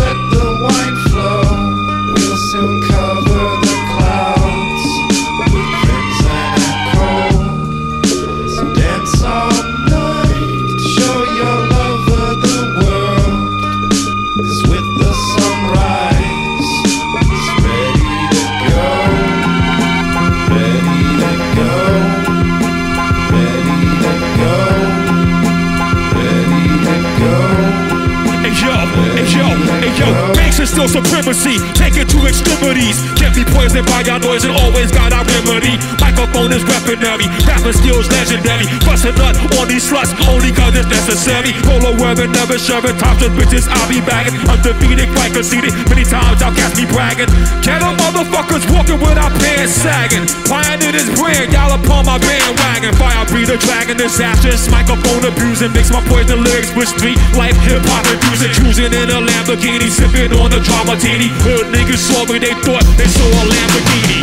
[30.75, 31.55] still supremacy.
[31.71, 32.99] Take it to extremities.
[33.15, 35.79] Can't be poisoned by your noise and always got our remedy.
[36.03, 37.31] Microphone is weaponry.
[37.47, 38.67] Rapping skills legendary.
[38.83, 41.55] Bust a nut on these sluts only cause it's necessary.
[41.63, 42.99] Polo wearing, never shoving.
[42.99, 44.35] Tops with bitches, I'll be bagging.
[44.51, 45.71] Undefeated, quite conceited.
[45.87, 47.31] Many times I'll catch me bragging.
[47.63, 50.27] Ghetto motherfuckers walking with our pants sagging.
[50.43, 52.91] Pioneer this brand, y'all upon my bandwagon.
[52.99, 54.67] Fire be the dragon, disastrous.
[54.67, 55.71] Microphone abusing.
[55.71, 58.51] Mix my poison lyrics with street life, hip hop abusing.
[58.59, 61.29] Cruising in a Lamborghini, sipping on the drama teeny.
[61.45, 64.21] Hood niggas me, they thought they saw a Lamborghini.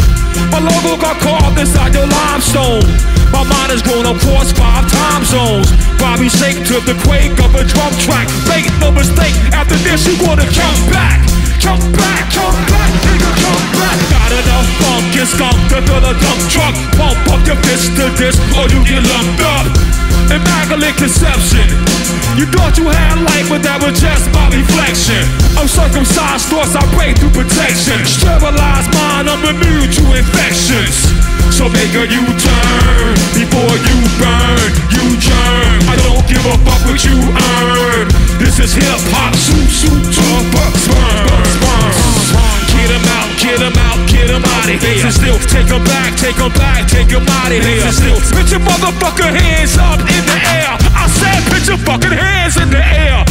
[0.50, 2.84] My logo got carved inside your limestone.
[3.32, 5.70] My mind has grown across five time zones.
[5.96, 8.28] Bobby shake to the quake of a drum track.
[8.50, 11.22] Make no mistake, after this you wanna come back.
[11.62, 13.98] Come back, come back, nigga, come back.
[14.10, 16.74] Got enough funk and skunk to fill a dump truck.
[16.98, 19.66] Pump up your fist to this, or you get lumped up.
[20.30, 21.66] Immaculate conception.
[22.38, 25.20] You thought you had life, but that was just my reflection.
[25.58, 27.98] Uncircumcised thoughts, I break through protection.
[28.06, 31.08] Sterilized mind, I'm immune to infections.
[31.52, 35.76] So make a U-turn before you burn, you turn.
[35.90, 38.08] I don't give a fuck what you earn.
[38.40, 42.11] This is hip hop, shoot, shoot, talk, sperm, sperm.
[42.72, 45.10] Get 'em out, get 'em out, get 'em out of here.
[45.10, 47.92] Still, take 'em back, take 'em back, take 'em out of here.
[47.92, 50.76] Still, put your motherfucker hands up in the air.
[50.94, 53.24] I said, put your fucking hands in the air.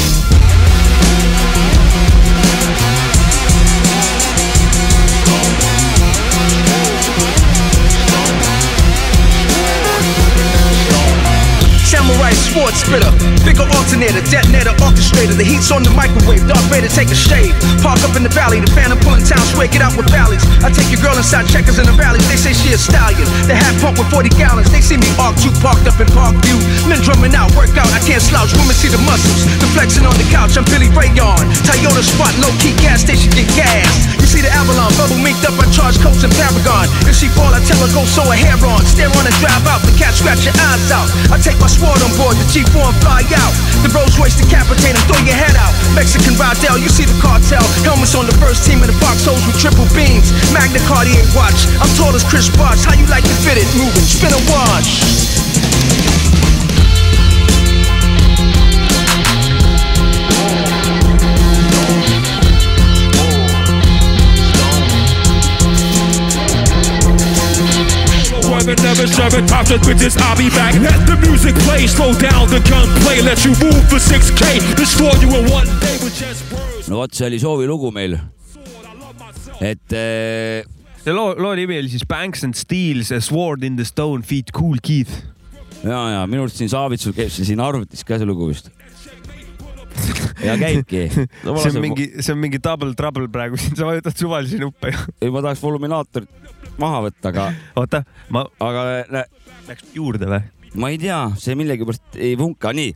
[12.32, 13.12] Samurai sports spitter,
[13.44, 15.36] bigger alternator, detonator, orchestrator.
[15.36, 16.48] The heat's on the microwave.
[16.48, 17.56] Darth Vader take a shave.
[17.84, 18.60] Park up in the valley.
[18.60, 19.68] The phantom pulling town square.
[19.68, 20.44] Get out with valleys.
[20.64, 22.24] I take your girl inside checkers in the valleys.
[22.28, 23.28] They say she a stallion.
[23.48, 24.72] The hat pump with 40 gallons.
[24.72, 26.60] They see me arc you parked up in Park View.
[26.88, 27.90] Men drumming out, work out.
[27.92, 28.52] I can't slouch.
[28.56, 29.48] Women see the muscles.
[29.60, 30.56] The flexing on the couch.
[30.56, 31.44] I'm Billy Rayon.
[31.68, 33.92] Toyota spot, low key gas station get gas.
[34.20, 35.56] You see the Avalon bubble minked up.
[35.60, 36.88] I charge coats and Paragon.
[37.08, 38.84] If she fall, I tell her go sew her hair on.
[38.86, 39.82] Stare on and drive out.
[39.88, 41.08] The cat scratch your eyes out.
[41.32, 42.38] I take my sword on board.
[42.38, 43.54] The G4 and fly out.
[43.82, 45.74] The Rolls Royce decapitate and throw your head out.
[45.98, 47.66] Mexican Rydell, you see the cartel.
[47.82, 50.30] Helmets on the first team in the foxholes with triple beams.
[50.54, 51.66] Magna Cartier watch.
[51.82, 52.86] I'm tall as Chris Bosh.
[52.86, 53.66] How you like to fit it?
[53.74, 54.42] Moving, spin a
[68.62, 68.68] wash.
[68.68, 70.74] Weather never shoving tops with bitches, I'll be back.
[70.76, 75.36] Let the music play, slow down the gunplay, let you move for 6K, destroy you
[75.38, 76.90] in one day with just words.
[76.90, 78.18] no vot, see oli soovilugu meil.
[79.62, 80.66] et äh,
[81.04, 84.52] see loo, loo nimi oli siis Banks and Steels A Sword in the Stone feat
[84.52, 85.12] Cool Keith.
[85.84, 88.72] ja, ja minu arust siin Saavitsul käib see siin arvutis ka see lugu vist.
[90.42, 91.08] ja käibki.
[91.46, 94.94] no, see on mingi, see on mingi double trouble praegu siin, sa vajutad suvalisi nuppe
[94.94, 95.06] ju.
[95.22, 96.51] ei, ma tahaks voluminaatorit
[96.82, 97.48] maha võtta, aga.
[97.80, 98.46] oota, ma.
[98.60, 99.28] aga nä-
[99.70, 100.42] läks juurde või?
[100.82, 102.94] ma ei tea, see millegipärast ei vunka, nii.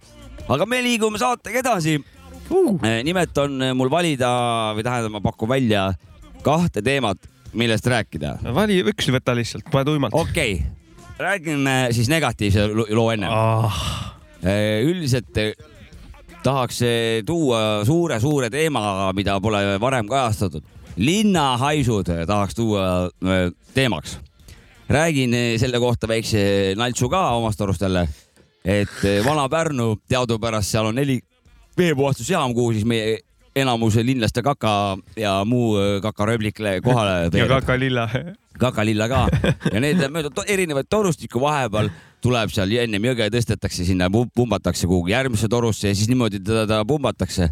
[0.47, 2.79] aga me liigume saatega edasi uh..
[3.03, 4.31] nimelt on mul valida
[4.77, 5.89] või tähendab, ma pakun välja
[6.45, 8.37] kahte teemat, millest rääkida.
[8.55, 10.17] vali üks, võta lihtsalt, pane tuimalt.
[10.17, 10.73] okei okay.,
[11.19, 13.79] räägin äh, siis negatiivse lo- loo enne ah..
[14.83, 15.53] üldiselt äh,
[16.45, 20.65] tahaks äh, tuua suure-suure teema, mida pole varem kajastatud.
[20.97, 24.19] Linnahaisud äh, tahaks tuua äh, teemaks.
[24.89, 28.07] räägin äh, selle kohta väikse naltsu ka omast arust jälle,
[28.65, 31.19] et Vana-Pärnu teadupärast seal on neli
[31.77, 33.19] veepuhastusjaam, kuhu siis meie
[33.55, 38.09] enamus linlaste kaka ja muu kakarööblik kohale ja kakalilla.
[38.59, 39.27] kakalilla ka
[39.73, 41.89] ja need mööda to erinevaid torustiku vahepeal
[42.25, 47.49] tuleb seal ennem jõge tõstetakse sinna, pumbatakse kuhugi järgmisse torusse ja siis niimoodi teda pumbatakse.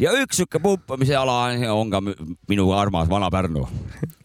[0.00, 3.64] Ja üks sihuke pumpamise ala on ka minu armas Vana-Pärnu.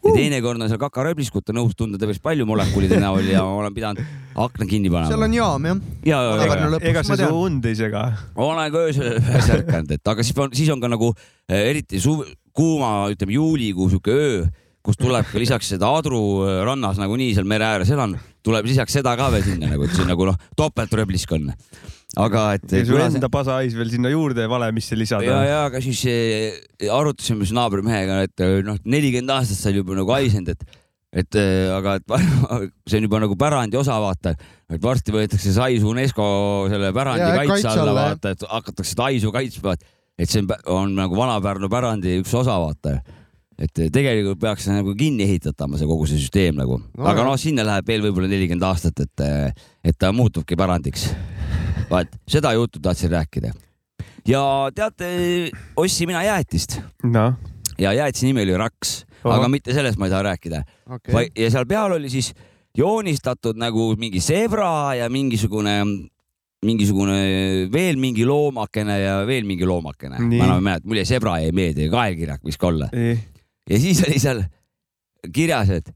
[0.04, 3.74] ja teinekord on seal kakarööbliskut on õhus tunda tervist palju molekulide näol ja ma olen
[3.76, 4.02] pidanud
[4.38, 5.12] akna kinni panema.
[5.12, 5.82] seal on jaam jah.
[6.06, 8.06] ja, ja, ja, ja ega see su und ei sega?
[8.34, 11.12] olen ka öösel ühes ärkanud, et aga siis on, siis on ka nagu
[11.48, 12.24] eh, eriti suv,
[12.56, 14.40] kuuma, ütleme juulikuu sihuke öö,
[14.88, 18.96] kus tuleb ka lisaks seda Adru eh, rannas nagunii seal mere ääres elan, tuleb lisaks
[18.96, 21.50] seda ka veel sinna nagu, et see on nagu noh, topeltrööblisk on.
[22.24, 22.72] aga et.
[22.72, 25.28] ja su enda pasahais veel sinna juurde valemisse lisada.
[25.28, 29.98] ja, ja aga siis eh, arutasime siis naabrimehega, et eh, noh, nelikümmend aastat sai juba
[29.98, 30.78] nagu haisenud, et
[31.18, 31.38] et
[31.72, 32.10] aga et
[32.88, 34.34] see on juba nagu pärandi osa, vaata,
[34.72, 36.24] et varsti võetakse see hais UNESCO
[36.72, 39.76] selle pärandi Jaa, kaitse kaitse alla, vaata, et hakatakse seda haisu kaitsma,
[40.18, 42.98] et see on, on nagu Vana-Pärnu pärandi üks osa, vaata.
[43.58, 47.24] Et eh, tegelikult peaks nagu kinni ehitatama, see kogu see süsteem nagu No no,, aga
[47.26, 49.24] noh, sinna läheb veel võib-olla nelikümmend aastat, et,
[49.84, 51.08] et ta muutubki pärandiks.
[51.90, 53.52] vaat seda juttu tahtsin rääkida
[54.28, 54.42] ja
[54.74, 55.08] teate,
[55.76, 56.80] ostsin mina jäätist.
[57.02, 57.34] noh,
[57.78, 60.62] ja jäätise nimi oli Raks, aga mitte sellest ma ei taha rääkida
[60.94, 61.30] Okei.
[61.36, 62.32] ja seal peal oli siis
[62.78, 65.80] joonistatud nagu mingi zebra ja mingisugune
[66.66, 67.18] mingisugune
[67.72, 70.18] veel mingi loomakene ja veel mingi loomakene.
[70.18, 72.88] Ma enam ei mäleta, mulle zebra ei meeldi, kaelkirjak võiks ka olla.
[73.68, 74.42] Ja siis oli seal
[75.34, 75.90] kirjas, et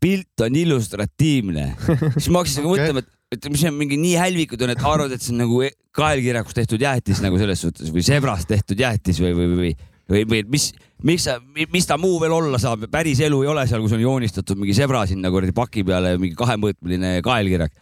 [0.00, 1.68] pilt on illustratiivne.
[2.16, 2.72] siis ma hakkasin okay.
[2.72, 5.42] mõtlema, et, et mis see on mingi nii hälvikud on, et arvavad, et see on
[5.44, 5.62] nagu
[5.98, 9.72] kaelkirjakust tehtud jäätis nagu selles suhtes või zebrast tehtud jäätis või, või, või,
[10.12, 10.70] või, või mis,
[11.06, 11.38] miks sa,
[11.72, 14.76] mis ta muu veel olla saab, päris elu ei ole seal, kus on joonistatud mingi
[14.78, 17.74] zebra sinna kuradi paki peale, mingi kahemõõtmeline kaelkirjak.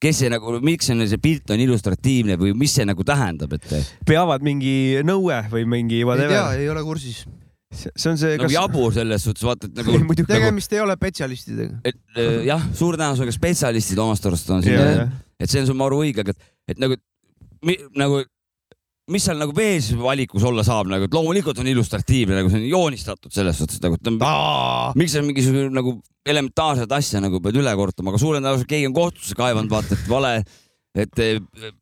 [0.00, 3.52] kes see nagu, miks see on, see pilt on illustratiivne või mis see nagu tähendab,
[3.52, 6.58] et peavad mingi nõue või mingi ei tea, whatever.
[6.58, 7.26] ei ole kursis.
[7.70, 10.82] See on see, nagu kas jabur selles suhtes, vaata, et nagu muidugi nagu, tegemist ei
[10.82, 11.78] ole spetsialistidega.
[11.86, 15.06] et äh, jah, suure tõenäosusega spetsialistid omast arust on siin jah.
[15.38, 16.98] et see on sul maru õige, aga et, et nagu,
[18.00, 18.22] nagu
[19.10, 22.62] mis seal nagu veel siis valikus olla saab nagu, et loomulikult on illustratiivne, nagu see
[22.62, 24.18] on joonistatud selles suhtes nagu, et on,
[24.98, 25.96] miks sa mingisugune nagu
[26.30, 30.10] elementaarset asja nagu pead üle kortama, aga suure tõenäosusega keegi on kohtusse kaevanud, vaata, et
[30.10, 30.34] vale,
[30.94, 31.20] et.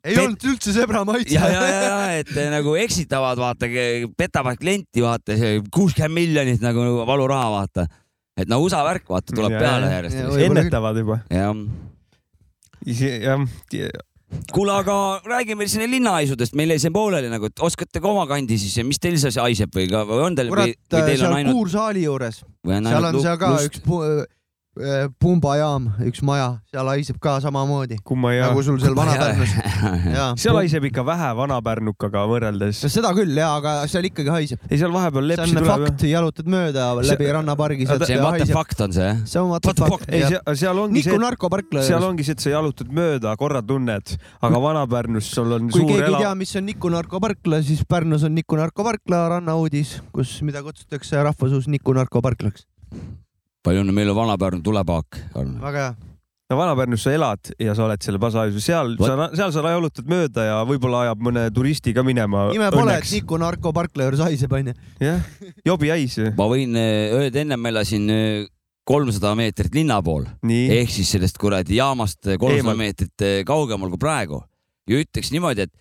[0.05, 1.35] ei olnud üldse zebra maitse.
[1.35, 3.70] ja, ja, ja, ja et eh, nagu eksitavad, vaata,
[4.18, 5.39] petavad klienti, vaata
[5.74, 7.86] kuuskümmend miljonit nagu valuraha, vaata.
[8.39, 10.44] et no USA värk, vaata, tuleb Ja, peale järjest.
[10.48, 11.22] ennetavad juba.
[11.32, 11.55] jah
[12.86, 13.47] jah,
[14.52, 14.94] kuule, aga
[15.24, 19.01] räägime siin linnahaisudest, meil jäi see pooleli nagu, et oskate ka oma kandi siis, mis
[19.01, 23.22] teil seal haiseb või ka, või on teil kurat, seal ainult, Kuursaali juures, seal on
[23.24, 23.70] seal ka lust?
[23.72, 23.85] üks
[25.22, 29.55] pumbajaam, üks maja, seal haiseb ka samamoodi nagu sul seal Vana-Pärnus.
[30.18, 32.82] jaa, seal haiseb ikka vähe Vana-Pärnukaga võrreldes.
[32.92, 34.62] seda küll ja, aga seal ikkagi haiseb.
[34.70, 38.38] ei, seal vahepeal see lepsi on tuleb fakt, jalutad mööda läbi rannapargi, see on what
[38.38, 38.55] the haiseb.
[38.56, 40.06] fuct on see, see on what the fuck.
[40.09, 40.24] ei,
[40.62, 44.62] seal, ongi Niku see, narkoparkla seal ongi see, et sa jalutad mööda, korra tunned, aga
[44.68, 48.26] Vana-Pärnus sul on kui suur keegi ei ela tea, mis on Niku narkoparkla, siis Pärnus
[48.28, 52.68] on Niku narkoparkla rannauudis, kus, mida kutsutakse rahvasuus Niku narkoparklaks.
[53.69, 55.57] Palju on meil on Vana-Pärnu tulepaak on?
[55.62, 55.95] väga hea.
[56.51, 59.11] no Vana-Pärnus sa elad ja sa oled selle pasahaisu, seal Vot.
[59.11, 62.49] sa, seal sa jalutad mööda ja võib-olla ajab mõne turisti ka minema.
[62.57, 64.77] ime pole, et Niku narkoparkla juures haiseb, onju.
[65.05, 65.27] jah,
[65.69, 66.20] jobi hais.
[66.39, 68.47] ma võin eh, öelda, ennem ma elasin eh,
[68.89, 72.81] kolmsada meetrit linna pool ehk siis sellest kuradi jaamast kolmsada Eemal.
[72.81, 74.40] meetrit kaugemal kui praegu
[74.89, 75.74] ja ütleks niimoodi, et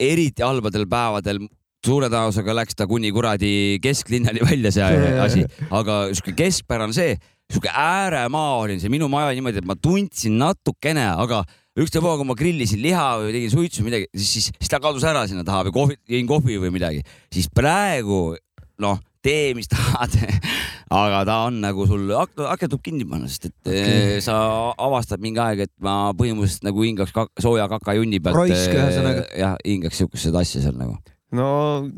[0.00, 1.42] eriti halbadel päevadel
[1.86, 3.52] suure tõenäosusega läks ta kuni kuradi
[3.84, 4.90] kesklinnani välja see
[5.26, 7.16] asi, aga sihuke keskpärane see,
[7.52, 11.44] sihuke ääremaa oli see minu maja niimoodi, et ma tundsin natukene, aga
[11.76, 15.04] ükstapuha, kui ma grillisin liha või tegin suitsu või midagi, siis, siis, siis ta kadus
[15.06, 18.36] ära sinna taha või kohvi, jõin kohvi või midagi, siis praegu
[18.82, 20.14] noh, tee mis tahad.
[21.02, 24.20] aga ta on nagu sul, akna tuleb kinni panna, sest et okay.
[24.24, 24.36] sa
[24.78, 28.38] avastad mingi aeg, et ma põhimõtteliselt nagu hingaks kak sooja kakajunni pealt.
[28.38, 29.26] Roisk, ühesõnaga.
[29.34, 30.98] jah, hingaks siukest asja seal nagu.
[31.34, 31.46] No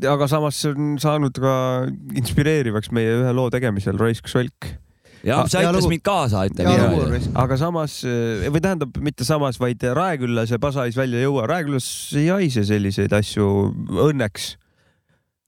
[0.09, 1.55] aga samas see on saanud ka
[2.17, 4.71] inspireerivaks meie ühe loo tegemisel, Raisk Solk.
[5.25, 10.47] jah, see hea aitas mind kaasa, ütleme aga samas või tähendab mitte samas, vaid Raekülla
[10.49, 13.49] see pasahais välja ei jõua, Raekülas ei haise selliseid asju
[14.07, 14.55] õnneks.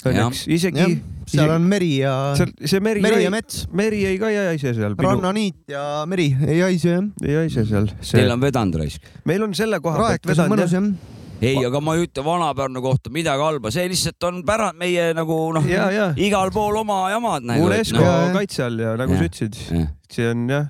[0.06, 0.92] õnneks isegi
[1.32, 4.76] seal on meri ja, seal see meri, meri ja mets, meri ei ka ei haise
[4.78, 7.10] seal, rannaniit ja meri ei haise jah.
[7.26, 7.90] ei haise seal.
[8.04, 9.10] Teil on vedanud raisk?
[9.30, 10.94] meil on selle koha pealt vedanud jah.
[11.42, 15.38] ei, aga ma ei ütle Vana-Pärnu kohta midagi halba, see lihtsalt on pärand meie nagu
[15.56, 17.66] noh, ja, ja igal pool oma jamad nagu.
[17.68, 18.30] UNESCO jah.
[18.36, 19.26] kaitse all ja nagu Jah.
[19.26, 20.70] sa ütlesid, see on jah.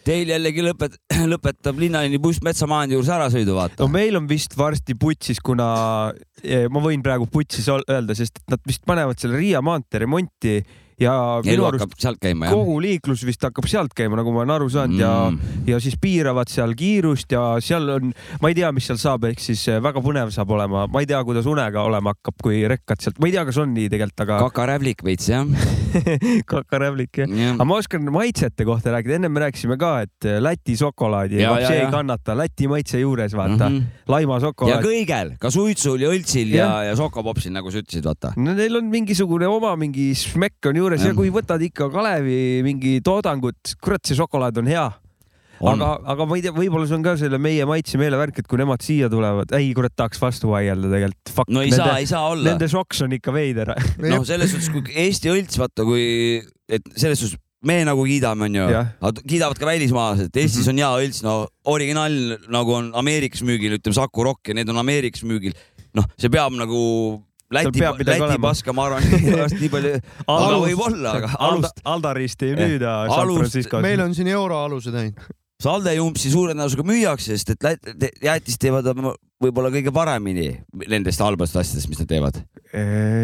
[0.00, 0.96] Teil jällegi lõpet-,
[1.32, 3.90] lõpetab linnaliini buss metsamaandi juures ärasõidu, vaata no.
[3.92, 5.68] meil on vist varsti putsis, kuna
[6.42, 10.56] eh, ma võin praegu putsis öelda, sest nad vist panevad selle Riia maantee remonti
[11.00, 11.14] ja
[11.48, 12.54] elu hakkab sealt käima, jah?
[12.54, 15.00] kogu liiklus vist hakkab sealt käima, nagu ma olen aru saanud mm.
[15.00, 18.12] Ja, ja siis piiravad seal kiirust ja seal on,
[18.42, 21.08] ma ei tea, mis seal saab, ehk siis eh, väga põnev saab olema, ma ei
[21.08, 24.24] tea, kuidas unega olema hakkab, kui rekkad sealt, ma ei tea, kas on nii tegelikult,
[24.26, 25.46] aga kakaräblik veits, jah.
[26.52, 27.32] kakarävlik jah.
[27.32, 31.40] jah aga ma oskan maitsete kohta rääkida, ennem me rääkisime ka, et eh, Läti šokolaadi
[31.40, 31.90] Ja, ja, ei ja.
[31.92, 33.76] kannata, Läti maitse juures vaata mm.
[33.76, 34.04] -hmm.
[34.10, 38.32] laima ja kõigel, ka suitsul ja õltsil ja Jah., ja sokopopsil, nagu sa ütlesid, vaata.
[38.36, 41.16] no neil on mingisugune oma mingi smekk on juures ja Jah.
[41.18, 44.88] kui võtad ikka Kalevi mingi toodangut, kurat, see šokolaad on hea.
[45.60, 48.56] Aga, aga ma ei tea, võib-olla see on ka selle meie maitse meelevärk, et kui
[48.56, 51.50] nemad siia tulevad, ei kurat, tahaks vastu vaielda tegelikult.
[51.52, 52.46] no ei saa, ei saa olla.
[52.48, 53.74] Nende šoks on ikka veider.
[54.00, 57.36] noh, selles suhtes, kui Eesti õlts, vaata, kui, et selles suhtes
[57.68, 62.16] me nagu kiidame, onju aga kiidavad ka välismaalased, et Eestis on hea õlts, no originaal
[62.52, 65.56] nagu on Ameerikas müügil, ütleme Saku Rock ja need on Ameerikas müügil.
[65.96, 66.80] noh, see peab nagu
[67.50, 69.06] Läti, Läti paska, ma arvan,
[69.58, 69.96] nii palju,
[70.30, 72.60] aga võib-olla, aga alust, Aldaristi ei Jah.
[72.62, 73.82] müüda San Franciscos.
[73.82, 75.24] meil on siin euroalused ainult.
[75.60, 80.48] saldejumpsi suure tõenäosusega müüakse, sest et jäätist teevad oma võib-olla kõige paremini
[80.90, 82.40] nendest halbadest asjadest, mis nad teevad.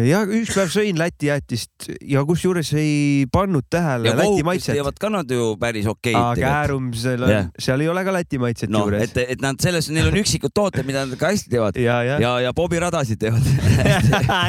[0.07, 4.73] ja üks päev sõin Läti jäätist ja kusjuures ei pannud tähele Läti maitset.
[4.79, 6.17] teevad ka nad ju päris okeid.
[6.41, 9.05] Käärum, seal on yeah., seal ei ole ka Läti maitset no, juures.
[9.05, 12.19] et, et nad selles, neil on üksikud tooted, mida nad ka hästi teevad ja, ja,
[12.25, 13.45] ja, ja bobiradasid teevad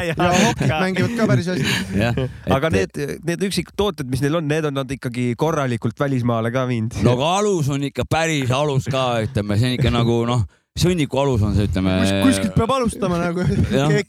[0.09, 2.29] ja hokit mängivad ka päris hästi.
[2.49, 6.65] aga need, need üksikud tooted, mis neil on, need on nad ikkagi korralikult välismaale ka
[6.69, 6.97] viinud.
[7.05, 10.47] no aga alus on ikka päris alus ka, ütleme, see on ikka nagu noh
[10.79, 12.11] sõnniku alus on see, ütleme Kus,.
[12.25, 13.45] kuskilt peab alustama nagu.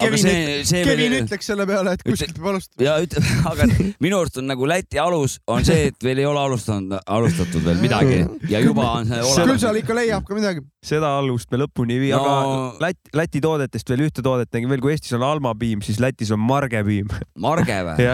[0.00, 1.24] Kevin, see, see Kevin veel...
[1.24, 2.84] ütleks selle peale, et kuskilt peab alustama.
[2.86, 3.68] ja ütleme, aga
[4.02, 7.82] minu arust on nagu Läti alus on see, et veel ei ole alustanud, alustatud veel
[7.82, 8.22] midagi
[8.52, 9.50] ja juba on see olemas.
[9.52, 10.64] küll seal ikka leiab ka midagi.
[10.92, 14.72] seda alust me lõpuni ei vii no..., aga Läti, Läti toodetest veel ühte toodet nägin
[14.72, 17.10] veel, kui Eestis on Alma piim, siis Lätis on Marge piim.
[17.40, 18.10] Marge või?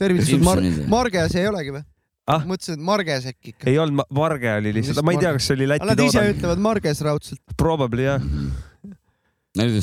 [0.00, 1.86] tervitused Mar, Marge see ei olegi või?
[2.28, 2.46] Ah?
[2.48, 3.68] mõtlesin, et Marges äkki ikka.
[3.70, 6.00] ei olnud, Marge oli lihtsalt, ma ei tea, kas see oli Läti toodang.
[6.00, 7.42] Nad ise ütlevad Marges raudselt.
[7.58, 8.26] Probably jah.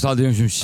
[0.02, 0.60] Salde Jumsi.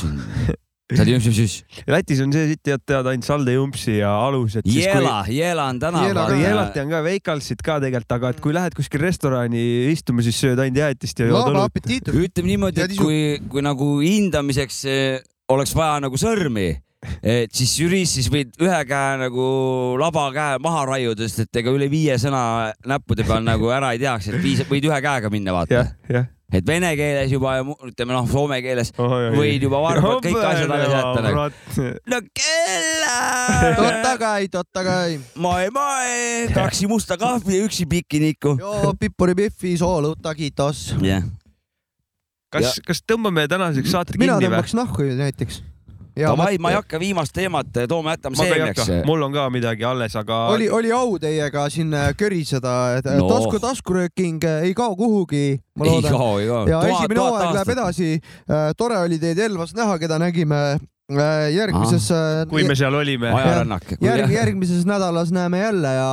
[0.91, 1.47] Salde Jumsi.
[1.87, 4.59] Lätis on see siit tead teada ainult Salde Jumsi ja alus.
[4.65, 6.35] Jela kui..., Jela on tänaval.
[6.39, 10.61] Jelati on ka, Veikalsit ka tegelikult, aga et kui lähed kuskil restorani istuma, siis sööd
[10.61, 11.81] ainult jäätist ja jood õlut.
[12.13, 13.19] ütleme niimoodi, et kui,
[13.51, 15.19] kui nagu hindamiseks eh,
[15.51, 16.69] oleks vaja nagu sõrmi
[17.01, 19.45] et siis žüriis võid ühe käe nagu
[19.99, 22.43] laba käe maha raiuda, sest et ega üle viie sõna
[22.87, 25.87] näppude peal nagu ära ei teaks, et piisab, võid ühe käega minna vaata.
[26.51, 30.75] et vene keeles juba ja ütleme noh, soome keeles oh, võid juba varvad kõik asjad
[30.75, 31.45] alles jätta nagu.
[32.13, 33.17] no kella.
[33.81, 35.19] totta kai, totta kai.
[35.41, 38.57] moe, moe, kaksi musta kahvi ja üksi pikiniku.
[38.61, 40.91] joo, pipuripihvi, soolu, takitos.
[40.99, 41.29] jah yeah..
[42.53, 44.37] kas, kas tõmbame tänaseks saate kinni või?
[44.37, 45.63] mina tõmbaks nahku näiteks
[46.15, 48.89] Davai, ma ei hakka viimast teemat tooma, jätame seemneks.
[49.07, 50.39] mul on ka midagi alles, aga.
[50.51, 53.29] oli, oli au teiega siin äh, köriseda, et äh, no.
[53.31, 55.45] tasku, taskurööking ei kao kuhugi.
[55.55, 56.65] ei kao, ei kao.
[56.67, 58.09] ja tuhat, esimene hooaeg läheb edasi.
[58.77, 60.61] tore oli teid Elvas näha, keda nägime
[61.55, 62.11] järgmises.
[62.51, 63.31] kui me seal olime.
[63.31, 63.95] ajarännak.
[64.01, 66.11] järg, järgmises nädalas näeme jälle ja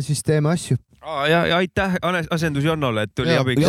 [0.00, 0.78] siis teeme asju
[1.28, 1.96] ja, ja aitäh
[2.30, 3.66] asendus Jonnole, et tuli abiks.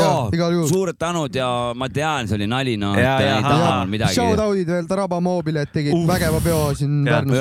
[0.69, 4.15] suured tänud ja ma tean, see oli nali, no ja, ei taha midagi.
[4.19, 6.07] Shoutout'id veel Taraba Mobile, et tegid uh.
[6.07, 7.37] vägeva peo siin Pärnus.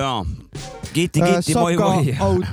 [0.92, 2.44] kiti, kiti, moi, moi.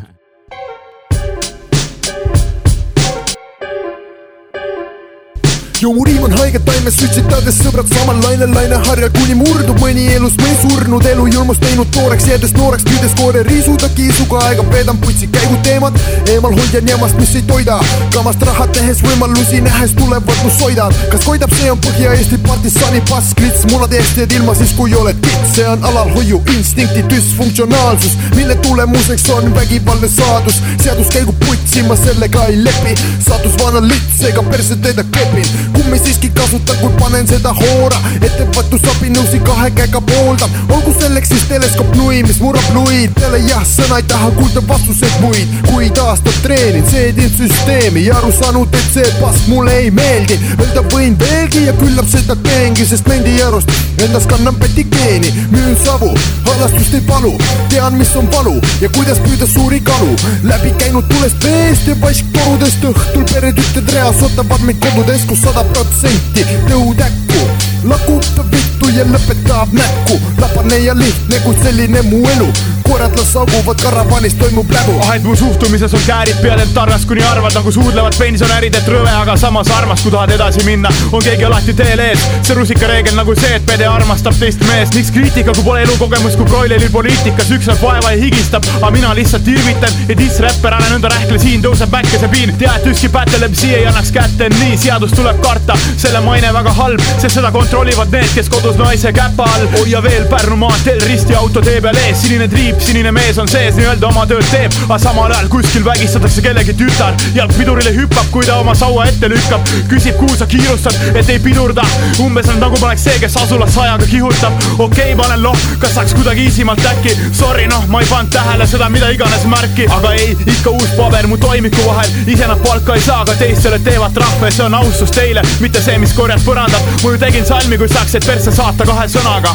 [5.82, 10.36] Ju mu riim on haiget taimes süstitades sõbrad samal lainel laineharjal, kuni murdub mõni elus
[10.38, 15.30] mõni surnud elu julmust teinud tooreks, jäädes nooreks, püüdes koore riisuda kiisuga aega veedan putsi
[15.34, 15.98] käiguteemad,
[16.34, 17.80] eemal hoian jamast, mis ei toida.
[18.14, 23.66] kamast raha tehes võimalusi nähes tulevad mu soidad, kas koidab, see on Põhja-Eesti partisani pasklits,
[23.72, 29.30] munad eest jääd ilma siis, kui oled kits, see on alalhoiu instinkti düsfunktsionaalsus, mille tulemuseks
[29.38, 32.94] on vägivaldne saadus, seadus käigub putsi, ma sellega ei lepi,
[33.26, 39.41] saatus vana lits, ega perse teda kepin kummi siiski kasutan, kui panen seda hoora ettevõtlusabinõusi
[39.48, 43.14] kahe käega pooldan olgu selleks siis teleskoop nui, mis murrab luid.
[43.18, 45.53] Peale jah-sõna ei taha kuulda vastuseid muid.
[45.68, 48.06] Kuid aastad treenin, seedin süsteemi.
[48.07, 50.39] Ja aru saanud, et see pask mulle ei meeldi.
[50.57, 53.72] Öelda võin veelgi ja küllap seda teengi, sest mendi arust
[54.02, 56.10] endas kannan petikeeni müün savu,
[56.48, 57.35] halastust ei palu.
[57.69, 60.15] Tean, mis on valu ja kuidas püüda suuri kalu.
[60.48, 65.70] Läbi käinud tulest veest ja pasktorudest õhtul peretütred reas ootavad meid kodudes, kus sada sada
[65.74, 66.46] protsenti.
[66.70, 70.20] Tõud äkku lakub vittu ja lõpetab näkku.
[70.41, 72.49] Lapane ja lihtne, kuid selline mu elu.
[72.88, 74.98] Koerad las sauguvad, karavanis toimub läbu.
[75.06, 79.12] Ah, et mu suhtumises on käärid peadelt tarras, kuni arvad nagu suudlevad pensionärid, et rõve,
[79.22, 82.26] aga samas armas, kui tahad edasi minna, on keegi alati teel ees.
[82.41, 86.49] see rusikareegel nagu see, et pede armastab teist meest, miks kriitika, kui pole elukogemust, kui
[86.49, 91.14] broileri poliitikas üks näeb vaeva ja higistab, aga mina lihtsalt irvitan ja diss-räpper, ära nõnda
[91.14, 95.78] rähkle, siin tõuseb päikesepiin, tea, et ükski pätelebsi ei annaks kätte, nii seadust tuleb karta,
[96.02, 99.68] selle maine väga halb, sest seda kontrollivad need, kes kodus naise käpa all.
[99.77, 103.77] hoia veel Pärnu maanteel risti auto tee peal ees, sinine triip, sinine mees on sees,
[103.77, 107.15] nii-öelda oma tööd teeb, aga samal ajal kuskil vägistatakse kellegi tütar.
[107.35, 111.39] jalg pidurile hüppab, kui ta oma saua ette lükkab, küsib, kuhu sa kiirustad, et ei
[111.39, 111.85] pidurda.
[112.19, 114.60] umbes nagu ma oleks see, kes asulas sajaga kihutab.
[114.73, 117.15] okei okay,, ma olen loh, kas saaks kuidagi iisimalt äkki?
[117.31, 121.31] Sorry, noh, ma ei pannud tähele seda, mida iganes märki, aga ei, ikka uus paber
[121.31, 122.19] mu toimiku vahel.
[122.27, 125.98] ise nad palka ei saa, aga teistele teevad trahve, see on austus teile, mitte see,
[126.03, 126.93] mis korjad põrandat.
[126.99, 129.54] ma ju tegin palmi, kui saaksid perse saata kahe sõnaga.